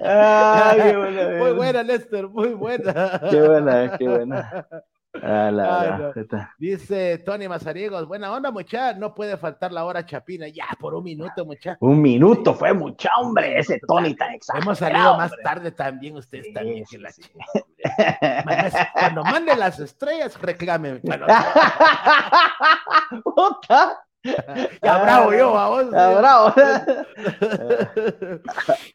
Ay, 0.00 0.80
qué 0.82 0.96
buena. 0.96 1.38
Muy 1.38 1.52
buena, 1.52 1.82
Lester, 1.82 2.28
muy 2.28 2.54
buena. 2.54 3.20
Qué 3.30 3.40
buena, 3.40 3.98
qué 3.98 4.08
buena. 4.08 4.66
Dice 6.58 7.18
Tony 7.18 7.48
Mazariegos, 7.48 8.06
buena 8.06 8.32
onda, 8.32 8.50
mucha, 8.50 8.94
no 8.94 9.14
puede 9.14 9.36
faltar 9.36 9.72
la 9.72 9.84
hora 9.84 10.04
chapina, 10.04 10.48
ya 10.48 10.66
por 10.78 10.94
un 10.94 11.04
minuto, 11.04 11.44
mucha. 11.46 11.76
Un 11.80 12.02
minuto 12.02 12.54
fue 12.54 12.72
mucha, 12.74 13.10
hombre, 13.20 13.58
ese 13.58 13.80
Tony 13.86 14.14
tan 14.14 14.34
exagerado. 14.34 14.64
Hemos 14.64 14.78
salido 14.78 15.16
más 15.16 15.32
tarde 15.42 15.70
también, 15.70 16.16
ustedes 16.16 16.52
también, 16.52 16.84
que 16.90 16.98
la 16.98 17.10
Cuando 18.92 19.22
mande 19.24 19.54
las 19.56 19.78
estrellas, 19.78 20.40
reclame. 20.40 21.00
ya 24.82 25.02
bravo 25.02 25.34
yo, 25.34 25.56
a 25.56 25.68
vos. 25.68 25.90
bravo. 25.90 26.54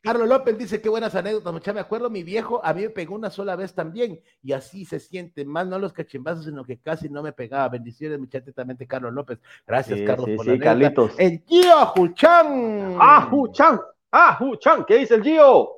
Carlos 0.02 0.28
López 0.28 0.58
dice, 0.58 0.82
qué 0.82 0.90
buenas 0.90 1.14
anécdotas, 1.14 1.54
mucha. 1.54 1.72
Me 1.72 1.80
acuerdo, 1.80 2.10
mi 2.10 2.24
viejo 2.24 2.60
a 2.64 2.74
mí 2.74 2.82
me 2.82 2.90
pegó 2.90 3.14
una 3.14 3.30
sola 3.30 3.56
vez 3.56 3.76
también, 3.76 4.20
y 4.42 4.54
así 4.54 4.86
se 4.86 5.00
siente, 5.00 5.46
más 5.46 5.68
no 5.68 5.78
los 5.78 5.94
cachimbazos, 5.94 6.46
sino 6.46 6.66
que 6.66 6.80
casi 6.80 7.10
no 7.10 7.22
me 7.22 7.32
pegaba. 7.32 7.70
Bendiciones, 7.70 8.20
muchachos, 8.20 8.56
Carlos 8.88 9.14
López. 9.14 9.40
Gracias, 9.68 10.00
Carlos, 10.02 10.30
por 10.36 10.48
la 10.48 10.58
Carlitos. 10.58 11.12
El 11.20 11.44
Gio 11.48 11.78
Ajuchan. 11.78 12.98
Ajuchan, 13.00 13.80
Ajuchan, 14.10 14.86
¿qué 14.86 14.98
dice 14.98 15.16
el 15.16 15.24
Gio? 15.24 15.74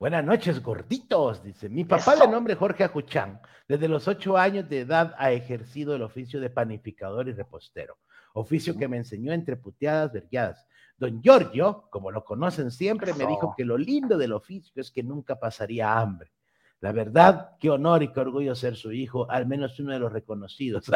Buenas 0.00 0.24
noches, 0.24 0.60
gorditos, 0.60 1.42
dice. 1.42 1.68
Mi 1.68 1.84
papá 1.84 2.16
de 2.16 2.26
nombre 2.26 2.56
Jorge 2.56 2.82
Ajuchán, 2.82 3.40
desde 3.68 3.86
los 3.86 4.08
ocho 4.08 4.36
años 4.36 4.68
de 4.68 4.80
edad 4.80 5.14
ha 5.18 5.30
ejercido 5.30 5.94
el 5.94 6.02
oficio 6.02 6.40
de 6.40 6.50
panificador 6.50 7.28
y 7.28 7.32
repostero 7.32 7.96
oficio 8.38 8.76
que 8.76 8.88
me 8.88 8.96
enseñó 8.96 9.32
entre 9.32 9.56
puteadas, 9.56 10.12
vergueadas. 10.12 10.66
Don 10.96 11.22
Giorgio, 11.22 11.86
como 11.90 12.10
lo 12.10 12.24
conocen 12.24 12.70
siempre, 12.70 13.12
me 13.14 13.26
dijo 13.26 13.54
que 13.56 13.64
lo 13.64 13.78
lindo 13.78 14.18
del 14.18 14.32
oficio 14.32 14.80
es 14.80 14.90
que 14.90 15.02
nunca 15.02 15.38
pasaría 15.38 15.98
hambre. 15.98 16.32
La 16.80 16.92
verdad, 16.92 17.56
qué 17.58 17.70
honor 17.70 18.04
y 18.04 18.12
qué 18.12 18.20
orgullo 18.20 18.54
ser 18.54 18.76
su 18.76 18.92
hijo, 18.92 19.28
al 19.30 19.46
menos 19.46 19.78
uno 19.80 19.92
de 19.92 19.98
los 19.98 20.12
reconocidos. 20.12 20.84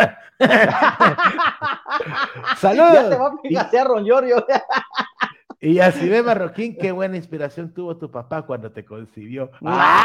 Saludos. 2.57 3.34
Ya 3.51 3.68
te 3.68 3.82
va 3.82 3.99
a 3.99 4.03
Giorgio. 4.03 4.47
Y 5.61 5.80
así 5.80 6.09
ve, 6.09 6.22
Marroquín, 6.22 6.76
qué 6.76 6.90
buena 6.90 7.16
inspiración 7.16 7.72
tuvo 7.72 7.97
tu 7.97 8.11
papá 8.11 8.43
cuando 8.43 8.72
te 8.72 8.84
concibió. 8.84 9.53
¡Ah! 9.64 10.05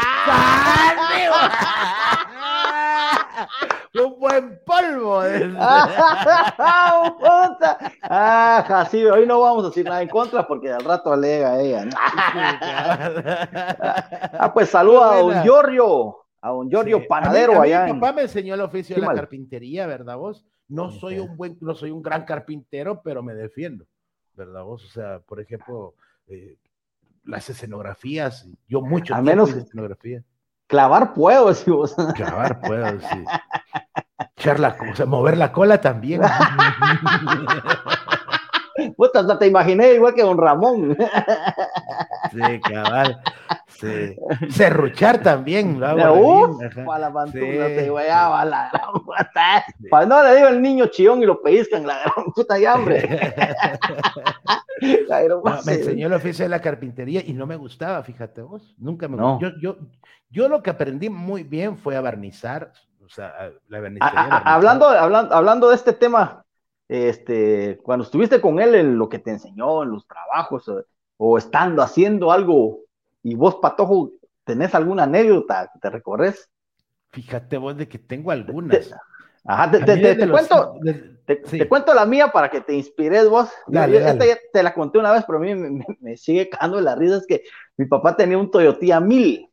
un 3.94 4.18
buen 4.18 4.60
polvo. 4.64 5.20
ah, 8.02 8.88
sí, 8.90 9.04
hoy 9.04 9.26
no 9.26 9.40
vamos 9.40 9.64
a 9.64 9.68
decir 9.68 9.84
nada 9.84 10.02
en 10.02 10.08
contra 10.08 10.46
porque 10.46 10.70
al 10.72 10.84
rato 10.84 11.12
alega 11.12 11.60
ella. 11.60 11.88
ah, 14.38 14.50
pues 14.52 14.70
saluda 14.70 15.12
a 15.12 15.20
don 15.20 15.42
Giorgio, 15.42 16.16
a 16.40 16.50
don 16.50 16.70
Giorgio 16.70 17.06
Panadero 17.06 17.60
allá. 17.60 17.86
Mi 17.86 17.94
papá 17.94 18.12
me 18.12 18.22
enseñó 18.22 18.54
el 18.54 18.60
oficio 18.60 18.96
de 18.96 19.02
la 19.02 19.14
carpintería, 19.14 19.86
¿verdad 19.86 20.16
vos? 20.16 20.44
No 20.68 20.90
soy 20.90 21.18
un 21.18 21.36
buen, 21.36 21.56
no 21.60 21.74
soy 21.74 21.90
un 21.90 22.02
gran 22.02 22.24
carpintero, 22.24 23.00
pero 23.02 23.22
me 23.22 23.34
defiendo. 23.34 23.86
¿verdad 24.38 24.62
vos? 24.62 24.84
O 24.84 24.88
sea, 24.88 25.18
por 25.18 25.40
ejemplo, 25.40 25.94
eh, 26.28 26.56
las 27.24 27.50
escenografías, 27.50 28.48
yo 28.68 28.80
mucho 28.80 29.14
Al 29.14 29.24
menos 29.24 29.52
escenografía. 29.52 30.22
Clavar 30.68 31.14
puedo, 31.14 31.52
si 31.54 31.70
vos. 31.70 31.96
Clavar 32.14 32.60
puedo, 32.60 33.00
sí. 33.00 33.24
Charla, 34.36 34.76
o 34.92 34.94
sea, 34.94 35.06
mover 35.06 35.36
la 35.36 35.50
cola 35.50 35.80
también. 35.80 36.20
Puta, 38.96 39.38
te 39.38 39.46
imaginé 39.46 39.94
igual 39.94 40.14
que 40.14 40.22
don 40.22 40.38
Ramón. 40.38 40.96
Sí, 42.30 42.60
cabal. 42.60 43.20
Sí. 43.78 44.16
Serruchar 44.50 45.22
también. 45.22 45.78
¿no? 45.78 46.14
Uf, 46.14 46.74
para 46.84 46.98
la 46.98 47.12
pantusa 47.12 47.68
sí. 47.68 47.88
a 48.10 48.44
la 48.44 48.70
gran 48.72 48.92
puta. 49.04 49.64
Para 49.90 50.06
no 50.06 50.22
le 50.22 50.36
digo 50.36 50.48
el 50.48 50.60
niño 50.60 50.86
chillón 50.86 51.22
y 51.22 51.26
lo 51.26 51.40
pellizcan 51.40 51.86
la 51.86 52.00
gran 52.00 52.32
puta 52.34 52.58
y 52.58 52.64
hambre. 52.64 53.08
me 55.64 55.72
enseñó 55.72 56.08
el 56.08 56.12
oficio 56.12 56.44
de 56.44 56.48
la 56.48 56.60
carpintería 56.60 57.22
y 57.24 57.32
no 57.32 57.46
me 57.46 57.56
gustaba, 57.56 58.02
fíjate 58.02 58.42
vos. 58.42 58.74
Nunca 58.78 59.06
me 59.06 59.16
gustó. 59.16 59.38
Yo, 59.40 59.50
yo, 59.60 59.76
yo 60.30 60.48
lo 60.48 60.62
que 60.62 60.70
aprendí 60.70 61.08
muy 61.08 61.44
bien 61.44 61.78
fue 61.78 61.96
a 61.96 62.00
barnizar. 62.00 62.72
O 63.04 63.08
sea, 63.08 63.50
la 63.68 63.80
barnicería. 63.80 64.36
hablando, 64.44 64.86
hablando, 64.86 65.34
hablando 65.34 65.68
de 65.70 65.76
este 65.76 65.94
tema, 65.94 66.44
este, 66.88 67.78
cuando 67.82 68.04
estuviste 68.04 68.40
con 68.40 68.60
él 68.60 68.74
en 68.74 68.98
lo 68.98 69.08
que 69.08 69.18
te 69.18 69.30
enseñó, 69.30 69.82
en 69.82 69.90
los 69.90 70.06
trabajos, 70.06 70.70
o, 71.16 71.38
estando 71.38 71.82
haciendo 71.82 72.32
algo, 72.32 72.80
y 73.22 73.34
vos, 73.34 73.56
Patojo, 73.56 74.12
¿tenés 74.44 74.74
alguna 74.74 75.04
anécdota 75.04 75.70
que 75.72 75.78
te 75.78 75.90
recorres? 75.90 76.50
Fíjate 77.10 77.56
vos 77.56 77.76
de 77.76 77.88
que 77.88 77.98
tengo 77.98 78.30
algunas. 78.30 78.94
ajá, 79.44 79.70
te, 79.70 80.28
cuento, 80.28 80.74
te, 81.24 81.68
cuento 81.68 81.94
la 81.94 82.06
mía 82.06 82.28
para 82.28 82.50
que 82.50 82.60
te 82.60 82.74
inspires 82.74 83.28
vos. 83.28 83.50
te 83.70 84.62
la 84.62 84.74
conté 84.74 84.98
una 84.98 85.12
vez, 85.12 85.24
pero 85.26 85.38
a 85.38 85.40
mí 85.40 85.54
me, 86.00 86.16
sigue 86.16 86.48
cagando 86.48 86.80
la 86.80 86.94
risa, 86.94 87.16
es 87.16 87.26
que 87.26 87.42
mi 87.76 87.86
papá 87.86 88.16
tenía 88.16 88.38
un 88.38 88.50
Toyota 88.50 89.00
1000 89.00 89.48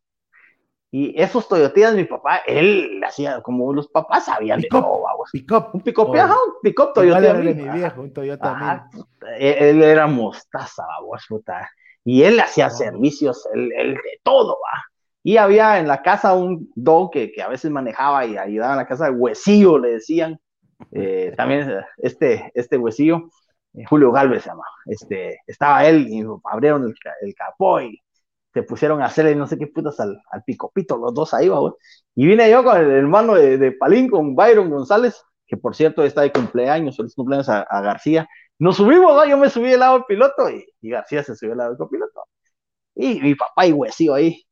y 0.97 1.13
esos 1.21 1.49
Toyotillas, 1.49 1.93
mi 1.93 2.05
papá, 2.05 2.37
él 2.47 3.01
hacía 3.05 3.41
como 3.41 3.73
los 3.73 3.89
papás 3.89 4.23
sabían 4.23 4.61
de 4.61 4.69
todo, 4.69 5.01
vamos. 5.01 5.29
Un 5.33 5.41
pick 5.41 5.51
un 5.73 5.81
pick 5.81 6.93
Toyota. 6.93 7.33
mi 7.33 7.53
viejo, 7.53 8.01
un 8.01 8.13
Toyota 8.13 8.53
ah, 8.55 8.89
él, 9.37 9.83
era 9.83 10.07
mostaza, 10.07 10.85
vamos, 10.87 11.25
puta. 11.27 11.69
Y 12.05 12.23
él 12.23 12.39
hacía 12.39 12.69
servicios, 12.69 13.47
él, 13.53 13.69
de 13.69 14.19
todo, 14.23 14.57
va. 14.63 14.83
Y 15.23 15.37
había 15.37 15.79
en 15.79 15.87
la 15.87 16.01
casa 16.01 16.33
un 16.33 16.71
don 16.75 17.09
que, 17.09 17.31
que, 17.31 17.41
a 17.41 17.49
veces 17.49 17.71
manejaba 17.71 18.25
y 18.25 18.37
ayudaba 18.37 18.73
en 18.73 18.77
la 18.77 18.87
casa 18.87 19.05
de 19.05 19.11
Huesillo, 19.11 19.79
le 19.79 19.91
decían. 19.93 20.39
Eh, 20.91 21.33
también 21.37 21.81
este, 21.97 22.51
este 22.53 22.77
Huesillo, 22.77 23.29
eh, 23.73 23.83
Julio 23.89 24.11
Galvez 24.11 24.43
se 24.43 24.49
llama. 24.49 24.63
Este, 24.85 25.39
estaba 25.47 25.85
él 25.85 26.07
y 26.07 26.23
abrieron 26.45 26.83
el, 26.83 26.93
el 27.21 27.35
capó 27.35 27.81
y 27.81 27.99
se 28.55 28.63
pusieron 28.63 29.01
a 29.01 29.07
hacerle 29.07 29.35
no 29.35 29.47
sé 29.47 29.57
qué 29.57 29.67
putas 29.67 29.99
al, 29.99 30.17
al 30.31 30.43
picopito, 30.43 30.95
los 30.95 31.13
dos 31.13 31.33
ahí, 31.33 31.49
güey. 31.49 31.73
Y 32.15 32.25
vine 32.25 32.49
yo 32.49 32.63
con 32.63 32.77
el 32.77 32.89
hermano 32.89 33.35
de, 33.35 33.57
de, 33.57 33.73
Palín, 33.73 34.09
con 34.09 34.33
Byron 34.33 34.69
González, 34.69 35.21
que 35.45 35.57
por 35.57 35.75
cierto 35.75 36.03
está 36.03 36.21
de 36.21 36.31
cumpleaños, 36.31 36.95
feliz 36.95 37.13
cumpleaños 37.13 37.49
a, 37.49 37.65
García. 37.81 38.29
Nos 38.59 38.77
subimos, 38.77 39.13
¿no? 39.13 39.25
Yo 39.25 39.37
me 39.37 39.49
subí 39.49 39.73
al 39.73 39.79
lado 39.79 39.93
del 39.95 40.05
piloto 40.05 40.49
y, 40.49 40.65
García 40.81 41.23
se 41.23 41.35
subió 41.35 41.53
al 41.53 41.57
lado 41.57 41.69
del 41.71 41.77
copiloto. 41.77 42.25
Y 42.95 43.19
mi 43.19 43.35
papá 43.35 43.65
y 43.65 43.73
huesillo 43.73 44.13
ahí. 44.13 44.45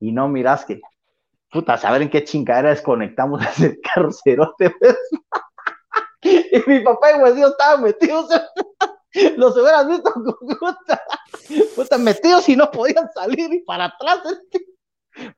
Y 0.00 0.12
no 0.12 0.28
miras 0.28 0.64
que, 0.64 0.80
puta, 1.50 1.76
saber 1.78 2.02
en 2.02 2.10
qué 2.10 2.24
chingadera 2.24 2.70
desconectamos 2.70 3.40
ese 3.56 3.80
carrocerote, 3.80 4.70
pues. 4.70 4.98
y 6.22 6.62
mi 6.66 6.80
papá 6.80 7.12
y 7.12 7.20
huesillo 7.20 7.48
estaban 7.48 7.82
metidos 7.84 8.28
los 9.36 9.56
hubieras 9.56 9.86
visto 9.86 10.12
puta, 10.12 11.02
puta, 11.76 11.98
metidos 11.98 12.48
y 12.48 12.56
no 12.56 12.70
podían 12.70 13.08
salir 13.12 13.52
y 13.52 13.60
para 13.60 13.86
atrás. 13.86 14.20
Este. 14.26 14.73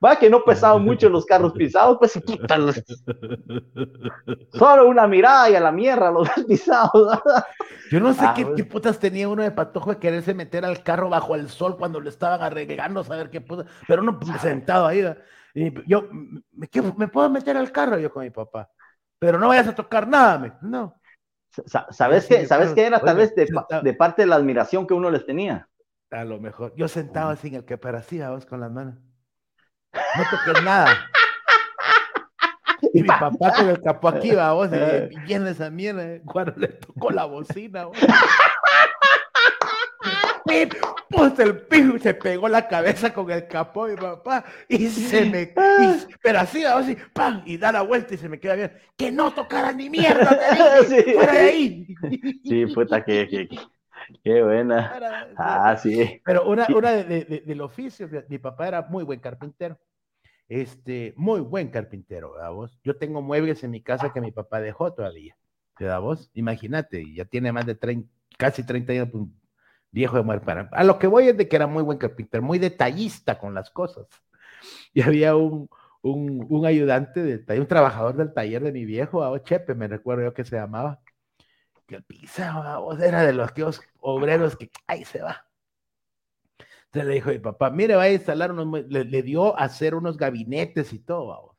Va 0.05 0.17
que 0.17 0.31
no 0.31 0.43
pesaban 0.45 0.83
mucho 0.85 1.09
los 1.09 1.27
carros 1.27 1.53
pisados, 1.53 1.99
pues 1.99 2.21
puta, 2.25 2.57
solo 4.53 4.89
una 4.89 5.07
mirada 5.07 5.51
y 5.51 5.55
a 5.55 5.61
la 5.61 5.73
mierda 5.73 6.11
los 6.11 6.29
pisados. 6.49 7.21
Yo 7.91 8.01
no 8.01 8.15
sé 8.15 8.25
ah, 8.25 8.35
qué, 8.35 8.65
putas 8.65 8.99
tenía 8.99 9.29
uno 9.29 9.43
de 9.43 9.51
patojo 9.51 9.91
de 9.91 9.99
quererse 9.99 10.35
meter 10.35 10.65
al 10.65 10.83
carro 10.83 11.09
bajo 11.09 11.35
el 11.35 11.49
sol 11.49 11.77
cuando 11.77 12.01
le 12.01 12.11
estaban 12.11 12.43
arreglando, 12.43 13.05
saber 13.05 13.31
qué 13.31 13.41
putas, 13.41 13.67
pero 13.87 14.03
uno 14.03 14.19
sentado 14.41 14.87
ahí. 14.87 15.05
Y 15.55 15.73
yo, 15.89 16.09
¿me, 16.11 16.69
¿me 16.97 17.09
puedo 17.09 17.31
meter 17.31 17.57
al 17.57 17.73
carro? 17.73 17.99
Yo 17.99 18.11
con 18.11 18.25
mi 18.25 18.31
papá, 18.31 18.71
pero 19.19 19.39
no 19.39 19.49
vayas 19.49 19.69
a 19.69 19.75
tocar 19.75 20.09
nada, 20.09 20.59
no. 20.63 20.95
¿Sabes 21.91 22.27
qué? 22.27 22.47
¿Sabes 22.47 22.73
qué 22.73 22.87
era 22.87 23.01
tal 23.01 23.17
vez 23.17 23.35
de, 23.35 23.95
parte 23.95 24.23
de 24.23 24.27
la 24.27 24.37
admiración 24.37 24.87
que 24.87 24.95
uno 24.95 25.11
les 25.11 25.25
tenía? 25.25 25.69
A 26.11 26.25
lo 26.25 26.39
mejor. 26.39 26.75
Yo 26.77 26.89
sentaba 26.89 27.33
así 27.33 27.49
en 27.49 27.55
el 27.55 27.65
que 27.65 27.79
parecía 27.79 28.31
vos 28.31 28.47
con 28.47 28.61
las 28.61 28.71
manos. 28.71 28.97
No 30.17 30.25
toques 30.31 30.63
nada. 30.63 31.11
Y 32.93 33.03
mi 33.03 33.09
papá 33.09 33.53
con 33.55 33.69
el 33.69 33.81
capo 33.81 34.09
aquí, 34.09 34.33
va, 34.33 34.53
vos, 34.53 34.69
y 34.71 35.19
bien 35.21 35.47
esa 35.47 35.71
mierda, 35.71 36.05
eh, 36.05 36.23
cuando 36.25 36.53
le 36.57 36.69
tocó 36.69 37.11
la 37.11 37.25
bocina, 37.25 37.87
vos. 37.87 37.97
Pues 41.09 41.39
el 41.39 41.59
pijo 41.63 41.99
se 41.99 42.15
pegó 42.15 42.49
la 42.49 42.69
cabeza 42.69 43.13
con 43.13 43.31
el 43.31 43.47
capó 43.49 43.87
mi 43.87 43.97
papá 43.97 44.45
y 44.69 44.89
se 44.89 45.25
me. 45.25 45.53
pero 46.23 46.41
así, 46.41 46.65
así, 46.65 46.97
¡pam! 47.13 47.43
Y 47.45 47.57
da 47.57 47.73
la 47.73 47.83
vuelta 47.83 48.15
y 48.15 48.19
se 48.19 48.29
me 48.29 48.39
queda 48.39 48.55
bien. 48.55 48.73
Que 48.97 49.11
no 49.11 49.33
tocara 49.33 49.73
ni 49.73 49.89
mierda, 49.89 50.39
te 50.89 51.05
sí. 51.05 51.17
ahí. 51.19 51.87
Sí, 52.45 52.67
puta, 52.67 53.05
que, 53.05 53.29
que, 53.29 53.49
Qué 54.23 54.43
buena. 54.43 54.93
Ah, 55.37 55.77
sí. 55.77 56.21
Pero 56.25 56.49
una, 56.49 56.67
una 56.75 56.93
de, 56.93 57.25
de, 57.25 57.43
del 57.45 57.61
oficio, 57.61 58.09
mi 58.29 58.39
papá 58.39 58.69
era 58.69 58.83
muy 58.83 59.05
buen 59.05 59.21
carpintero. 59.21 59.79
Este, 60.49 61.13
muy 61.17 61.41
buen 61.41 61.71
carpintero, 61.71 62.33
¿verdad 62.35 62.53
vos? 62.53 62.79
Yo 62.85 62.97
tengo 62.97 63.21
muebles 63.21 63.65
en 63.65 63.73
mi 63.73 63.83
casa 63.83 64.13
que 64.13 64.21
mi 64.21 64.31
papá 64.31 64.61
dejó 64.61 64.93
todavía. 64.93 65.37
¿Verdad 65.79 66.01
vos? 66.01 66.31
Imagínate, 66.35 67.05
ya 67.15 67.25
tiene 67.25 67.53
más 67.53 67.67
de 67.67 67.75
30, 67.75 68.09
casi 68.39 68.65
30 68.65 68.93
años, 68.93 69.09
pues, 69.11 69.25
viejo 69.91 70.17
de 70.17 70.23
muerte. 70.23 70.53
A 70.71 70.85
lo 70.85 70.99
que 70.99 71.07
voy 71.07 71.29
es 71.29 71.37
de 71.37 71.49
que 71.49 71.57
era 71.57 71.67
muy 71.67 71.83
buen 71.83 71.99
carpintero, 71.99 72.43
muy 72.43 72.59
detallista 72.59 73.39
con 73.39 73.55
las 73.55 73.71
cosas. 73.71 74.07
Y 74.95 75.03
había 75.03 75.37
un, 75.37 75.69
un, 76.03 76.47
un 76.49 76.67
ayudante, 76.67 77.23
de, 77.23 77.61
un 77.61 77.67
trabajador 77.67 78.17
del 78.17 78.33
taller 78.33 78.63
de 78.63 78.73
mi 78.73 78.85
viejo, 78.85 79.25
a 79.25 79.43
Chepe, 79.43 79.75
me 79.75 79.89
recuerdo 79.89 80.25
yo 80.25 80.35
que 80.35 80.45
se 80.45 80.57
llamaba, 80.57 81.01
que 81.87 82.01
pisaba, 82.03 82.81
era 83.05 83.23
de 83.23 83.33
los 83.33 83.53
que 83.53 83.65
obreros 84.01 84.57
que 84.57 84.71
ahí 84.87 85.05
se 85.05 85.23
va. 85.23 85.47
Entonces 86.87 87.09
le 87.09 87.15
dijo 87.15 87.31
mi 87.31 87.39
papá, 87.39 87.71
mire, 87.71 87.95
va 87.95 88.03
a 88.03 88.11
instalar 88.11 88.53
unos, 88.53 88.87
le, 88.89 89.23
dio 89.23 89.59
a 89.59 89.65
hacer 89.65 89.95
unos 89.95 90.17
gabinetes 90.17 90.93
y 90.93 91.01
todo. 91.01 91.57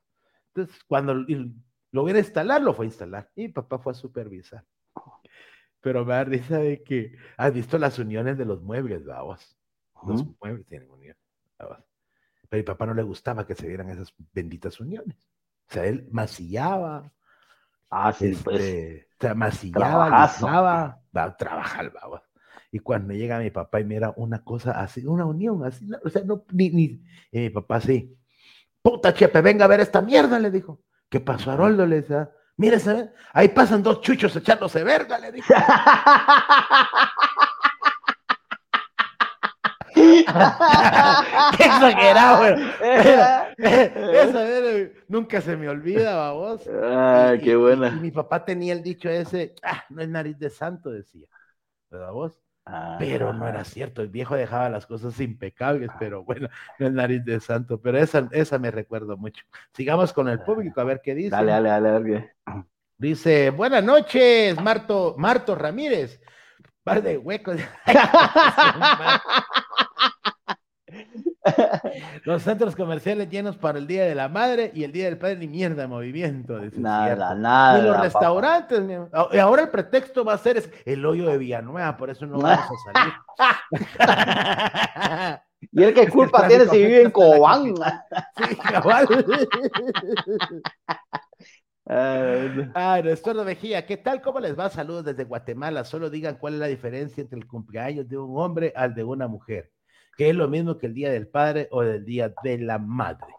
Entonces, 0.54 0.84
cuando 0.88 1.14
lo 1.14 2.04
viene 2.04 2.20
a 2.20 2.24
instalar, 2.24 2.62
lo 2.62 2.74
fue 2.74 2.86
a 2.86 2.88
instalar. 2.88 3.32
Y 3.36 3.44
mi 3.44 3.50
papá 3.50 3.78
fue 3.80 3.92
a 3.92 3.96
supervisar 3.96 4.64
pero 5.88 6.04
me 6.04 6.14
da 6.14 6.24
risa 6.26 6.58
de 6.58 6.84
que 6.84 7.16
has 7.38 7.54
visto 7.54 7.78
las 7.78 7.98
uniones 7.98 8.38
de 8.38 8.44
los 8.44 8.62
muebles, 8.62 9.06
vamos. 9.06 9.58
Los 10.06 10.26
muebles 10.42 10.66
tienen 10.68 10.92
uniones, 10.92 11.22
Pero 11.58 11.72
a 12.52 12.56
mi 12.56 12.64
papá 12.64 12.86
no 12.86 12.94
le 12.94 13.04
gustaba 13.04 13.48
que 13.48 13.56
se 13.56 13.68
vieran 13.68 13.90
esas 13.90 14.14
benditas 14.34 14.82
uniones. 14.82 15.18
O 15.70 15.74
sea, 15.74 15.86
él 15.86 16.08
masillaba. 16.12 17.14
Ah, 17.90 18.12
sí, 18.12 18.38
pues. 18.44 18.60
Este, 18.62 19.07
o 19.07 19.07
sea, 19.20 19.34
masillaba, 19.34 21.02
va 21.16 21.24
a 21.24 21.38
trabajar, 21.38 21.92
vamos. 21.92 22.22
Y 22.72 22.80
cuando 22.80 23.14
llega 23.14 23.40
mi 23.40 23.50
papá 23.50 23.80
y 23.80 23.86
mira 23.86 24.14
una 24.18 24.44
cosa 24.44 24.80
así, 24.80 25.06
una 25.06 25.26
unión 25.26 25.64
así, 25.64 25.88
o 26.04 26.10
sea, 26.10 26.24
no, 26.24 26.44
ni, 26.52 26.70
ni, 26.70 26.84
y 27.32 27.40
mi 27.40 27.50
papá 27.50 27.78
así, 27.78 28.16
puta 28.82 29.14
chepe, 29.14 29.42
venga 29.42 29.66
a 29.66 29.70
ver 29.70 29.80
esta 29.80 30.02
mierda, 30.02 30.40
le 30.40 30.52
dijo. 30.52 30.82
¿Qué 31.10 31.22
pasó, 31.22 31.52
Haroldo? 31.52 31.86
Le 31.86 32.02
decía, 32.02 32.30
Mire, 32.58 32.80
ahí 33.34 33.50
pasan 33.50 33.84
dos 33.84 34.02
chuchos 34.02 34.36
echándose 34.36 34.84
verga, 34.84 35.20
le 35.20 35.32
dije. 35.32 35.54
Qué 41.58 41.64
exagerado. 41.66 42.46
Eso 43.58 44.94
nunca 45.08 45.42
se 45.42 45.56
me 45.56 45.70
olvida, 45.70 46.16
babos. 46.16 46.70
Ah, 46.84 47.36
qué 47.42 47.56
buena. 47.56 47.90
Y, 47.90 48.00
mi 48.00 48.12
papá 48.12 48.44
tenía 48.44 48.74
el 48.74 48.84
dicho 48.84 49.10
ese, 49.10 49.56
ah, 49.64 49.84
no 49.90 50.02
es 50.02 50.10
nariz 50.10 50.38
de 50.38 50.50
santo, 50.50 50.92
decía. 50.92 51.28
¿Verdad 51.90 52.12
vos? 52.12 52.42
Ah, 52.66 52.98
pero 53.00 53.32
no 53.32 53.48
era 53.48 53.64
cierto, 53.64 54.02
el 54.02 54.10
viejo 54.10 54.36
dejaba 54.36 54.70
las 54.70 54.86
cosas 54.86 55.18
impecables, 55.22 55.90
pero 55.98 56.26
bueno, 56.26 56.50
no 56.80 56.88
es 56.88 56.92
nariz 56.92 57.24
de 57.24 57.40
santo, 57.40 57.80
pero 57.80 57.98
esa, 57.98 58.28
esa 58.32 58.60
me 58.60 58.72
recuerdo 58.72 59.16
mucho. 59.16 59.46
Sigamos 59.72 60.12
con 60.12 60.28
el 60.28 60.42
público 60.42 60.82
a 60.82 60.84
ver 60.84 61.00
qué 61.02 61.16
dice. 61.16 61.30
Dale, 61.30 61.54
dale, 61.54 61.70
dale, 61.70 61.92
dale. 61.92 62.36
Dice, 62.98 63.52
buenas 63.52 63.84
noches, 63.84 64.62
Marto, 64.62 65.16
Marto 65.18 65.56
Ramírez. 65.56 66.20
Par 66.84 67.04
de 67.04 67.18
huecos. 67.18 67.58
Los 72.24 72.44
centros 72.44 72.76
comerciales 72.76 73.30
llenos 73.30 73.58
para 73.58 73.80
el 73.80 73.88
Día 73.88 74.06
de 74.06 74.16
la 74.16 74.30
Madre 74.30 74.72
y 74.74 74.84
el 74.84 74.92
Día 74.92 75.06
del 75.06 75.18
Padre, 75.18 75.38
ni 75.38 75.48
mierda 75.48 75.84
de 75.84 75.88
movimiento. 75.88 76.60
Nada, 76.74 77.36
nada. 77.36 77.80
Y 77.80 77.84
los 77.84 78.00
restaurantes, 78.00 78.84
y 79.32 79.38
ahora 79.38 79.64
el 79.64 79.70
pretexto 79.70 80.24
va 80.26 80.34
a 80.34 80.38
ser 80.38 80.58
es 80.58 80.70
el 80.86 81.06
hoyo 81.06 81.28
de 81.28 81.38
Villanueva, 81.38 81.96
por 81.98 82.10
eso 82.10 82.26
no 82.26 82.38
vamos 82.42 82.66
a 82.66 82.76
salir. 82.94 83.14
y 85.72 85.84
el 85.84 85.94
que 85.94 86.10
culpa 86.10 86.48
tiene 86.48 86.66
si 86.66 86.78
vive 86.78 87.04
en 87.04 87.12
Cobán. 87.12 87.76
sí, 88.38 88.56
cabal. 88.56 89.08
Ah, 91.90 93.00
Estuardo 93.00 93.46
Mejía, 93.46 93.86
¿qué 93.86 93.96
tal? 93.96 94.22
¿Cómo 94.22 94.40
les 94.40 94.60
va? 94.60 94.70
Saludos 94.70 95.06
desde 95.06 95.24
Guatemala. 95.24 95.86
Solo 95.86 96.10
digan 96.10 96.36
cuál 96.36 96.56
es 96.56 96.60
la 96.60 96.68
diferencia 96.68 97.22
entre 97.22 97.40
el 97.40 97.48
cumpleaños 97.48 98.10
de 98.10 98.18
un 98.18 98.38
hombre 98.38 98.74
al 98.76 98.94
de 98.94 99.06
una 99.06 99.28
mujer 99.28 99.72
que 100.18 100.32
es 100.32 100.36
lo 100.36 100.48
mismo 100.48 100.78
que 100.78 100.88
el 100.88 100.94
Día 100.94 101.12
del 101.12 101.28
Padre 101.28 101.70
o 101.72 101.84
del 101.84 102.04
Día 102.04 102.34
de 102.44 102.58
la 102.58 102.80
Madre. 102.80 103.34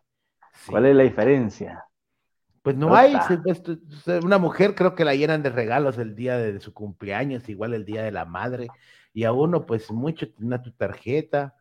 ¿Cuál 0.67 0.87
es 0.87 0.97
la 0.97 1.03
diferencia? 1.03 1.85
Pues 2.63 2.77
no 2.77 2.95
hay, 2.95 3.17
una 4.23 4.39
mujer 4.39 4.75
creo 4.75 4.95
que 4.95 5.05
la 5.05 5.15
llenan 5.15 5.43
de 5.43 5.51
regalos 5.51 5.97
el 5.99 6.15
día 6.15 6.37
de 6.37 6.61
su 6.61 6.75
cumpleaños, 6.75 7.49
igual 7.49 7.73
el 7.73 7.85
día 7.85 8.03
de 8.03 8.13
la 8.13 8.25
madre, 8.25 8.69
y 9.15 9.25
a 9.25 9.33
uno 9.33 9.65
pues 9.65 9.91
mucho 9.91 10.31
tiene 10.31 10.59
tu 10.59 10.73
tarjeta, 10.73 11.55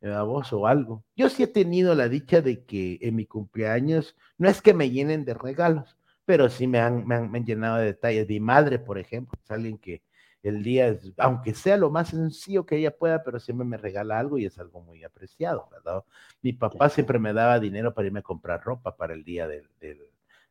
eh, 0.00 0.10
a 0.10 0.22
vos 0.22 0.52
o 0.52 0.66
algo. 0.66 1.04
Yo 1.16 1.28
sí 1.28 1.42
he 1.42 1.48
tenido 1.48 1.94
la 1.94 2.08
dicha 2.08 2.40
de 2.40 2.64
que 2.64 2.98
en 3.02 3.16
mi 3.16 3.26
cumpleaños, 3.26 4.16
no 4.38 4.48
es 4.48 4.62
que 4.62 4.74
me 4.74 4.90
llenen 4.90 5.24
de 5.24 5.34
regalos, 5.34 5.98
pero 6.24 6.48
sí 6.48 6.66
me 6.66 6.78
han, 6.78 7.06
me 7.06 7.16
han, 7.16 7.30
me 7.30 7.38
han 7.38 7.44
llenado 7.44 7.76
de 7.76 7.86
detalles. 7.86 8.28
Mi 8.28 8.40
madre, 8.40 8.78
por 8.78 8.98
ejemplo, 8.98 9.38
es 9.42 9.50
alguien 9.50 9.76
que, 9.76 10.02
el 10.44 10.62
día, 10.62 10.98
aunque 11.16 11.54
sea 11.54 11.76
lo 11.78 11.90
más 11.90 12.08
sencillo 12.10 12.66
que 12.66 12.76
ella 12.76 12.96
pueda, 12.96 13.24
pero 13.24 13.40
siempre 13.40 13.66
me 13.66 13.78
regala 13.78 14.18
algo 14.18 14.38
y 14.38 14.44
es 14.44 14.58
algo 14.58 14.82
muy 14.82 15.02
apreciado, 15.02 15.68
¿verdad? 15.72 16.04
Mi 16.42 16.52
papá 16.52 16.90
siempre 16.90 17.18
me 17.18 17.32
daba 17.32 17.58
dinero 17.58 17.94
para 17.94 18.06
irme 18.06 18.20
a 18.20 18.22
comprar 18.22 18.62
ropa 18.62 18.94
para 18.96 19.14
el 19.14 19.24
día 19.24 19.48
del, 19.48 19.66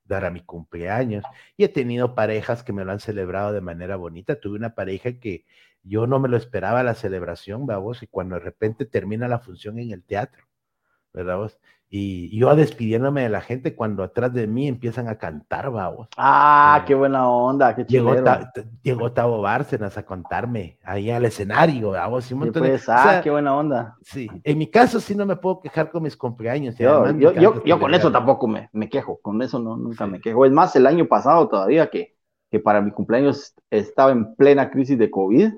dar 0.06 0.26
a 0.26 0.32
mi 0.32 0.42
cumpleaños. 0.42 1.24
Y 1.58 1.64
he 1.64 1.70
tenido 1.70 2.16
parejas 2.16 2.64
que 2.64 2.74
me 2.74 2.84
lo 2.84 2.92
han 2.92 3.00
celebrado 3.00 3.54
de 3.54 3.62
manera 3.62 3.96
bonita. 3.96 4.40
Tuve 4.40 4.58
una 4.58 4.74
pareja 4.74 5.20
que 5.20 5.46
yo 5.84 6.08
no 6.08 6.20
me 6.20 6.28
lo 6.28 6.38
esperaba 6.38 6.82
la 6.82 6.96
celebración, 6.96 7.68
vos, 7.68 8.02
y 8.02 8.08
cuando 8.08 8.36
de 8.36 8.42
repente 8.42 8.86
termina 8.86 9.28
la 9.28 9.40
función 9.40 9.78
en 9.80 9.92
el 9.92 10.04
teatro, 10.04 10.48
¿verdad? 11.14 11.38
Vos? 11.38 11.60
Y 11.96 12.36
yo 12.36 12.56
despidiéndome 12.56 13.22
de 13.22 13.30
la 13.30 13.42
gente 13.42 13.76
cuando 13.76 14.02
atrás 14.02 14.34
de 14.34 14.48
mí 14.48 14.68
empiezan 14.68 15.08
a 15.08 15.20
cantar, 15.20 15.70
vamos. 15.70 16.08
Ah, 16.18 16.80
eh, 16.80 16.86
qué 16.88 16.96
buena 16.96 17.30
onda, 17.30 17.76
qué 17.76 17.84
llegó, 17.84 18.16
llegó 18.82 19.12
Tavo 19.12 19.44
Bárcenas 19.44 19.96
a 19.96 20.04
contarme 20.04 20.80
ahí 20.84 21.12
al 21.12 21.24
escenario, 21.26 21.92
vamos. 21.92 22.32
Un 22.32 22.40
montón 22.40 22.64
pues, 22.64 22.90
ah, 22.90 23.22
qué 23.24 23.30
buena 23.30 23.56
onda. 23.56 23.96
Sí, 24.02 24.28
en 24.44 24.58
mi 24.58 24.72
caso 24.72 25.00
sí 25.00 25.14
no 25.14 25.28
me 25.28 25.36
puedo 25.36 25.60
quejar 25.60 25.92
con 25.92 26.02
mis 26.02 26.18
cumpleaños. 26.18 26.76
Yo, 26.80 27.12
yo, 27.12 27.64
yo, 27.64 27.80
con 27.80 27.94
eso 27.94 28.12
tampoco 28.12 28.48
me, 28.48 28.72
me, 28.74 28.90
quejo, 28.90 29.20
con 29.22 29.40
eso 29.44 29.60
no, 29.60 29.78
nunca 29.78 30.08
me 30.08 30.20
quejo. 30.20 30.48
Es 30.48 30.52
más, 30.52 30.76
el 30.76 30.88
año 30.88 31.06
pasado 31.06 31.48
todavía 31.48 31.92
que, 31.92 32.16
que 32.50 32.60
para 32.60 32.82
mi 32.82 32.90
cumpleaños 32.90 33.54
estaba 33.70 34.12
en 34.12 34.34
plena 34.34 34.72
crisis 34.72 34.98
de 34.98 35.12
COVID. 35.12 35.54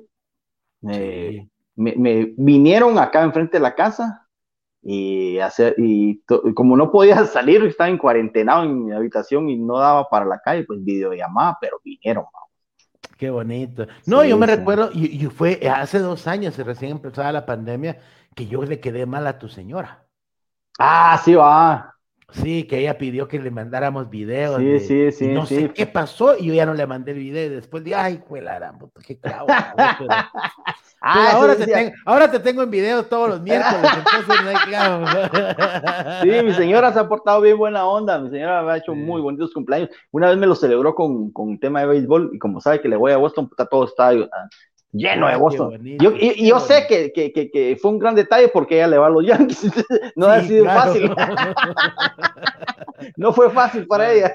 me, 0.81 1.47
me 1.75 2.33
vinieron 2.35 2.99
acá 2.99 3.23
enfrente 3.23 3.55
de 3.55 3.63
la 3.63 3.73
casa 3.73 4.24
y, 4.87 5.39
hacer, 5.39 5.73
y 5.79 6.21
como 6.53 6.77
no 6.77 6.91
podía 6.91 7.25
salir, 7.25 7.63
estaba 7.65 7.89
en 7.89 7.97
cuarentena 7.97 8.63
en 8.63 8.85
mi 8.85 8.93
habitación 8.93 9.49
y 9.49 9.57
no 9.57 9.79
daba 9.79 10.07
para 10.07 10.25
la 10.25 10.39
calle, 10.39 10.63
pues 10.63 10.83
videollamada, 10.83 11.57
pero 11.59 11.79
vinieron. 11.83 12.25
Qué 13.17 13.31
bonito. 13.31 13.87
No, 14.05 14.23
yo 14.23 14.37
me 14.37 14.45
recuerdo, 14.45 14.91
y, 14.93 15.25
fue 15.25 15.59
hace 15.69 15.99
dos 15.99 16.27
años, 16.27 16.57
recién 16.57 16.91
empezaba 16.91 17.31
la 17.31 17.45
pandemia, 17.45 17.97
que 18.35 18.45
yo 18.45 18.61
le 18.63 18.79
quedé 18.79 19.07
mal 19.07 19.25
a 19.25 19.39
tu 19.39 19.49
señora. 19.49 20.05
Ah, 20.77 21.19
sí, 21.23 21.33
va. 21.33 21.94
Sí, 22.41 22.63
que 22.63 22.79
ella 22.79 22.97
pidió 22.97 23.27
que 23.27 23.39
le 23.39 23.51
mandáramos 23.51 24.09
videos. 24.09 24.59
Sí, 24.59 24.79
sí, 24.79 25.11
sí. 25.11 25.27
No 25.27 25.45
sé 25.45 25.71
qué 25.71 25.85
pasó 25.85 26.37
y 26.37 26.47
yo 26.47 26.53
ya 26.53 26.65
no 26.65 26.73
le 26.73 26.85
mandé 26.85 27.11
el 27.11 27.19
video. 27.19 27.49
Después 27.49 27.83
de, 27.83 27.95
ay, 27.95 28.17
cuela, 28.17 28.73
qué 29.05 29.17
clavo. 29.17 29.47
ah, 31.01 31.31
ahora, 31.33 31.55
te 31.55 31.65
tengo, 31.65 31.91
ahora 32.05 32.29
te 32.29 32.39
tengo 32.39 32.63
en 32.63 32.71
video 32.71 33.03
todos 33.05 33.29
los 33.29 33.41
miércoles, 33.41 33.89
entonces 33.97 34.43
no 34.43 34.49
hay 34.49 34.55
Sí, 36.23 36.45
mi 36.45 36.53
señora 36.53 36.91
se 36.91 36.99
ha 36.99 37.07
portado 37.07 37.41
bien 37.41 37.57
buena 37.57 37.85
onda. 37.85 38.19
Mi 38.19 38.29
señora 38.29 38.61
me 38.63 38.71
ha 38.73 38.77
hecho 38.77 38.93
muy 38.93 39.21
bonitos 39.21 39.53
cumpleaños. 39.53 39.89
Una 40.11 40.29
vez 40.29 40.37
me 40.37 40.47
lo 40.47 40.55
celebró 40.55 40.93
con, 40.93 41.31
con 41.31 41.57
tema 41.59 41.81
de 41.81 41.87
béisbol 41.87 42.31
y 42.33 42.39
como 42.39 42.59
sabe 42.59 42.81
que 42.81 42.89
le 42.89 42.97
voy 42.97 43.13
a 43.13 43.17
Boston, 43.17 43.47
puta, 43.47 43.65
todo 43.65 43.85
está 43.85 44.11
lleno 44.95 45.27
de 45.27 45.35
Boston. 45.35 45.79
Yo, 45.99 46.13
y, 46.17 46.47
yo 46.47 46.59
sé 46.59 46.85
que, 46.87 47.11
que, 47.11 47.31
que, 47.31 47.77
fue 47.81 47.91
un 47.91 47.99
gran 47.99 48.15
detalle 48.15 48.47
porque 48.47 48.75
ella 48.75 48.87
le 48.87 48.97
va 48.97 49.07
a 49.07 49.09
los 49.09 49.25
Yankees. 49.25 49.65
no 50.15 50.27
ha 50.27 50.41
sido 50.41 50.65
fácil. 50.65 51.11
no 53.17 53.33
fue 53.33 53.49
fácil 53.49 53.87
para 53.87 54.11
ella. 54.11 54.33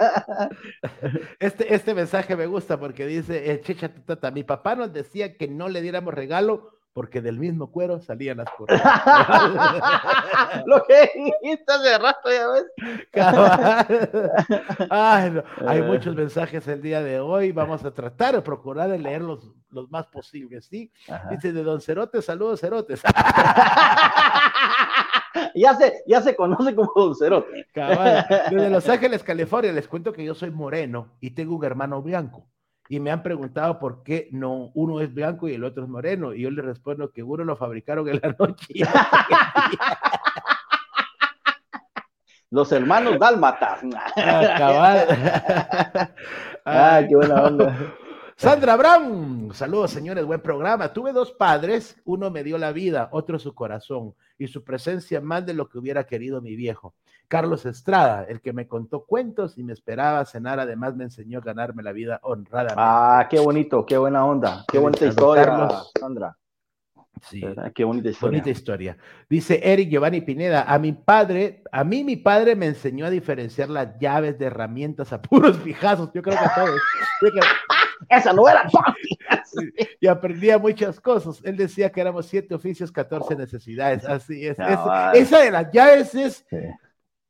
Este, 1.38 1.74
este 1.74 1.94
mensaje 1.94 2.36
me 2.36 2.46
gusta 2.46 2.78
porque 2.78 3.06
dice, 3.06 3.50
eh, 3.50 3.60
Checha 3.60 3.88
Tata, 3.88 4.30
mi 4.30 4.44
papá 4.44 4.74
nos 4.74 4.92
decía 4.92 5.36
que 5.36 5.48
no 5.48 5.68
le 5.68 5.82
diéramos 5.82 6.14
regalo 6.14 6.79
porque 6.92 7.20
del 7.20 7.38
mismo 7.38 7.70
cuero 7.70 8.00
salían 8.00 8.38
las 8.38 8.50
cosas. 8.56 8.80
Lo 10.66 10.82
que 10.84 11.10
dijiste 11.42 11.72
hace 11.72 11.98
rato, 11.98 12.28
ya 12.30 12.48
ves. 12.48 12.66
Ay, 14.90 15.42
Hay 15.66 15.82
muchos 15.82 16.14
mensajes 16.14 16.66
el 16.68 16.82
día 16.82 17.02
de 17.02 17.20
hoy. 17.20 17.52
Vamos 17.52 17.84
a 17.84 17.92
tratar 17.92 18.34
de 18.34 18.42
procurar 18.42 18.90
de 18.90 18.98
leerlos 18.98 19.52
los 19.70 19.90
más 19.90 20.06
posibles, 20.06 20.66
¿sí? 20.66 20.92
Dice 21.30 21.52
de 21.52 21.62
Don 21.62 21.80
Cerotes, 21.80 22.24
saludos 22.24 22.60
Cerotes. 22.60 23.00
ya, 25.54 25.74
se, 25.76 26.02
ya 26.06 26.20
se 26.20 26.34
conoce 26.34 26.74
como 26.74 26.92
Don 26.94 27.14
Cerote. 27.14 27.66
Desde 28.50 28.70
Los 28.70 28.88
Ángeles, 28.88 29.22
California, 29.22 29.72
les 29.72 29.86
cuento 29.86 30.12
que 30.12 30.24
yo 30.24 30.34
soy 30.34 30.50
moreno 30.50 31.12
y 31.20 31.30
tengo 31.30 31.54
un 31.54 31.64
hermano 31.64 32.02
blanco 32.02 32.48
y 32.90 32.98
me 32.98 33.12
han 33.12 33.22
preguntado 33.22 33.78
por 33.78 34.02
qué 34.02 34.28
no 34.32 34.72
uno 34.74 35.00
es 35.00 35.14
blanco 35.14 35.48
y 35.48 35.54
el 35.54 35.62
otro 35.62 35.84
es 35.84 35.88
moreno. 35.88 36.34
Y 36.34 36.42
yo 36.42 36.50
le 36.50 36.60
respondo 36.60 37.12
que 37.12 37.22
uno 37.22 37.44
lo 37.44 37.56
fabricaron 37.56 38.08
en 38.08 38.20
la 38.20 38.34
noche. 38.38 38.66
Los 42.50 42.72
hermanos 42.72 43.16
dálmatas. 43.20 43.78
Ah, 46.64 47.00
qué 47.08 47.14
buena 47.14 47.42
onda. 47.44 47.76
Sandra 48.40 48.74
Brown, 48.74 49.50
saludos 49.52 49.90
señores, 49.90 50.24
buen 50.24 50.40
programa. 50.40 50.94
Tuve 50.94 51.12
dos 51.12 51.30
padres, 51.30 52.00
uno 52.06 52.30
me 52.30 52.42
dio 52.42 52.56
la 52.56 52.72
vida, 52.72 53.10
otro 53.12 53.38
su 53.38 53.54
corazón 53.54 54.14
y 54.38 54.46
su 54.46 54.64
presencia 54.64 55.20
más 55.20 55.44
de 55.44 55.52
lo 55.52 55.68
que 55.68 55.76
hubiera 55.76 56.06
querido 56.06 56.40
mi 56.40 56.56
viejo. 56.56 56.94
Carlos 57.28 57.66
Estrada, 57.66 58.24
el 58.24 58.40
que 58.40 58.54
me 58.54 58.66
contó 58.66 59.04
cuentos 59.04 59.58
y 59.58 59.62
me 59.62 59.74
esperaba 59.74 60.24
cenar, 60.24 60.58
además 60.58 60.96
me 60.96 61.04
enseñó 61.04 61.40
a 61.40 61.42
ganarme 61.42 61.82
la 61.82 61.92
vida 61.92 62.18
honradamente. 62.22 62.76
Ah, 62.78 63.26
qué 63.28 63.38
bonito, 63.38 63.84
qué 63.84 63.98
buena 63.98 64.24
onda, 64.24 64.64
qué 64.72 64.78
bonita 64.78 65.04
historia, 65.04 65.68
Sandra. 66.00 66.34
Sí, 67.20 67.42
qué 67.74 67.84
bonita 67.84 68.08
historia. 68.08 68.38
Bonita 68.38 68.48
historia. 68.48 68.96
Dice 69.28 69.60
Eric 69.62 69.90
Giovanni 69.90 70.22
Pineda, 70.22 70.62
a 70.62 70.78
mi 70.78 70.92
padre, 70.92 71.62
a 71.70 71.84
mí 71.84 72.04
mi 72.04 72.16
padre 72.16 72.56
me 72.56 72.64
enseñó 72.64 73.04
a 73.04 73.10
diferenciar 73.10 73.68
las 73.68 73.98
llaves 73.98 74.38
de 74.38 74.46
herramientas 74.46 75.12
a 75.12 75.20
puros 75.22 75.58
fijazos, 75.58 76.10
yo 76.14 76.22
creo 76.22 76.38
que 76.38 76.44
a 76.46 76.54
todos. 76.54 76.80
Esa 78.10 78.32
no 78.32 78.48
era 78.48 78.68
y 80.00 80.06
aprendía 80.08 80.58
muchas 80.58 81.00
cosas. 81.00 81.40
Él 81.44 81.56
decía 81.56 81.90
que 81.90 82.00
éramos 82.00 82.26
siete 82.26 82.54
oficios, 82.54 82.90
catorce 82.90 83.36
necesidades. 83.36 84.04
Así 84.04 84.46
es. 84.46 84.58
esa 85.14 85.38
de 85.38 85.50
las 85.50 85.70
llaves 85.72 86.14
es... 86.14 86.46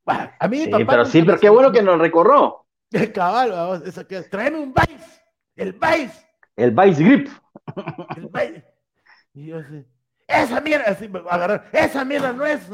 A 0.05 0.47
mí, 0.47 0.65
sí, 0.65 0.71
pero 0.85 1.05
sí, 1.05 1.21
pero 1.21 1.39
qué 1.39 1.49
bueno 1.49 1.71
que 1.71 1.83
nos 1.83 1.99
recorró. 1.99 2.65
Cabal, 3.13 3.51
vamos, 3.51 3.81
eso 3.85 4.05
que 4.05 4.21
tráeme 4.23 4.57
un 4.57 4.73
Vice, 4.73 5.21
el 5.55 5.73
Vice. 5.73 6.27
El 6.57 6.71
Vice 6.71 7.03
Grip. 7.03 7.29
El 8.17 8.27
Vice. 8.27 8.65
Y 9.33 9.45
yo 9.45 9.59
así, 9.59 9.85
esa 10.27 10.59
mierda, 10.59 10.85
así 10.87 11.07
me 11.07 11.19
agarrar, 11.19 11.69
esa 11.71 12.03
mierda 12.03 12.33
no 12.33 12.45
es. 12.45 12.67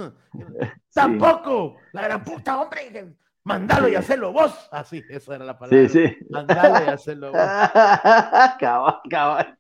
Tampoco, 0.93 1.76
la 1.91 2.01
gran 2.03 2.24
puta, 2.24 2.60
hombre. 2.60 3.14
Mándalo 3.47 3.87
y 3.87 3.95
hacelo 3.95 4.33
vos. 4.33 4.53
Así, 4.71 5.01
esa 5.09 5.35
era 5.35 5.45
la 5.45 5.57
palabra. 5.57 5.87
Sí, 5.87 6.07
sí. 6.07 6.17
Mándalo 6.29 6.85
y 6.85 6.89
hacelo 6.89 7.31
vos. 7.31 7.41
cabal, 8.59 8.95
cabal. 9.09 9.57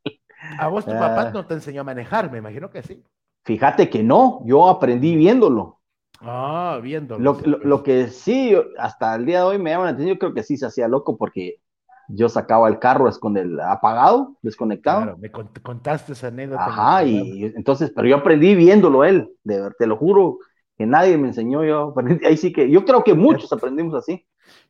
A 0.59 0.67
vos 0.67 0.85
tu 0.85 0.91
papá 0.91 1.31
no 1.31 1.45
te 1.45 1.53
enseñó 1.53 1.81
a 1.81 1.83
manejar, 1.85 2.29
me 2.31 2.37
imagino 2.39 2.69
que 2.69 2.83
sí. 2.83 3.01
Fíjate 3.45 3.89
que 3.89 4.03
no, 4.03 4.41
yo 4.45 4.67
aprendí 4.69 5.15
viéndolo. 5.15 5.79
Ah, 6.19 6.79
viéndolo. 6.81 7.23
Lo, 7.23 7.39
lo, 7.45 7.57
lo 7.59 7.83
que 7.83 8.07
sí, 8.07 8.53
hasta 8.77 9.15
el 9.15 9.25
día 9.25 9.39
de 9.39 9.45
hoy 9.45 9.57
me 9.57 9.69
llama 9.69 9.85
la 9.85 9.91
atención, 9.91 10.15
yo 10.15 10.19
creo 10.19 10.33
que 10.33 10.43
sí 10.43 10.57
se 10.57 10.65
hacía 10.65 10.87
loco 10.87 11.17
porque 11.17 11.61
yo 12.09 12.29
sacaba 12.29 12.67
el 12.67 12.79
carro 12.79 13.09
con 13.19 13.37
el 13.37 13.59
apagado, 13.59 14.37
desconectado. 14.41 15.03
Claro, 15.03 15.17
me 15.17 15.31
contaste 15.31 16.13
esa 16.13 16.27
anécdota. 16.27 16.65
Ajá, 16.65 17.03
y 17.03 17.45
entonces, 17.55 17.91
pero 17.95 18.07
yo 18.07 18.17
aprendí 18.17 18.55
viéndolo 18.55 19.03
él, 19.03 19.29
de, 19.43 19.69
te 19.77 19.87
lo 19.87 19.97
juro, 19.97 20.39
que 20.77 20.85
nadie 20.85 21.17
me 21.17 21.29
enseñó, 21.29 21.63
yo 21.63 21.89
aprendí, 21.89 22.25
ahí 22.25 22.37
sí 22.37 22.53
que, 22.53 22.69
yo 22.69 22.85
creo 22.85 23.03
que 23.03 23.13
muchos 23.13 23.51
aprendimos 23.51 23.95
así. 23.95 24.25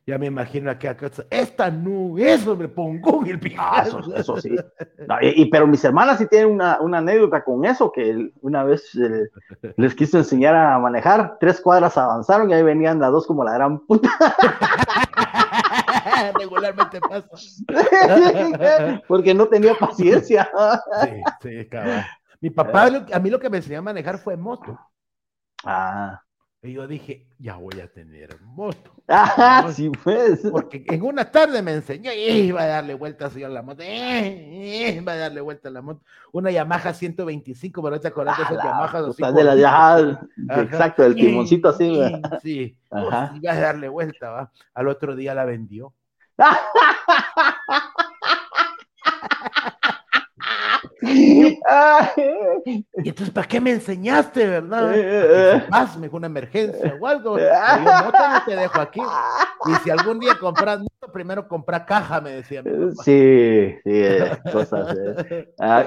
Ya 0.06 0.18
me 0.18 0.26
imagino 0.26 0.70
acá, 0.70 0.96
esta 1.30 1.70
no 1.70 2.16
eso 2.16 2.56
me 2.56 2.66
pongo 2.66 3.24
el 3.26 3.38
ah, 3.58 3.86
eso, 4.16 4.40
sí. 4.40 4.56
y, 5.20 5.50
pero 5.50 5.66
mis 5.66 5.84
hermanas 5.84 6.18
sí 6.18 6.26
tienen 6.26 6.50
una, 6.50 6.80
una 6.80 6.98
anécdota 6.98 7.44
con 7.44 7.64
eso, 7.64 7.92
que 7.92 8.30
una 8.40 8.64
vez 8.64 8.90
eh, 8.94 9.28
les 9.76 9.94
quiso 9.94 10.18
enseñar 10.18 10.56
a 10.56 10.78
manejar, 10.78 11.36
tres 11.38 11.60
cuadras 11.60 11.96
avanzaron 11.98 12.50
y 12.50 12.54
ahí 12.54 12.62
venían 12.62 12.98
las 12.98 13.12
dos 13.12 13.26
como 13.26 13.44
la 13.44 13.52
gran 13.52 13.78
puta. 13.80 14.08
Regularmente 16.38 17.00
pasa. 17.00 17.28
Porque 19.08 19.34
no 19.34 19.46
tenía 19.46 19.74
paciencia. 19.74 20.50
sí, 21.02 21.22
sí, 21.42 21.68
cabrón. 21.68 22.02
Mi 22.40 22.50
papá, 22.50 22.88
a 23.12 23.18
mí 23.18 23.30
lo 23.30 23.38
que 23.38 23.50
me 23.50 23.58
enseñó 23.58 23.80
a 23.80 23.82
manejar 23.82 24.18
fue 24.18 24.36
moto. 24.36 24.78
Ah. 25.70 26.22
Y 26.62 26.72
yo 26.72 26.88
dije, 26.88 27.26
ya 27.38 27.56
voy 27.56 27.78
a 27.80 27.86
tener 27.92 28.40
moto. 28.40 28.92
Ah, 29.10 29.70
sí, 29.72 29.90
pues. 30.04 30.40
Porque 30.50 30.84
en 30.86 31.02
una 31.02 31.30
tarde 31.30 31.62
me 31.62 31.72
enseñó 31.72 32.12
y 32.12 32.28
iba 32.28 32.60
a 32.60 32.66
darle 32.66 32.92
vueltas 32.92 33.34
a 33.34 33.48
la 33.48 33.62
moto. 33.62 33.82
iba 33.82 35.12
a 35.12 35.16
darle 35.16 35.40
vueltas 35.40 35.70
a 35.70 35.72
la 35.72 35.80
moto. 35.80 36.02
Una 36.30 36.50
Yamaha 36.50 36.92
125, 36.92 37.82
pero 37.82 37.98
te 37.98 38.08
acordás 38.08 38.36
de 38.36 38.44
esas 38.44 38.62
Yamaha. 38.62 39.32
de 39.32 39.44
la 39.44 39.56
Yamaha, 39.56 40.20
exacto, 40.60 41.06
el 41.06 41.14
timoncito 41.14 41.70
así. 41.70 41.98
Sí, 42.42 42.76
iba 42.90 43.52
a 43.52 43.60
darle 43.60 43.88
vuelta, 43.88 44.28
¿va? 44.28 44.52
Al 44.74 44.88
otro 44.88 45.16
día 45.16 45.34
la 45.34 45.46
vendió. 45.46 45.94
y 52.66 52.84
entonces, 53.08 53.30
¿para 53.30 53.46
qué 53.46 53.60
me 53.60 53.70
enseñaste, 53.70 54.46
verdad? 54.46 55.68
Más, 55.70 55.96
me 55.96 56.08
una 56.08 56.26
emergencia 56.26 56.96
o 57.00 57.06
algo. 57.06 57.38
Yo 57.38 57.44
no 57.44 58.44
te 58.44 58.56
dejo 58.56 58.80
aquí. 58.80 59.00
Y 59.00 59.74
si 59.84 59.90
algún 59.90 60.18
día 60.18 60.36
compras 60.40 60.80
moto, 60.80 61.12
primero 61.12 61.46
compra 61.46 61.86
caja, 61.86 62.20
me 62.20 62.30
decía. 62.32 62.62
Sí, 63.04 63.76
sí, 63.84 63.90
eh, 63.90 64.38
cosas. 64.52 64.96
Eh. 64.96 65.52
Ah, 65.60 65.84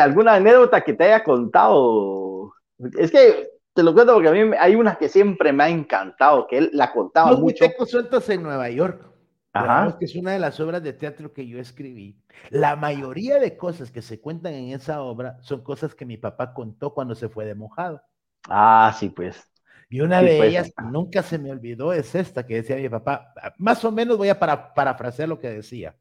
¿alguna 0.00 0.34
anécdota 0.34 0.80
que 0.82 0.92
te 0.92 1.04
haya 1.04 1.24
contado? 1.24 2.52
Es 2.98 3.10
que 3.10 3.48
te 3.74 3.82
lo 3.82 3.92
cuento 3.94 4.14
porque 4.14 4.28
a 4.28 4.32
mí 4.32 4.50
hay 4.58 4.74
una 4.74 4.96
que 4.96 5.08
siempre 5.08 5.52
me 5.52 5.64
ha 5.64 5.68
encantado, 5.68 6.46
que 6.46 6.58
él 6.58 6.70
la 6.72 6.92
contaba 6.92 7.30
Los 7.30 7.40
mucho. 7.40 7.64
Los 7.78 7.90
sueltos 7.90 8.28
en 8.30 8.42
Nueva 8.42 8.70
York. 8.70 9.15
Ajá. 9.56 9.98
que 9.98 10.04
es 10.04 10.14
una 10.16 10.32
de 10.32 10.38
las 10.38 10.58
obras 10.60 10.82
de 10.82 10.92
teatro 10.92 11.32
que 11.32 11.46
yo 11.46 11.58
escribí. 11.58 12.20
La 12.50 12.76
mayoría 12.76 13.38
de 13.38 13.56
cosas 13.56 13.90
que 13.90 14.02
se 14.02 14.20
cuentan 14.20 14.54
en 14.54 14.70
esa 14.70 15.02
obra 15.02 15.38
son 15.42 15.62
cosas 15.62 15.94
que 15.94 16.04
mi 16.04 16.16
papá 16.16 16.54
contó 16.54 16.94
cuando 16.94 17.14
se 17.14 17.28
fue 17.28 17.44
de 17.44 17.54
mojado. 17.54 18.02
Ah, 18.48 18.94
sí, 18.98 19.08
pues. 19.08 19.52
Y 19.88 20.00
una 20.00 20.20
de 20.20 20.36
pues. 20.36 20.48
ellas, 20.48 20.72
nunca 20.90 21.22
se 21.22 21.38
me 21.38 21.50
olvidó, 21.50 21.92
es 21.92 22.14
esta 22.14 22.44
que 22.46 22.56
decía 22.56 22.76
mi 22.76 22.88
papá. 22.88 23.32
Más 23.58 23.84
o 23.84 23.92
menos 23.92 24.16
voy 24.16 24.28
a 24.28 24.38
para, 24.38 24.74
parafrasear 24.74 25.28
lo 25.28 25.38
que 25.38 25.48
decía. 25.50 25.96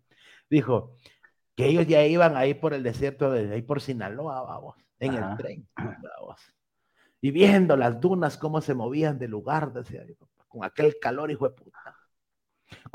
Dijo 0.50 0.96
que 1.56 1.68
ellos 1.68 1.88
ya 1.88 2.04
iban 2.06 2.36
ahí 2.36 2.54
por 2.54 2.74
el 2.74 2.84
desierto 2.84 3.32
de 3.32 3.54
ahí 3.54 3.62
por 3.62 3.82
Sinaloa, 3.82 4.42
vamos, 4.42 4.76
en 5.00 5.14
el 5.14 5.38
tren, 5.38 5.68
vamos. 5.76 6.42
Y 7.22 7.32
viendo 7.32 7.78
las 7.78 8.00
dunas, 8.00 8.38
cómo 8.38 8.62
se 8.62 8.74
movían 8.74 9.18
de 9.18 9.28
lugar, 9.28 9.72
decía 9.72 10.04
mi 10.06 10.14
papá, 10.14 10.46
con 10.48 10.64
aquel 10.64 10.98
calor, 11.00 11.32
hijo 11.32 11.48
de 11.50 11.56
puta. 11.56 11.75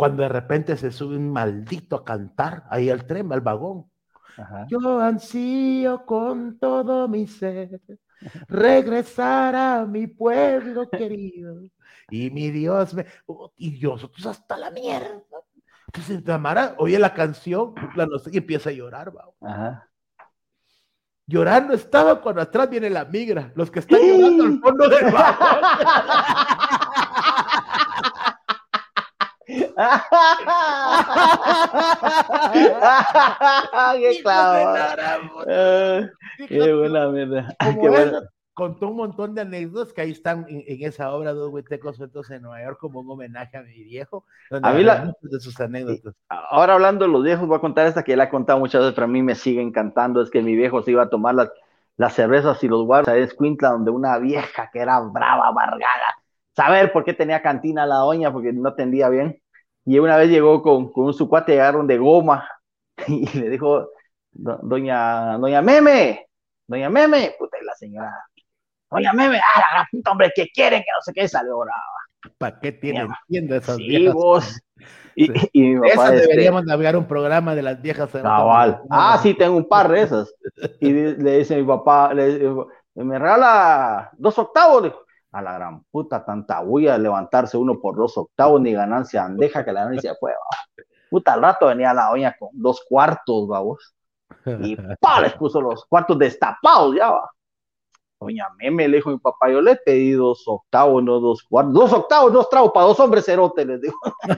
Cuando 0.00 0.22
de 0.22 0.28
repente 0.30 0.76
se 0.76 0.90
sube 0.90 1.16
un 1.16 1.30
maldito 1.30 1.96
a 1.96 2.04
cantar 2.04 2.64
ahí 2.70 2.90
al 2.90 3.06
tren, 3.06 3.32
al 3.32 3.40
vagón. 3.40 3.90
Yo 4.68 5.00
ansío 5.00 6.06
con 6.06 6.58
todo 6.58 7.06
mi 7.06 7.26
ser 7.26 7.80
regresar 8.48 9.54
a 9.54 9.86
mi 9.86 10.06
pueblo 10.06 10.88
querido. 10.90 11.62
Y 12.10 12.30
mi 12.30 12.50
Dios 12.50 12.94
me. 12.94 13.06
Oh, 13.26 13.52
y 13.56 13.78
nosotros 13.80 14.26
hasta 14.26 14.56
la 14.56 14.70
mierda. 14.70 15.22
Entonces 15.86 16.22
Tamara 16.24 16.74
oye 16.78 16.98
la 16.98 17.14
canción 17.14 17.74
la 17.96 18.06
no 18.06 18.18
sé, 18.18 18.30
y 18.32 18.38
empieza 18.38 18.70
a 18.70 18.72
llorar. 18.72 19.12
Llorando 21.26 21.74
estaba 21.74 22.20
cuando 22.20 22.42
atrás 22.42 22.70
viene 22.70 22.90
la 22.90 23.04
migra, 23.04 23.52
los 23.54 23.70
que 23.70 23.80
están 23.80 24.00
llorando 24.00 24.44
al 24.44 24.58
fondo 24.62 24.88
del 24.88 25.12
vagón. 25.12 25.58
qué 33.98 34.18
clavo. 34.22 35.44
qué 36.48 36.74
buena 36.74 37.08
mierda. 37.08 37.56
Contó 38.52 38.88
un 38.88 38.96
montón 38.96 39.34
de 39.34 39.40
anécdotas 39.42 39.92
que 39.94 40.02
ahí 40.02 40.10
están 40.10 40.44
en, 40.48 40.64
esa 40.84 41.12
obra 41.12 41.32
Dos 41.32 41.50
Huitecos 41.50 41.96
Sueltos 41.96 42.30
en 42.30 42.42
Nueva 42.42 42.62
York 42.62 42.78
como 42.78 43.00
un 43.00 43.10
homenaje 43.10 43.56
a 43.56 43.62
mi 43.62 43.84
viejo. 43.84 44.26
A 44.50 44.72
mí 44.72 44.82
la, 44.82 45.14
de 45.22 45.40
sus 45.40 45.58
anécdotas. 45.60 46.14
Ahora 46.28 46.74
hablando 46.74 47.06
de 47.06 47.10
los 47.10 47.24
viejos, 47.24 47.48
voy 47.48 47.56
a 47.56 47.60
contar 47.60 47.86
esta 47.86 48.02
que 48.02 48.12
él 48.12 48.20
ha 48.20 48.28
contado 48.28 48.58
muchas 48.58 48.82
veces, 48.82 48.94
pero 48.94 49.06
a 49.06 49.08
mí 49.08 49.22
me 49.22 49.34
sigue 49.34 49.62
encantando. 49.62 50.20
Es 50.20 50.30
que 50.30 50.42
mi 50.42 50.54
viejo 50.56 50.82
se 50.82 50.90
iba 50.90 51.04
a 51.04 51.08
tomar 51.08 51.36
las, 51.36 51.50
las 51.96 52.14
cervezas 52.14 52.62
y 52.64 52.68
los 52.68 52.84
guardas 52.84 53.14
a 53.14 53.18
Escuintla, 53.18 53.70
donde 53.70 53.90
una 53.90 54.18
vieja 54.18 54.68
que 54.72 54.80
era 54.80 55.00
brava, 55.00 55.48
amargada, 55.48 56.16
saber 56.56 56.92
por 56.92 57.04
qué 57.04 57.14
tenía 57.14 57.42
cantina 57.42 57.86
la 57.86 57.96
doña, 57.96 58.32
porque 58.32 58.52
no 58.52 58.68
atendía 58.68 59.08
bien. 59.08 59.40
Y 59.84 59.98
una 59.98 60.16
vez 60.16 60.28
llegó 60.28 60.62
con, 60.62 60.92
con 60.92 61.06
un 61.06 61.14
su 61.14 61.28
cuate, 61.28 61.52
de 61.60 61.98
goma 61.98 62.48
y 63.08 63.26
le 63.38 63.50
dijo, 63.50 63.88
doña, 64.32 65.38
doña 65.38 65.62
Meme, 65.62 66.26
doña 66.66 66.90
Meme, 66.90 67.34
puta, 67.38 67.56
y 67.60 67.64
la 67.64 67.74
señora, 67.74 68.24
doña 68.90 69.12
Meme, 69.12 69.38
ah, 69.38 69.78
la 69.78 69.88
puta, 69.90 70.10
hombre, 70.10 70.30
que 70.34 70.48
quieren, 70.48 70.80
que 70.80 70.90
no 70.94 71.02
sé 71.02 71.12
qué, 71.12 71.28
salió 71.28 71.58
brava. 71.58 71.80
¿Para 72.38 72.60
qué 72.60 72.72
tienen 72.72 73.08
viendo 73.28 73.56
esas 73.56 73.76
sí, 73.76 73.88
viejas? 73.88 74.14
Vos. 74.14 74.60
Y, 75.14 75.30
y, 75.52 75.74
mi 75.74 75.88
papá, 75.88 76.14
este, 76.14 76.28
deberíamos 76.28 76.64
navegar 76.64 76.96
un 76.96 77.06
programa 77.06 77.54
de 77.54 77.62
las 77.62 77.80
viejas. 77.80 78.10
Cabal. 78.10 78.82
Ah, 78.90 79.18
sí, 79.22 79.34
tengo 79.34 79.56
un 79.56 79.68
par 79.68 79.88
de 79.88 80.02
esas. 80.02 80.34
Y 80.80 80.92
le 80.92 81.38
dice 81.38 81.56
mi 81.56 81.64
papá, 81.66 82.14
le, 82.14 82.54
me 82.94 83.18
regala 83.18 84.10
dos 84.16 84.38
octavos. 84.38 84.84
Dijo, 84.84 85.04
a 85.32 85.42
la 85.42 85.54
gran 85.54 85.82
puta, 85.90 86.24
tanta 86.24 86.60
bulla 86.60 86.98
levantarse 86.98 87.56
uno 87.56 87.80
por 87.80 87.96
dos 87.96 88.16
octavos, 88.18 88.60
ni 88.60 88.72
ganancia 88.72 89.28
deja 89.30 89.64
que 89.64 89.72
la 89.72 89.84
ganancia 89.84 90.14
fue, 90.18 90.32
puta, 91.08 91.34
al 91.34 91.42
rato 91.42 91.66
venía 91.66 91.94
la 91.94 92.10
doña 92.10 92.34
con 92.38 92.50
dos 92.52 92.84
cuartos, 92.88 93.48
vamos, 93.48 93.94
y 94.46 94.76
pa, 95.00 95.20
les 95.20 95.34
puso 95.34 95.60
los 95.60 95.84
cuartos 95.86 96.18
destapados, 96.18 96.96
ya 96.96 97.10
va. 97.10 97.30
Doña 98.20 98.46
Meme 98.58 98.86
le 98.86 98.98
dijo 98.98 99.10
mi 99.10 99.18
papá, 99.18 99.48
yo 99.48 99.62
le 99.62 99.72
he 99.72 99.76
pedido 99.76 100.26
dos 100.26 100.42
octavos, 100.46 101.02
no 101.02 101.20
dos 101.20 101.42
cuartos, 101.42 101.72
dos 101.72 101.92
octavos, 101.92 102.32
dos 102.32 102.50
tragos 102.50 102.72
para 102.72 102.86
dos 102.86 103.00
hombres 103.00 103.24
cerotes, 103.24 103.66
les 103.66 103.80
digo. 103.80 103.96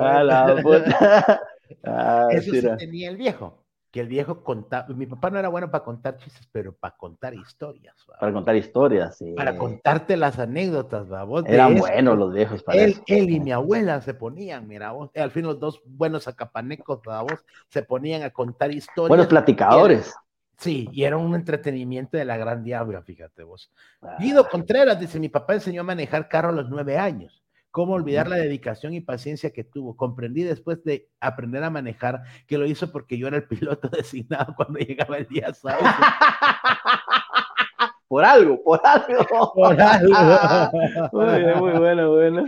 a 0.00 0.22
la 0.22 0.56
puta. 0.62 1.42
Ah, 1.84 2.28
Eso 2.30 2.50
sí 2.50 2.62
tenía 2.78 3.10
el 3.10 3.18
viejo 3.18 3.67
que 3.90 4.00
el 4.00 4.08
viejo 4.08 4.42
contaba, 4.44 4.86
mi 4.88 5.06
papá 5.06 5.30
no 5.30 5.38
era 5.38 5.48
bueno 5.48 5.70
para 5.70 5.82
contar 5.82 6.18
chistes, 6.18 6.46
pero 6.52 6.74
para 6.74 6.96
contar 6.96 7.34
historias. 7.34 7.94
Para 8.20 8.32
contar 8.32 8.56
historias, 8.56 9.16
sí. 9.16 9.32
Para 9.32 9.56
contarte 9.56 10.16
las 10.16 10.38
anécdotas, 10.38 11.10
¿va? 11.10 11.26
Eran 11.46 11.76
buenos 11.76 12.18
los 12.18 12.32
viejos 12.32 12.62
para 12.62 12.82
él, 12.82 13.00
Él 13.06 13.30
y 13.30 13.40
mi 13.40 13.50
abuela 13.50 14.00
se 14.02 14.12
ponían, 14.12 14.68
mira, 14.68 14.92
vos, 14.92 15.10
al 15.14 15.30
fin 15.30 15.46
los 15.46 15.58
dos 15.58 15.80
buenos 15.86 16.28
acapanecos, 16.28 17.00
¿va? 17.08 17.22
Vos, 17.22 17.44
se 17.68 17.82
ponían 17.82 18.22
a 18.22 18.30
contar 18.30 18.72
historias. 18.72 19.08
Buenos 19.08 19.26
platicadores. 19.26 20.14
sí, 20.58 20.88
y 20.92 21.04
era 21.04 21.16
un 21.16 21.34
entretenimiento 21.34 22.18
de 22.18 22.26
la 22.26 22.36
gran 22.36 22.62
diabla, 22.62 23.02
fíjate 23.02 23.42
vos. 23.42 23.70
Guido 24.18 24.42
ah. 24.42 24.48
Contreras 24.50 25.00
dice, 25.00 25.18
mi 25.18 25.30
papá 25.30 25.54
enseñó 25.54 25.80
a 25.80 25.84
manejar 25.84 26.28
carro 26.28 26.50
a 26.50 26.52
los 26.52 26.68
nueve 26.68 26.98
años. 26.98 27.42
¿Cómo 27.70 27.94
olvidar 27.94 28.28
la 28.28 28.36
dedicación 28.36 28.94
y 28.94 29.00
paciencia 29.00 29.52
que 29.52 29.64
tuvo? 29.64 29.96
Comprendí 29.96 30.42
después 30.42 30.82
de 30.84 31.08
aprender 31.20 31.62
a 31.64 31.70
manejar 31.70 32.22
que 32.46 32.56
lo 32.56 32.66
hizo 32.66 32.90
porque 32.90 33.18
yo 33.18 33.28
era 33.28 33.36
el 33.36 33.44
piloto 33.48 33.88
designado 33.88 34.54
cuando 34.56 34.78
llegaba 34.78 35.18
el 35.18 35.28
día 35.28 35.52
sábado. 35.52 35.84
por 38.08 38.24
algo, 38.24 38.62
por 38.62 38.80
algo. 38.84 39.52
Por 39.54 39.80
algo. 39.80 40.12
muy 41.12 41.40
bien, 41.40 41.58
muy 41.58 41.72
bueno, 41.72 42.10
bueno. 42.12 42.44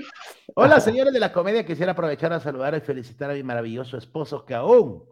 Hola, 0.54 0.80
señores 0.80 1.12
de 1.12 1.20
la 1.20 1.32
comedia. 1.32 1.66
Quisiera 1.66 1.92
aprovechar 1.92 2.32
a 2.32 2.40
saludar 2.40 2.74
y 2.74 2.80
felicitar 2.80 3.30
a 3.30 3.34
mi 3.34 3.42
maravilloso 3.42 3.98
esposo 3.98 4.46
que 4.46 4.54
aún 4.54 5.04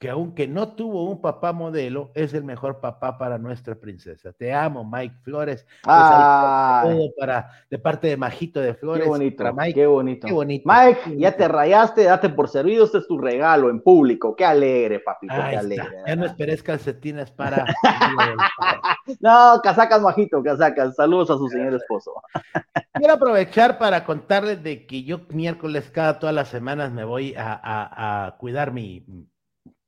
que 0.00 0.08
aunque 0.08 0.48
no 0.48 0.68
tuvo 0.68 1.04
un 1.04 1.20
papá 1.20 1.52
modelo, 1.52 2.10
es 2.14 2.32
el 2.32 2.42
mejor 2.42 2.80
papá 2.80 3.18
para 3.18 3.36
nuestra 3.36 3.74
princesa. 3.74 4.32
Te 4.32 4.50
amo, 4.50 4.82
Mike 4.82 5.16
Flores. 5.22 5.66
Ah, 5.86 6.86
para, 7.18 7.50
de 7.68 7.78
parte 7.78 8.08
de 8.08 8.16
Majito 8.16 8.60
de 8.60 8.72
Flores. 8.72 9.02
Qué 9.02 9.08
bonito, 9.10 9.52
Mike. 9.52 9.74
qué 9.74 9.86
bonito. 9.86 10.26
Qué 10.26 10.32
bonito. 10.32 10.64
Mike, 10.66 11.18
ya 11.18 11.36
te 11.36 11.46
rayaste, 11.46 12.04
date 12.04 12.30
por 12.30 12.48
servido, 12.48 12.86
este 12.86 12.96
es 12.96 13.06
tu 13.06 13.18
regalo 13.18 13.68
en 13.68 13.82
público. 13.82 14.34
Qué 14.34 14.46
alegre, 14.46 15.00
papito, 15.00 15.34
qué 15.34 15.56
alegre. 15.58 15.98
Ya 16.06 16.16
no 16.16 16.24
esperes 16.24 16.62
calcetines 16.62 17.30
para... 17.30 17.66
no, 19.20 19.60
casacas, 19.62 20.00
Majito, 20.00 20.42
casacas. 20.42 20.96
Saludos 20.96 21.30
a 21.30 21.36
su 21.36 21.46
señor 21.50 21.74
esposo. 21.74 22.14
Quiero 22.94 23.12
aprovechar 23.12 23.76
para 23.76 24.06
contarles 24.06 24.62
de 24.62 24.86
que 24.86 25.02
yo 25.04 25.26
miércoles 25.28 25.90
cada 25.90 26.18
todas 26.18 26.34
las 26.34 26.48
semanas 26.48 26.90
me 26.90 27.04
voy 27.04 27.34
a 27.36 28.34
cuidar 28.38 28.72
mi 28.72 29.04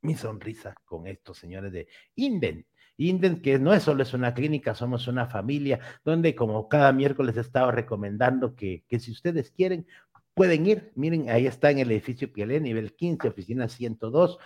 mi 0.03 0.15
sonrisa 0.15 0.75
con 0.85 1.07
estos 1.07 1.39
señores 1.39 1.73
de 1.73 1.89
Inden. 2.17 2.67
Inden, 2.99 3.41
que 3.41 3.59
no 3.59 3.73
es 3.73 3.85
solo 3.85 4.03
es 4.03 4.13
una 4.13 4.35
clínica, 4.35 4.75
somos 4.75 5.09
una 5.09 5.27
familia, 5.27 5.81
donde 6.05 6.35
como 6.35 6.69
cada 6.69 6.93
miércoles 6.93 7.37
he 7.37 7.41
estado 7.41 7.71
recomendando 7.71 8.55
que, 8.55 8.85
que 8.87 9.01
si 9.01 9.11
ustedes 9.11 9.51
quieren, 9.51 9.87
pueden 10.35 10.67
ir. 10.67 10.93
Miren, 10.95 11.31
ahí 11.31 11.47
está 11.47 11.71
en 11.71 11.79
el 11.79 11.91
edificio 11.91 12.31
Pielé, 12.33 12.61
nivel 12.61 12.95
15, 12.95 13.29
oficina 13.29 13.69
102. 13.69 14.39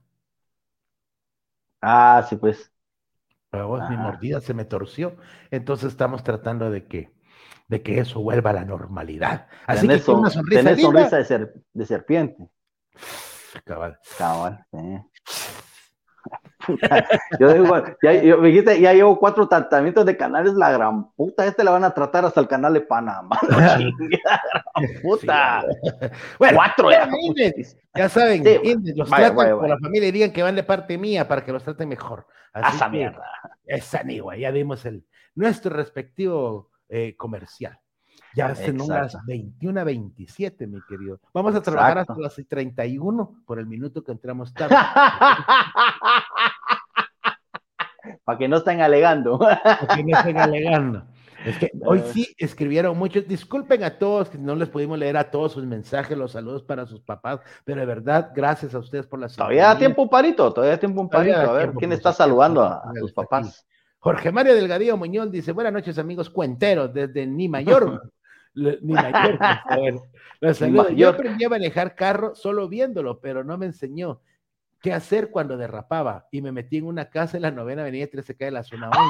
Ah, 1.81 2.25
sí, 2.27 2.35
pues. 2.35 2.71
Para 3.49 3.65
vos, 3.65 3.81
mi 3.89 3.95
ah. 3.95 3.99
mordida 3.99 4.41
se 4.41 4.53
me 4.53 4.65
torció. 4.65 5.15
Entonces 5.51 5.89
estamos 5.89 6.23
tratando 6.23 6.69
de 6.69 6.85
que, 6.87 7.13
de 7.67 7.81
que 7.81 7.99
eso 7.99 8.21
vuelva 8.21 8.49
a 8.49 8.53
la 8.53 8.65
normalidad. 8.65 9.47
Así 9.65 9.87
que 9.87 10.11
una 10.11 10.29
sonrisa, 10.29 10.63
tenés 10.63 10.81
sonrisa 10.81 11.17
de, 11.17 11.25
ser, 11.25 11.53
de 11.73 11.85
serpiente. 11.85 12.49
Cabal. 13.63 13.97
Cabal, 14.17 14.65
sí. 16.68 16.76
yo 17.39 17.53
digo, 17.53 17.84
ya, 18.01 18.38
me 18.38 18.47
dijiste, 18.47 18.80
ya 18.80 18.93
llevo 18.93 19.18
cuatro 19.18 19.47
tratamientos 19.47 20.05
de 20.05 20.18
canales, 20.18 20.53
la 20.53 20.72
gran 20.72 21.11
puta, 21.11 21.45
este 21.45 21.63
le 21.63 21.72
van 21.72 21.84
a 21.84 21.93
tratar 21.93 22.26
hasta 22.26 22.39
el 22.39 22.47
canal 22.47 22.74
de 22.74 22.82
Panamá. 22.82 23.39
puta. 25.01 25.65
bueno, 26.39 26.57
cuatro 26.57 26.91
ya. 26.91 27.09
ya 27.95 28.09
saben, 28.09 28.43
los 28.95 29.09
tratan 29.09 29.36
por 29.36 29.70
la 29.70 29.78
familia 29.78 30.05
dirían 30.07 30.32
que 30.32 30.43
van 30.43 30.55
de 30.55 30.63
parte 30.63 30.97
mía 30.97 31.28
para 31.28 31.43
que 31.43 31.51
los 31.51 31.63
traten 31.63 31.89
mejor. 31.89 32.28
esa 32.53 32.89
mierda. 32.89 33.24
Esa 33.65 34.03
nigua, 34.03 34.38
ya 34.38 34.51
dimos 34.51 34.86
el, 34.86 35.05
nuestro 35.36 35.76
respectivo 35.76 36.72
eh, 36.89 37.15
comercial. 37.18 37.80
Ya 38.36 38.53
son 38.53 38.78
las 38.88 39.18
21 39.26 39.80
a 39.80 39.84
27, 39.84 40.68
mi 40.68 40.80
querido. 40.88 41.20
Vamos 41.34 41.55
a 41.55 41.61
trabajar 41.61 41.97
hasta 41.99 42.15
las 42.18 42.36
31 42.36 43.43
por 43.45 43.57
el 43.57 43.65
minuto 43.65 44.03
que 44.03 44.11
entramos 44.11 44.53
tarde. 44.53 44.76
Para 48.23 48.37
que 48.37 48.47
no 48.47 48.57
estén 48.57 48.81
alegando. 48.81 49.39
Para 49.39 49.95
que 49.95 50.03
no 50.03 50.17
estén 50.17 50.37
alegando. 50.37 51.03
Es 51.45 51.57
que 51.59 51.71
hoy 51.85 52.01
sí 52.13 52.27
escribieron 52.37 52.97
muchos. 52.97 53.27
Disculpen 53.27 53.83
a 53.83 53.97
todos 53.97 54.29
que 54.29 54.37
no 54.37 54.55
les 54.55 54.69
pudimos 54.69 54.97
leer 54.97 55.17
a 55.17 55.29
todos 55.29 55.53
sus 55.53 55.65
mensajes, 55.65 56.17
los 56.17 56.31
saludos 56.31 56.63
para 56.63 56.85
sus 56.85 57.01
papás, 57.01 57.39
pero 57.63 57.79
de 57.79 57.85
verdad, 57.85 58.31
gracias 58.35 58.73
a 58.73 58.79
ustedes 58.79 59.05
por 59.05 59.19
la 59.19 59.27
Todavía 59.27 59.67
da 59.67 59.77
tiempo 59.77 60.01
un 60.01 60.09
parito, 60.09 60.51
todavía 60.51 60.75
da 60.75 60.79
tiempo 60.79 61.01
un 61.01 61.09
parito. 61.09 61.37
A 61.37 61.53
ver, 61.53 61.71
¿quién 61.73 61.93
está 61.93 62.11
saludando 62.11 62.63
a, 62.63 62.91
sus 62.99 63.13
papás? 63.13 63.65
Jorge 63.99 64.31
Mario 64.31 64.55
Delgadillo 64.55 64.97
Muñoz 64.97 65.31
dice: 65.31 65.51
Buenas 65.51 65.73
noches, 65.73 65.97
amigos 65.97 66.29
cuenteros, 66.29 66.93
desde 66.93 67.25
Ni 67.25 67.47
Mayor. 67.47 68.11
Ni 68.55 68.93
mayor. 68.93 69.39
Yo 70.95 71.09
aprendí 71.09 71.45
a 71.45 71.49
manejar 71.49 71.93
carro 71.93 72.33
solo 72.33 72.67
viéndolo, 72.67 73.19
pero 73.19 73.43
no 73.43 73.55
me 73.57 73.67
enseñó 73.67 74.19
qué 74.82 74.93
hacer 74.93 75.32
cuando 75.32 75.57
derrapaba. 75.57 76.28
Y 76.32 76.41
me 76.41 76.51
metí 76.51 76.78
en 76.78 76.86
una 76.86 77.09
casa 77.09 77.38
en 77.38 77.43
la 77.43 77.51
novena 77.51 77.84
avenida 77.84 78.07
13K 78.07 78.38
de 78.38 78.51
la 78.51 78.63
zona 78.63 78.89
11. 78.89 79.01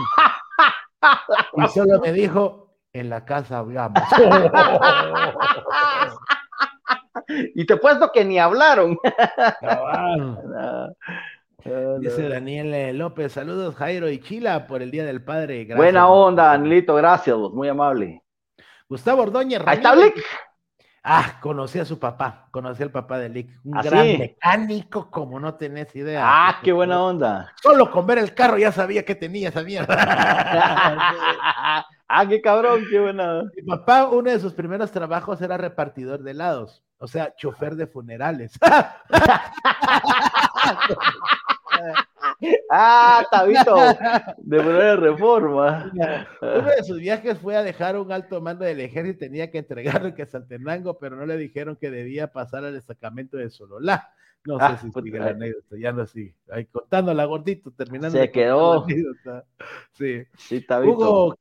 y 1.58 1.68
solo 1.70 2.00
me 2.00 2.12
dijo, 2.12 2.76
en 2.94 3.10
la 3.10 3.26
casa 3.26 3.58
hablamos. 3.60 4.02
y 7.56 7.66
te 7.66 7.74
he 7.74 7.78
puesto 7.78 8.12
que 8.12 8.26
ni 8.26 8.40
hablaron. 8.40 8.98
Dice 12.00 12.30
Daniel 12.30 12.98
López, 12.98 13.34
saludos 13.34 13.76
Jairo 13.76 14.10
y 14.10 14.22
Chila 14.22 14.68
por 14.68 14.82
el 14.82 14.90
Día 14.90 15.04
del 15.04 15.22
Padre. 15.22 15.68
Buena 15.76 16.08
onda, 16.08 16.46
Danielito, 16.46 16.96
gracias, 16.96 17.36
muy 17.36 17.68
amable. 17.68 18.24
Gustavo 18.88 19.24
Ordóñez. 19.24 19.62
Ahí 19.66 19.78
está 19.78 19.94
Lick. 19.94 20.16
Ah, 21.10 21.40
conocí 21.40 21.80
a 21.80 21.86
su 21.86 21.98
papá, 21.98 22.50
conocí 22.52 22.84
al 22.84 22.92
papá 22.92 23.18
de 23.18 23.30
Lick, 23.30 23.62
un 23.64 23.78
¿Ah, 23.78 23.82
gran 23.82 24.18
mecánico 24.18 25.10
como 25.10 25.40
no 25.40 25.56
tenés 25.56 25.96
idea. 25.96 26.22
Ah, 26.22 26.60
qué 26.62 26.74
buena 26.74 27.02
onda. 27.02 27.54
Solo 27.64 27.90
con 27.90 28.06
ver 28.06 28.18
el 28.18 28.34
carro 28.34 28.58
ya 28.58 28.74
sabía 28.74 29.06
que 29.06 29.16
tenía 29.16 29.48
esa 29.48 29.64
mierda. 29.64 29.88
ah, 32.10 32.26
qué 32.28 32.42
cabrón, 32.42 32.84
qué 32.92 33.00
buena. 33.00 33.44
Mi 33.56 33.64
papá, 33.64 34.08
uno 34.08 34.30
de 34.30 34.40
sus 34.42 34.52
primeros 34.52 34.92
trabajos 34.92 35.42
era 35.42 35.56
repartidor 35.56 36.24
de 36.24 36.32
helados, 36.32 36.84
o 36.98 37.08
sea, 37.08 37.34
chofer 37.38 37.78
de 37.78 37.88
funerales. 37.88 38.60
ah, 42.70 43.26
Tabito, 43.30 43.76
de 44.38 44.64
de 44.64 44.96
reforma. 44.96 45.92
Uno 46.42 46.70
de 46.70 46.84
sus 46.84 47.00
viajes 47.00 47.38
fue 47.40 47.56
a 47.56 47.64
dejar 47.64 47.98
un 47.98 48.12
alto 48.12 48.42
mando 48.42 48.66
del 48.66 48.80
ejército 48.80 49.26
y 49.26 49.28
tenía 49.28 49.52
que 49.52 49.60
entregarlo 49.60 50.14
que 50.14 50.26
Saltenango, 50.26 51.00
pero 51.00 51.16
no 51.16 51.26
le 51.26 51.38
dijeron 51.38 51.76
que 51.76 51.92
debía 51.92 52.32
pasar 52.32 52.66
al 52.66 52.74
destacamento 52.74 53.38
de 53.38 53.50
Sololá. 53.50 54.14
No 54.46 54.60
sé 54.60 54.66
ah, 54.66 54.78
si 54.78 54.92
sigue 54.92 55.20
la 55.20 55.32
anécdota, 55.32 55.76
ya 55.78 55.92
no 55.92 56.06
sigue. 56.06 56.36
Ahí 56.50 56.66
contándola 56.68 57.26
gordito, 57.26 57.72
terminando. 57.72 58.18
Se 58.18 58.32
quedó. 58.32 58.86
Sí. 59.92 60.24
sí 60.38 60.66
Hugo 60.86 61.36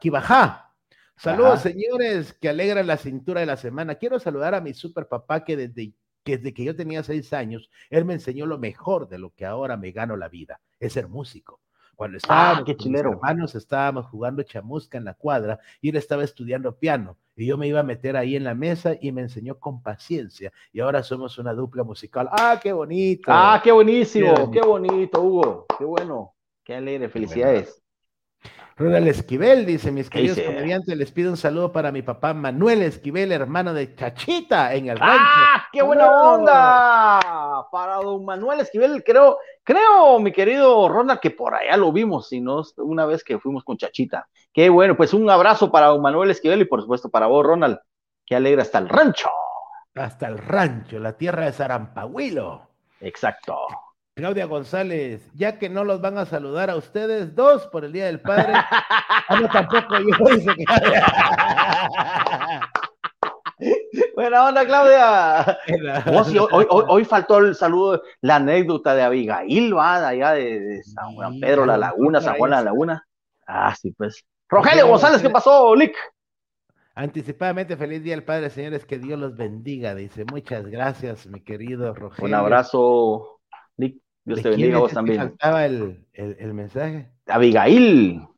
Kibajá. 0.00 0.72
Saludos, 1.16 1.60
señores, 1.60 2.32
que 2.32 2.48
alegran 2.48 2.86
la 2.86 2.96
cintura 2.96 3.40
de 3.40 3.46
la 3.46 3.56
semana. 3.56 3.96
Quiero 3.96 4.18
saludar 4.20 4.54
a 4.54 4.60
mi 4.60 4.72
super 4.72 5.08
papá 5.08 5.44
que 5.44 5.56
desde 5.56 5.92
desde 6.36 6.52
que 6.52 6.64
yo 6.64 6.76
tenía 6.76 7.02
seis 7.02 7.32
años, 7.32 7.70
él 7.90 8.04
me 8.04 8.14
enseñó 8.14 8.46
lo 8.46 8.58
mejor 8.58 9.08
de 9.08 9.18
lo 9.18 9.30
que 9.30 9.46
ahora 9.46 9.76
me 9.76 9.92
gano 9.92 10.16
la 10.16 10.28
vida, 10.28 10.60
es 10.80 10.92
ser 10.92 11.08
músico. 11.08 11.60
Cuando 11.96 12.14
ah, 12.14 12.18
estábamos 12.18 12.64
qué 12.64 12.76
con 12.76 12.92
mis 12.92 13.00
hermanos, 13.00 13.54
estábamos 13.56 14.06
jugando 14.06 14.44
chamusca 14.44 14.98
en 14.98 15.04
la 15.04 15.14
cuadra 15.14 15.58
y 15.80 15.88
él 15.88 15.96
estaba 15.96 16.22
estudiando 16.22 16.76
piano 16.76 17.16
y 17.34 17.46
yo 17.46 17.58
me 17.58 17.66
iba 17.66 17.80
a 17.80 17.82
meter 17.82 18.16
ahí 18.16 18.36
en 18.36 18.44
la 18.44 18.54
mesa 18.54 18.94
y 19.00 19.10
me 19.10 19.22
enseñó 19.22 19.58
con 19.58 19.82
paciencia 19.82 20.52
y 20.72 20.78
ahora 20.78 21.02
somos 21.02 21.38
una 21.38 21.54
dupla 21.54 21.82
musical. 21.82 22.28
¡Ah, 22.30 22.60
qué 22.62 22.72
bonito! 22.72 23.24
¡Ah, 23.26 23.60
qué 23.64 23.72
buenísimo! 23.72 24.48
¡Qué 24.52 24.60
bonito, 24.60 25.20
Hugo! 25.20 25.66
¡Qué 25.76 25.84
bueno! 25.84 26.34
¡Qué 26.62 26.76
alegre! 26.76 27.08
¡Felicidades! 27.08 27.82
Ronald 28.78 29.08
Esquivel 29.08 29.66
dice, 29.66 29.90
mis 29.90 30.08
queridos 30.08 30.38
comediantes, 30.38 30.96
les 30.96 31.10
pido 31.10 31.32
un 31.32 31.36
saludo 31.36 31.72
para 31.72 31.90
mi 31.90 32.02
papá 32.02 32.32
Manuel 32.32 32.82
Esquivel, 32.82 33.32
hermano 33.32 33.74
de 33.74 33.92
Chachita 33.96 34.72
en 34.72 34.88
el 34.88 34.96
rancho. 34.96 35.24
¡Ah, 35.26 35.66
qué 35.72 35.82
buena 35.82 36.08
onda! 36.08 37.66
Para 37.72 37.96
don 37.96 38.24
Manuel 38.24 38.60
Esquivel, 38.60 39.02
creo, 39.02 39.38
creo, 39.64 40.20
mi 40.20 40.30
querido 40.30 40.88
Ronald, 40.88 41.18
que 41.18 41.30
por 41.30 41.56
allá 41.56 41.76
lo 41.76 41.90
vimos, 41.90 42.32
y 42.32 42.40
no 42.40 42.62
una 42.76 43.04
vez 43.04 43.24
que 43.24 43.40
fuimos 43.40 43.64
con 43.64 43.76
Chachita. 43.76 44.28
Qué 44.52 44.68
bueno, 44.68 44.96
pues 44.96 45.12
un 45.12 45.28
abrazo 45.28 45.72
para 45.72 45.86
don 45.86 46.00
Manuel 46.00 46.30
Esquivel 46.30 46.60
y 46.60 46.66
por 46.66 46.80
supuesto 46.80 47.08
para 47.08 47.26
vos, 47.26 47.44
Ronald. 47.44 47.80
Qué 48.24 48.36
alegra 48.36 48.62
hasta 48.62 48.78
el 48.78 48.88
rancho. 48.88 49.28
Hasta 49.96 50.28
el 50.28 50.38
rancho, 50.38 51.00
la 51.00 51.14
tierra 51.14 51.46
de 51.46 51.52
Zarampahuilo. 51.52 52.68
Exacto. 53.00 53.56
Claudia 54.18 54.46
González, 54.46 55.30
ya 55.32 55.60
que 55.60 55.68
no 55.68 55.84
los 55.84 56.00
van 56.00 56.18
a 56.18 56.26
saludar 56.26 56.70
a 56.70 56.74
ustedes 56.74 57.36
dos 57.36 57.68
por 57.68 57.84
el 57.84 57.92
Día 57.92 58.06
del 58.06 58.20
Padre, 58.20 58.52
ah, 58.52 59.40
no 59.40 59.48
tampoco 59.48 59.94
yo 59.96 60.34
dice 60.34 60.56
que... 60.56 60.64
Buena 64.16 64.48
onda, 64.48 64.66
Claudia. 64.66 65.56
hoy, 66.88 67.04
faltó 67.04 67.38
el 67.38 67.54
saludo, 67.54 68.02
la 68.20 68.34
anécdota 68.36 68.96
de 68.96 69.02
Abigail, 69.02 69.76
va, 69.76 70.08
allá 70.08 70.32
de, 70.32 70.82
San 70.82 71.14
Juan 71.14 71.38
Pedro, 71.38 71.64
La 71.64 71.76
Laguna, 71.76 72.20
San 72.20 72.38
Juan 72.38 72.50
La 72.50 72.62
Laguna. 72.62 73.06
Ah, 73.46 73.72
sí, 73.80 73.92
pues. 73.92 74.26
Rogelio 74.48 74.88
González, 74.88 75.22
¿qué 75.22 75.30
pasó, 75.30 75.76
Lick? 75.76 75.94
Anticipadamente, 76.96 77.76
feliz 77.76 78.02
día 78.02 78.14
del 78.14 78.24
Padre, 78.24 78.50
señores, 78.50 78.84
que 78.84 78.98
Dios 78.98 79.16
los 79.16 79.36
bendiga, 79.36 79.94
dice. 79.94 80.24
Muchas 80.24 80.66
gracias, 80.66 81.28
mi 81.28 81.40
querido 81.40 81.94
Rogelio. 81.94 82.26
Un 82.26 82.34
abrazo, 82.34 83.38
Lick. 83.76 84.07
Dios 84.28 84.42
te 84.42 84.50
bendiga 84.50 84.78
vos 84.78 84.92
también. 84.92 85.18
faltaba 85.18 85.64
el, 85.64 86.06
el, 86.12 86.52
mensaje? 86.52 87.10
Abigail. 87.26 88.28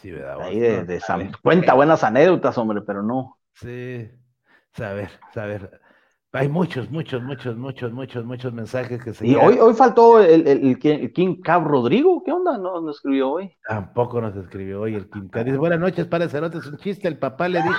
Sí, 0.00 0.10
¿verdad? 0.10 0.40
Ahí 0.40 0.58
de, 0.58 1.00
cuenta 1.42 1.74
buenas 1.74 2.02
anécdotas, 2.02 2.56
hombre, 2.56 2.80
pero 2.80 3.02
no. 3.02 3.38
Sí, 3.52 4.10
saber, 4.72 5.10
saber. 5.34 5.80
Hay 6.32 6.48
muchos, 6.48 6.90
muchos, 6.90 7.22
muchos, 7.22 7.56
muchos, 7.56 7.92
muchos, 7.92 8.24
muchos 8.24 8.52
mensajes 8.52 9.02
que 9.02 9.14
se. 9.14 9.26
Y 9.26 9.36
hoy, 9.36 9.58
hoy 9.58 9.72
faltó 9.72 10.20
el, 10.20 10.46
el, 10.46 10.78
el, 10.82 11.12
King 11.12 11.40
Cab 11.40 11.64
Rodrigo. 11.64 12.22
¿Qué 12.24 12.32
onda? 12.32 12.58
No 12.58 12.80
nos 12.80 12.96
escribió 12.96 13.30
hoy. 13.30 13.56
Tampoco 13.66 14.20
nos 14.20 14.36
escribió 14.36 14.82
hoy 14.82 14.96
el 14.96 15.08
King 15.08 15.28
Cab. 15.28 15.46
Dice: 15.46 15.56
Buenas 15.56 15.80
noches, 15.80 16.06
padre 16.06 16.28
Cerote. 16.28 16.58
Es 16.58 16.66
un 16.66 16.76
chiste. 16.76 17.08
El 17.08 17.18
papá 17.18 17.48
le 17.48 17.62
dijo 17.62 17.74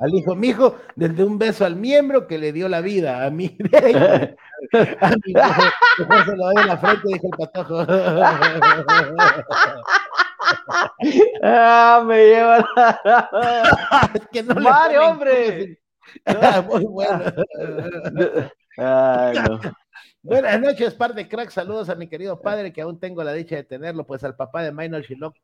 al 0.00 0.14
hijo: 0.14 0.34
Mi 0.34 0.48
hijo, 0.48 0.76
desde 0.94 1.24
un 1.24 1.38
beso 1.38 1.64
al 1.64 1.76
miembro 1.76 2.26
que 2.26 2.36
le 2.36 2.52
dio 2.52 2.68
la 2.68 2.82
vida. 2.82 3.24
A 3.24 3.30
mí. 3.30 3.56
a 5.00 5.10
mí. 5.10 5.32
se 5.96 6.36
lo 6.36 6.44
doy 6.44 6.54
en 6.56 6.66
la 6.66 6.76
frente, 6.76 7.08
dijo 7.08 7.26
el 7.26 7.38
patojo. 7.38 7.86
ah, 11.42 12.04
me 12.06 12.26
lleva. 12.26 12.68
es 14.12 14.28
que 14.30 14.42
no 14.42 14.54
Mario, 14.56 15.08
hombre. 15.08 15.81
Muy 16.66 16.84
bueno. 16.84 17.32
Buenas 20.22 20.60
noches, 20.60 20.94
par 20.94 21.14
de 21.14 21.28
cracks. 21.28 21.54
Saludos 21.54 21.88
a 21.88 21.94
mi 21.94 22.08
querido 22.08 22.40
padre, 22.40 22.72
que 22.72 22.82
aún 22.82 22.98
tengo 23.00 23.24
la 23.24 23.32
dicha 23.32 23.56
de 23.56 23.64
tenerlo, 23.64 24.06
pues 24.06 24.22
al 24.24 24.36
papá 24.36 24.62
de 24.62 24.72
Minor 24.72 25.02
Shiloh. 25.02 25.34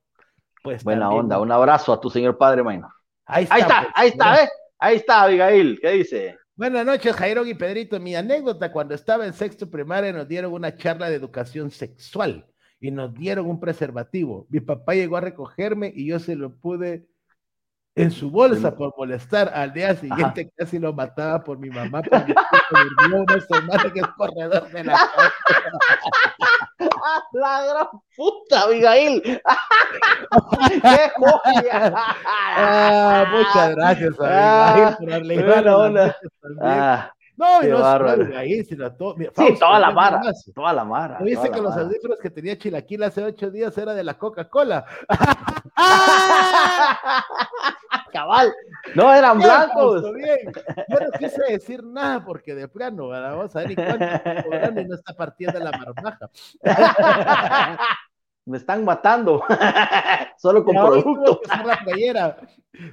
Pues 0.63 0.85
Buena 0.85 1.11
onda, 1.11 1.41
un 1.41 1.51
abrazo 1.51 1.93
a 1.93 2.01
tu 2.01 2.11
señor 2.11 2.39
padre 2.39 2.63
Minor. 2.63 2.91
Ahí 3.27 3.45
está, 3.45 3.57
ahí 3.57 3.63
está, 3.63 3.83
pues, 3.83 3.93
ahí 3.95 4.09
está, 4.09 4.35
¿eh? 4.45 4.49
Ahí 4.79 4.97
está, 4.97 5.23
Abigail, 5.23 5.79
¿qué 5.81 5.91
dice? 5.91 6.39
Buenas 6.55 6.85
noches, 6.87 7.15
Jairo 7.15 7.47
y 7.47 7.55
Pedrito. 7.55 8.01
Mi 8.01 8.17
anécdota, 8.17 8.73
cuando 8.73 8.95
estaba 8.95 9.27
en 9.27 9.33
sexto 9.33 9.71
primaria, 9.71 10.13
nos 10.13 10.27
dieron 10.27 10.53
una 10.53 10.77
charla 10.77 11.09
de 11.09 11.17
educación 11.17 11.71
sexual 11.71 12.47
y 12.81 12.91
nos 12.91 13.15
dieron 13.15 13.47
un 13.47 13.61
preservativo. 13.61 14.47
Mi 14.51 14.61
papá 14.61 14.95
llegó 14.95 15.17
a 15.17 15.21
recogerme 15.21 15.93
y 15.95 16.09
yo 16.09 16.19
se 16.19 16.37
lo 16.37 16.57
pude 16.57 17.07
en 17.99 18.11
su 18.11 18.31
bolsa 18.31 18.75
por 18.75 18.95
molestar. 18.97 19.51
Al 19.55 19.73
día 19.73 19.95
siguiente 19.95 20.51
casi 20.57 20.79
lo 20.79 20.93
mataba 20.93 21.43
por 21.43 21.59
mi 21.59 21.69
mamá 21.71 22.03
porque 22.03 22.35
durmió 22.71 23.23
una 23.23 23.41
semana 23.41 23.93
que 23.93 24.01
es 24.01 24.09
corredor 24.17 24.71
de 24.71 24.85
la 24.85 24.93
casa. 24.93 25.33
La 27.33 27.65
gran 27.65 27.87
puta, 28.17 28.63
Abigail. 28.63 29.23
¡Qué 30.83 31.13
joya! 31.17 31.93
Ah, 32.57 33.25
muchas 33.31 33.75
gracias, 33.75 34.21
Abigail, 34.21 34.85
ah, 34.85 34.97
por 34.99 35.11
darle 35.11 35.35
igual 35.35 36.15
ah, 36.63 37.13
no, 37.39 37.63
y 37.63 37.69
no 37.69 37.87
ahí, 38.37 38.65
sino 38.65 38.87
a 38.87 38.97
todo. 38.97 39.15
sí, 39.17 39.29
toda 39.61 39.79
la 39.79 39.93
mara, 39.93 40.21
toda 40.53 40.73
la 40.73 40.85
mara. 40.85 41.21
Dice 41.21 41.53
que 41.53 41.61
los 41.61 41.77
audífonos 41.77 42.19
que 42.19 42.31
tenía 42.31 42.59
Chilaquil 42.59 43.05
hace 43.05 43.23
ocho 43.23 43.49
días 43.49 43.79
era 43.79 43.95
de 43.95 44.03
la 44.03 44.19
Coca-Cola. 44.19 44.85
Cabal, 48.13 48.53
no 48.97 49.15
eran 49.15 49.39
blancos. 49.39 50.03
Yo 50.03 50.99
no 50.99 51.13
quise 51.17 51.41
decir 51.49 51.85
nada 51.85 52.25
porque 52.25 52.57
de 52.57 52.67
plano, 52.67 53.07
vamos 53.09 53.55
a 53.55 53.61
ver 53.61 53.71
y 53.71 53.77
cuánto 53.77 54.81
y 54.81 54.85
no 54.85 54.97
está 54.97 55.15
partiendo 55.15 55.61
la 55.61 55.71
marmaja 55.71 56.29
me 58.49 58.57
están 58.57 58.85
matando, 58.85 59.43
solo 60.39 60.65
con 60.65 60.75
productos. 60.75 61.41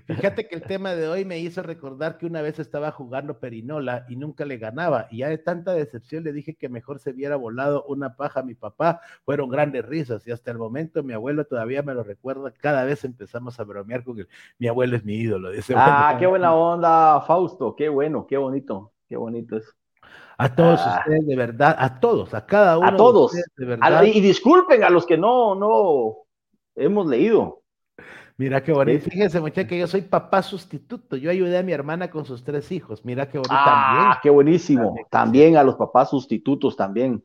Fíjate 0.05 0.47
que 0.47 0.55
el 0.55 0.63
tema 0.63 0.95
de 0.95 1.07
hoy 1.07 1.25
me 1.25 1.39
hizo 1.39 1.61
recordar 1.61 2.17
que 2.17 2.25
una 2.25 2.41
vez 2.41 2.59
estaba 2.59 2.91
jugando 2.91 3.39
Perinola 3.39 4.05
y 4.09 4.15
nunca 4.15 4.45
le 4.45 4.57
ganaba, 4.57 5.07
y 5.11 5.19
ya 5.19 5.29
de 5.29 5.37
tanta 5.37 5.73
decepción 5.73 6.23
le 6.23 6.33
dije 6.33 6.55
que 6.55 6.69
mejor 6.69 6.99
se 6.99 7.13
viera 7.13 7.35
volado 7.35 7.85
una 7.85 8.15
paja 8.15 8.41
a 8.41 8.43
mi 8.43 8.55
papá. 8.55 9.01
Fueron 9.23 9.49
grandes 9.49 9.85
risas, 9.85 10.27
y 10.27 10.31
hasta 10.31 10.51
el 10.51 10.57
momento 10.57 11.03
mi 11.03 11.13
abuelo 11.13 11.45
todavía 11.45 11.83
me 11.83 11.93
lo 11.93 12.03
recuerda. 12.03 12.51
Cada 12.51 12.83
vez 12.83 13.05
empezamos 13.05 13.59
a 13.59 13.63
bromear 13.63 14.03
con 14.03 14.17
que 14.17 14.27
mi 14.57 14.67
abuelo 14.67 14.97
es 14.97 15.05
mi 15.05 15.15
ídolo. 15.15 15.51
ah, 15.75 16.17
qué 16.19 16.27
buena 16.27 16.53
onda, 16.53 17.21
Fausto, 17.21 17.75
qué 17.75 17.89
bueno, 17.89 18.27
qué 18.27 18.37
bonito, 18.37 18.91
qué 19.07 19.15
bonito 19.15 19.57
eso. 19.57 19.71
A 20.38 20.53
todos 20.53 20.81
ah. 20.83 20.99
ustedes, 20.99 21.27
de 21.27 21.36
verdad, 21.36 21.75
a 21.77 21.99
todos, 21.99 22.33
a 22.33 22.45
cada 22.45 22.77
uno. 22.77 22.88
A 22.88 22.95
todos. 22.95 23.31
De, 23.33 23.65
verdad. 23.65 24.03
y 24.03 24.19
disculpen 24.21 24.83
a 24.83 24.89
los 24.89 25.05
que 25.05 25.17
no, 25.17 25.55
no 25.55 26.15
hemos 26.75 27.07
leído. 27.07 27.61
Mira 28.38 28.61
qué 28.61 28.73
bonito. 28.73 29.09
Fíjense, 29.09 29.39
muchachos, 29.39 29.69
que 29.69 29.79
yo 29.79 29.88
soy 29.88 30.01
papá 30.01 30.41
sustituto. 30.41 31.15
Yo 31.15 31.31
ayudé 31.31 31.57
a 31.57 31.63
mi 31.63 31.71
hermana 31.71 32.09
con 32.09 32.25
sus 32.25 32.43
tres 32.43 32.69
hijos. 32.71 33.05
Mira 33.05 33.29
qué 33.29 33.38
bonito. 33.38 33.55
Ah, 33.55 34.19
qué 34.21 34.29
buenísimo. 34.29 34.93
También, 35.09 35.55
a 35.55 35.63
los 35.63 35.75
papás 35.75 36.09
sustitutos 36.09 36.75
también. 36.75 37.23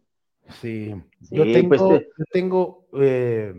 Sí. 0.60 0.94
yo 1.30 1.44
tengo, 1.44 1.68
pues, 1.68 1.80
eh, 1.80 2.08
yo 2.16 2.24
tengo 2.32 2.86
eh, 2.94 3.54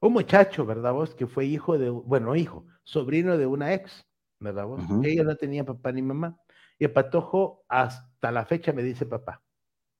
un 0.00 0.12
muchacho, 0.12 0.64
¿verdad 0.64 0.92
vos? 0.92 1.14
Que 1.14 1.26
fue 1.26 1.46
hijo 1.46 1.78
de, 1.78 1.90
bueno, 1.90 2.34
hijo, 2.36 2.64
sobrino 2.84 3.36
de 3.36 3.46
una 3.46 3.74
ex, 3.74 4.04
¿verdad 4.40 4.66
vos? 4.66 4.82
Ella 5.02 5.24
no 5.24 5.36
tenía 5.36 5.64
papá 5.64 5.92
ni 5.92 6.02
mamá. 6.02 6.36
Y 6.78 6.84
el 6.84 6.92
patojo 6.92 7.64
hasta 7.68 8.30
la 8.30 8.44
fecha 8.44 8.72
me 8.72 8.82
dice 8.82 9.06
papá. 9.06 9.42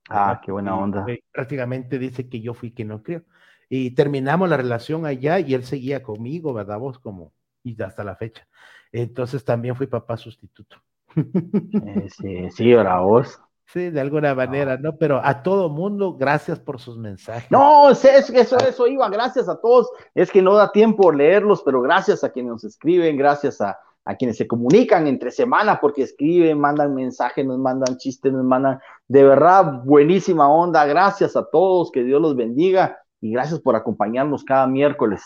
Ah, 0.09 0.41
qué 0.45 0.53
buena 0.53 0.77
onda. 0.77 1.05
prácticamente 1.33 1.99
dice 1.99 2.29
que 2.29 2.41
yo 2.41 2.55
fui 2.55 2.72
quien 2.72 2.89
no 2.89 3.03
creo. 3.03 3.22
Y 3.68 3.93
terminamos 3.93 4.49
la 4.49 4.57
relación 4.57 5.07
allá 5.07 5.41
y 5.41 5.55
él 5.55 5.64
seguía 5.64 6.03
conmigo, 6.03 6.55
¿verdad? 6.55 6.79
Vos 6.79 6.99
como, 6.99 7.33
y 7.64 7.81
hasta 7.83 8.05
la 8.05 8.14
fecha. 8.14 8.47
Entonces 8.93 9.45
también 9.45 9.74
fui 9.74 9.87
papá 9.87 10.16
sustituto. 10.16 10.77
Eh, 11.16 12.09
sí, 12.11 12.51
sí, 12.51 12.72
ahora 12.74 13.01
vos. 13.01 13.41
Sí, 13.66 13.91
de 13.91 14.01
alguna 14.01 14.35
manera, 14.35 14.77
¿no? 14.77 14.97
Pero 14.97 15.20
a 15.24 15.43
todo 15.43 15.68
mundo, 15.68 16.14
gracias 16.14 16.61
por 16.61 16.79
sus 16.79 16.99
mensajes. 16.99 17.51
No, 17.51 17.91
eso, 17.91 18.09
eso, 18.09 18.59
eso 18.59 18.87
iba, 18.87 19.09
gracias 19.09 19.49
a 19.49 19.61
todos. 19.61 19.91
Es 20.14 20.31
que 20.31 20.41
no 20.41 20.55
da 20.55 20.70
tiempo 20.70 21.11
leerlos, 21.11 21.62
pero 21.64 21.81
gracias 21.81 22.22
a 22.22 22.31
quienes 22.31 22.53
nos 22.53 22.64
escriben, 22.64 23.16
gracias 23.16 23.61
a, 23.61 23.77
a 24.07 24.14
quienes 24.14 24.36
se 24.36 24.46
comunican 24.46 25.09
entre 25.09 25.32
semana 25.32 25.80
porque 25.80 26.02
escriben, 26.02 26.59
mandan 26.59 26.94
mensajes, 26.94 27.44
nos 27.44 27.59
mandan 27.59 27.96
chistes, 27.98 28.32
nos 28.32 28.44
mandan 28.44 28.78
de 29.09 29.24
verdad 29.24 29.82
buenísima 29.84 30.48
onda. 30.48 30.86
Gracias 30.86 31.36
a 31.36 31.44
todos, 31.50 31.90
que 31.90 32.04
Dios 32.04 32.22
los 32.22 32.36
bendiga 32.36 32.98
y 33.20 33.32
gracias 33.32 33.61
por 33.61 33.74
acompañarnos 33.74 34.44
cada 34.44 34.68
miércoles 34.68 35.22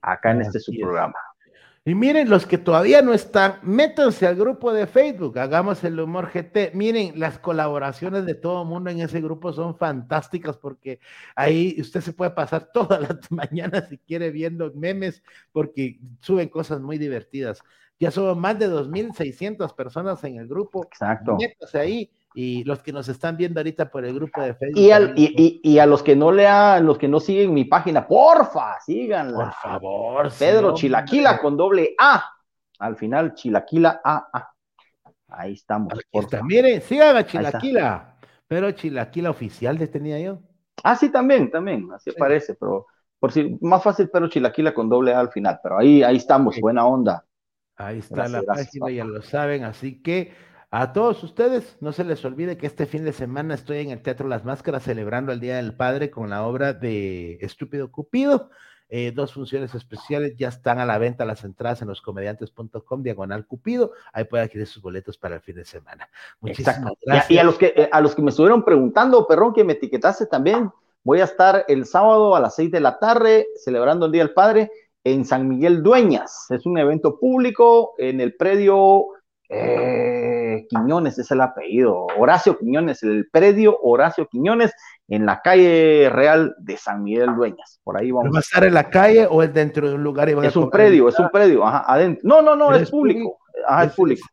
acá 0.00 0.30
en 0.30 0.40
este 0.40 0.58
su 0.58 0.72
programa. 0.72 1.14
Y 1.84 1.94
miren, 1.94 2.28
los 2.28 2.44
que 2.44 2.58
todavía 2.58 3.00
no 3.00 3.14
están, 3.14 3.60
métanse 3.62 4.26
al 4.26 4.36
grupo 4.36 4.74
de 4.74 4.86
Facebook, 4.86 5.38
hagamos 5.38 5.82
el 5.84 5.98
humor 5.98 6.30
GT. 6.30 6.74
Miren, 6.74 7.18
las 7.18 7.38
colaboraciones 7.38 8.26
de 8.26 8.34
todo 8.34 8.62
el 8.62 8.68
mundo 8.68 8.90
en 8.90 9.00
ese 9.00 9.22
grupo 9.22 9.54
son 9.54 9.76
fantásticas 9.76 10.58
porque 10.58 11.00
ahí 11.34 11.76
usted 11.80 12.02
se 12.02 12.12
puede 12.12 12.32
pasar 12.32 12.70
todas 12.72 13.00
las 13.00 13.18
mañanas 13.30 13.88
si 13.88 13.96
quiere 13.96 14.30
viendo 14.30 14.70
memes 14.74 15.22
porque 15.50 15.98
suben 16.20 16.48
cosas 16.50 16.80
muy 16.80 16.98
divertidas. 16.98 17.62
Ya 18.00 18.10
somos 18.10 18.36
más 18.36 18.58
de 18.58 18.68
2.600 18.68 19.74
personas 19.74 20.22
en 20.24 20.36
el 20.36 20.46
grupo. 20.46 20.84
Exacto. 20.84 21.36
Métase 21.36 21.78
ahí 21.78 22.10
y 22.34 22.62
los 22.62 22.80
que 22.80 22.92
nos 22.92 23.08
están 23.08 23.36
viendo 23.36 23.58
ahorita 23.58 23.90
por 23.90 24.04
el 24.04 24.14
grupo 24.14 24.40
de 24.40 24.54
Facebook. 24.54 24.78
Y, 25.16 25.78
a 25.78 25.86
los 25.86 26.02
que 26.04 26.14
no 26.14 26.30
lean, 26.30 26.86
los 26.86 26.96
que 26.96 27.08
no 27.08 27.18
siguen 27.18 27.52
mi 27.52 27.64
página, 27.64 28.06
porfa, 28.06 28.78
síganla. 28.80 29.36
Por 29.36 29.52
favor. 29.54 30.32
Pedro 30.38 30.74
Chilaquila 30.74 31.38
con 31.38 31.56
doble 31.56 31.94
A. 31.98 32.24
Al 32.78 32.96
final, 32.96 33.34
Chilaquila 33.34 34.00
A. 34.04 34.52
Ahí 35.30 35.54
estamos. 35.54 35.92
Miren, 36.44 36.80
sigan 36.80 37.16
a 37.16 37.26
Chilaquila. 37.26 38.16
Pero 38.46 38.70
Chilaquila 38.70 39.30
oficial 39.30 39.76
tenía 39.90 40.20
yo. 40.20 40.40
Ah, 40.84 40.94
sí, 40.94 41.10
también, 41.10 41.50
también. 41.50 41.90
Así 41.92 42.12
parece, 42.12 42.54
pero 42.54 42.86
por 43.18 43.32
si 43.32 43.58
más 43.60 43.82
fácil, 43.82 44.08
pero 44.12 44.28
Chilaquila 44.28 44.72
con 44.72 44.88
doble 44.88 45.12
A 45.12 45.20
al 45.20 45.30
final. 45.30 45.58
Pero 45.60 45.78
ahí, 45.78 46.02
ahí 46.04 46.16
estamos, 46.16 46.56
buena 46.60 46.86
onda. 46.86 47.24
Ahí 47.78 48.00
está 48.00 48.28
la 48.28 48.42
página, 48.42 48.90
ya 48.90 49.04
lo 49.04 49.22
saben. 49.22 49.62
Así 49.62 50.02
que 50.02 50.34
a 50.70 50.92
todos 50.92 51.22
ustedes, 51.22 51.76
no 51.80 51.92
se 51.92 52.04
les 52.04 52.24
olvide 52.24 52.58
que 52.58 52.66
este 52.66 52.86
fin 52.86 53.04
de 53.04 53.12
semana 53.12 53.54
estoy 53.54 53.78
en 53.78 53.90
el 53.90 54.02
Teatro 54.02 54.26
Las 54.28 54.44
Máscaras 54.44 54.82
celebrando 54.82 55.32
el 55.32 55.40
Día 55.40 55.56
del 55.56 55.74
Padre 55.74 56.10
con 56.10 56.28
la 56.28 56.44
obra 56.44 56.72
de 56.72 57.38
Estúpido 57.40 57.90
Cupido. 57.90 58.50
Eh, 58.90 59.12
dos 59.14 59.32
funciones 59.34 59.74
especiales 59.74 60.34
ya 60.36 60.48
están 60.48 60.78
a 60.80 60.86
la 60.86 60.98
venta 60.98 61.24
las 61.24 61.44
entradas 61.44 61.80
en 61.80 61.88
loscomediantes.com, 61.88 63.02
diagonal 63.02 63.46
Cupido. 63.46 63.92
Ahí 64.12 64.24
puede 64.24 64.42
adquirir 64.42 64.66
sus 64.66 64.82
boletos 64.82 65.16
para 65.16 65.36
el 65.36 65.40
fin 65.40 65.56
de 65.56 65.64
semana. 65.64 66.08
Muchísimas 66.40 66.94
gracias. 67.06 67.30
Y 67.30 67.38
a, 67.38 67.44
los 67.44 67.58
que, 67.58 67.72
eh, 67.76 67.88
a 67.92 68.00
los 68.00 68.14
que 68.16 68.22
me 68.22 68.30
estuvieron 68.30 68.64
preguntando, 68.64 69.26
perrón, 69.26 69.54
que 69.54 69.62
me 69.62 69.74
etiquetaste 69.74 70.26
también, 70.26 70.70
voy 71.04 71.20
a 71.20 71.24
estar 71.24 71.64
el 71.68 71.86
sábado 71.86 72.34
a 72.34 72.40
las 72.40 72.56
seis 72.56 72.72
de 72.72 72.80
la 72.80 72.98
tarde 72.98 73.46
celebrando 73.56 74.06
el 74.06 74.12
Día 74.12 74.24
del 74.24 74.34
Padre 74.34 74.70
en 75.12 75.24
San 75.24 75.48
Miguel 75.48 75.82
Dueñas. 75.82 76.46
Es 76.50 76.66
un 76.66 76.78
evento 76.78 77.18
público 77.18 77.94
en 77.98 78.20
el 78.20 78.34
predio 78.34 79.06
eh, 79.48 80.66
Quiñones, 80.68 81.18
es 81.18 81.30
el 81.30 81.40
apellido, 81.40 82.06
Horacio 82.18 82.58
Quiñones, 82.58 83.02
el 83.02 83.28
predio 83.30 83.78
Horacio 83.82 84.26
Quiñones 84.26 84.72
en 85.08 85.24
la 85.24 85.40
calle 85.40 86.10
real 86.10 86.54
de 86.58 86.76
San 86.76 87.02
Miguel 87.02 87.34
Dueñas. 87.34 87.80
Por 87.82 87.96
ahí 87.96 88.10
vamos. 88.10 88.34
¿Va 88.34 88.38
a 88.38 88.40
estar 88.40 88.64
en 88.64 88.74
la 88.74 88.90
calle 88.90 89.26
o 89.28 89.42
es 89.42 89.52
dentro 89.52 89.88
de 89.88 89.94
un 89.94 90.02
lugar? 90.02 90.28
es 90.28 90.56
un 90.56 90.70
predio, 90.70 91.08
es 91.08 91.18
un 91.18 91.30
predio, 91.30 91.64
ajá, 91.66 91.84
adentro. 91.86 92.28
No, 92.28 92.42
no, 92.42 92.54
no, 92.54 92.74
es 92.74 92.90
público. 92.90 93.38
es, 93.82 93.92
público. 93.94 94.26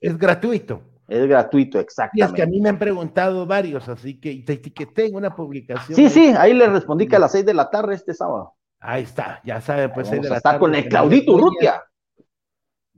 Es, 0.00 0.18
gratuito. 0.18 0.80
Es 1.06 1.28
gratuito, 1.28 1.78
exactamente. 1.78 2.20
Y 2.20 2.22
es 2.22 2.32
que 2.32 2.42
a 2.42 2.46
mí 2.46 2.60
me 2.60 2.70
han 2.70 2.78
preguntado 2.78 3.44
varios, 3.44 3.86
así 3.88 4.18
que 4.18 4.42
te 4.46 4.54
etiqueté 4.54 5.06
en 5.06 5.16
una 5.16 5.34
publicación. 5.34 5.94
Sí, 5.94 6.08
sí, 6.08 6.32
ahí 6.38 6.54
le 6.54 6.66
respondí 6.68 7.06
que 7.06 7.16
a 7.16 7.18
las 7.18 7.32
seis 7.32 7.44
de 7.44 7.52
la 7.52 7.68
tarde 7.68 7.94
este 7.94 8.14
sábado. 8.14 8.54
Ahí 8.84 9.04
está, 9.04 9.40
ya 9.44 9.60
sabe, 9.60 9.88
pues. 9.90 10.10
Vamos 10.10 10.30
a 10.32 10.36
estar 10.38 10.58
con 10.58 10.74
el 10.74 10.88
Claudito 10.88 11.34
Urrutia. 11.34 11.84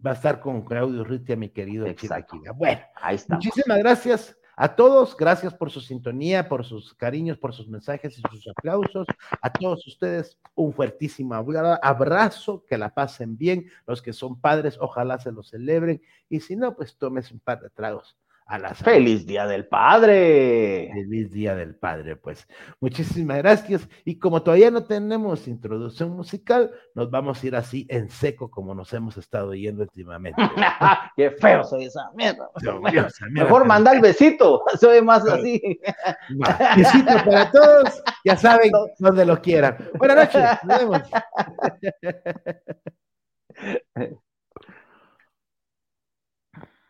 Va 0.04 0.12
a 0.12 0.14
estar 0.14 0.40
con 0.40 0.64
Claudio 0.64 1.02
Urrutia, 1.02 1.36
mi 1.36 1.50
querido 1.50 1.86
Chiquita. 1.92 2.52
Bueno, 2.54 2.80
ahí 2.94 3.16
está. 3.16 3.34
Muchísimas 3.34 3.78
gracias 3.78 4.34
a 4.56 4.74
todos, 4.74 5.14
gracias 5.14 5.52
por 5.52 5.70
su 5.70 5.82
sintonía, 5.82 6.48
por 6.48 6.64
sus 6.64 6.94
cariños, 6.94 7.36
por 7.36 7.52
sus 7.52 7.68
mensajes 7.68 8.18
y 8.18 8.22
sus 8.30 8.48
aplausos. 8.48 9.06
A 9.42 9.52
todos 9.52 9.86
ustedes, 9.86 10.38
un 10.54 10.72
fuertísimo 10.72 11.34
abrazo, 11.34 12.64
que 12.66 12.78
la 12.78 12.94
pasen 12.94 13.36
bien. 13.36 13.66
Los 13.86 14.00
que 14.00 14.14
son 14.14 14.40
padres, 14.40 14.78
ojalá 14.80 15.18
se 15.18 15.32
lo 15.32 15.42
celebren. 15.42 16.00
Y 16.30 16.40
si 16.40 16.56
no, 16.56 16.74
pues 16.74 16.96
tomes 16.96 17.30
un 17.30 17.40
par 17.40 17.60
de 17.60 17.68
tragos 17.68 18.16
Feliz 18.74 19.26
Día 19.26 19.46
del 19.46 19.66
Padre. 19.66 20.90
Feliz 20.92 21.32
Día 21.32 21.54
del 21.54 21.74
Padre, 21.74 22.16
pues. 22.16 22.46
Muchísimas 22.78 23.38
gracias. 23.38 23.88
Y 24.04 24.18
como 24.18 24.42
todavía 24.42 24.70
no 24.70 24.84
tenemos 24.84 25.48
introducción 25.48 26.10
musical, 26.10 26.70
nos 26.94 27.10
vamos 27.10 27.42
a 27.42 27.46
ir 27.46 27.56
así 27.56 27.86
en 27.88 28.10
seco 28.10 28.50
como 28.50 28.74
nos 28.74 28.92
hemos 28.92 29.16
estado 29.16 29.54
yendo 29.54 29.82
últimamente. 29.82 30.42
Qué 31.16 31.30
feo 31.30 31.64
soy 31.64 31.86
esa 31.86 32.10
mierda. 32.14 32.50
Mejor 33.30 33.64
manda 33.64 33.92
el 33.92 34.00
besito, 34.00 34.62
soy 34.80 35.00
más 35.00 35.26
así. 35.26 35.80
Besito 36.76 37.12
para 37.24 37.50
todos, 37.50 38.02
ya 38.24 38.36
saben 38.36 38.70
donde 38.98 39.24
lo 39.24 39.40
quieran. 39.40 39.78
Buenas 39.98 40.34
noches, 40.34 40.42
nos 40.64 40.78
vemos. 40.78 41.02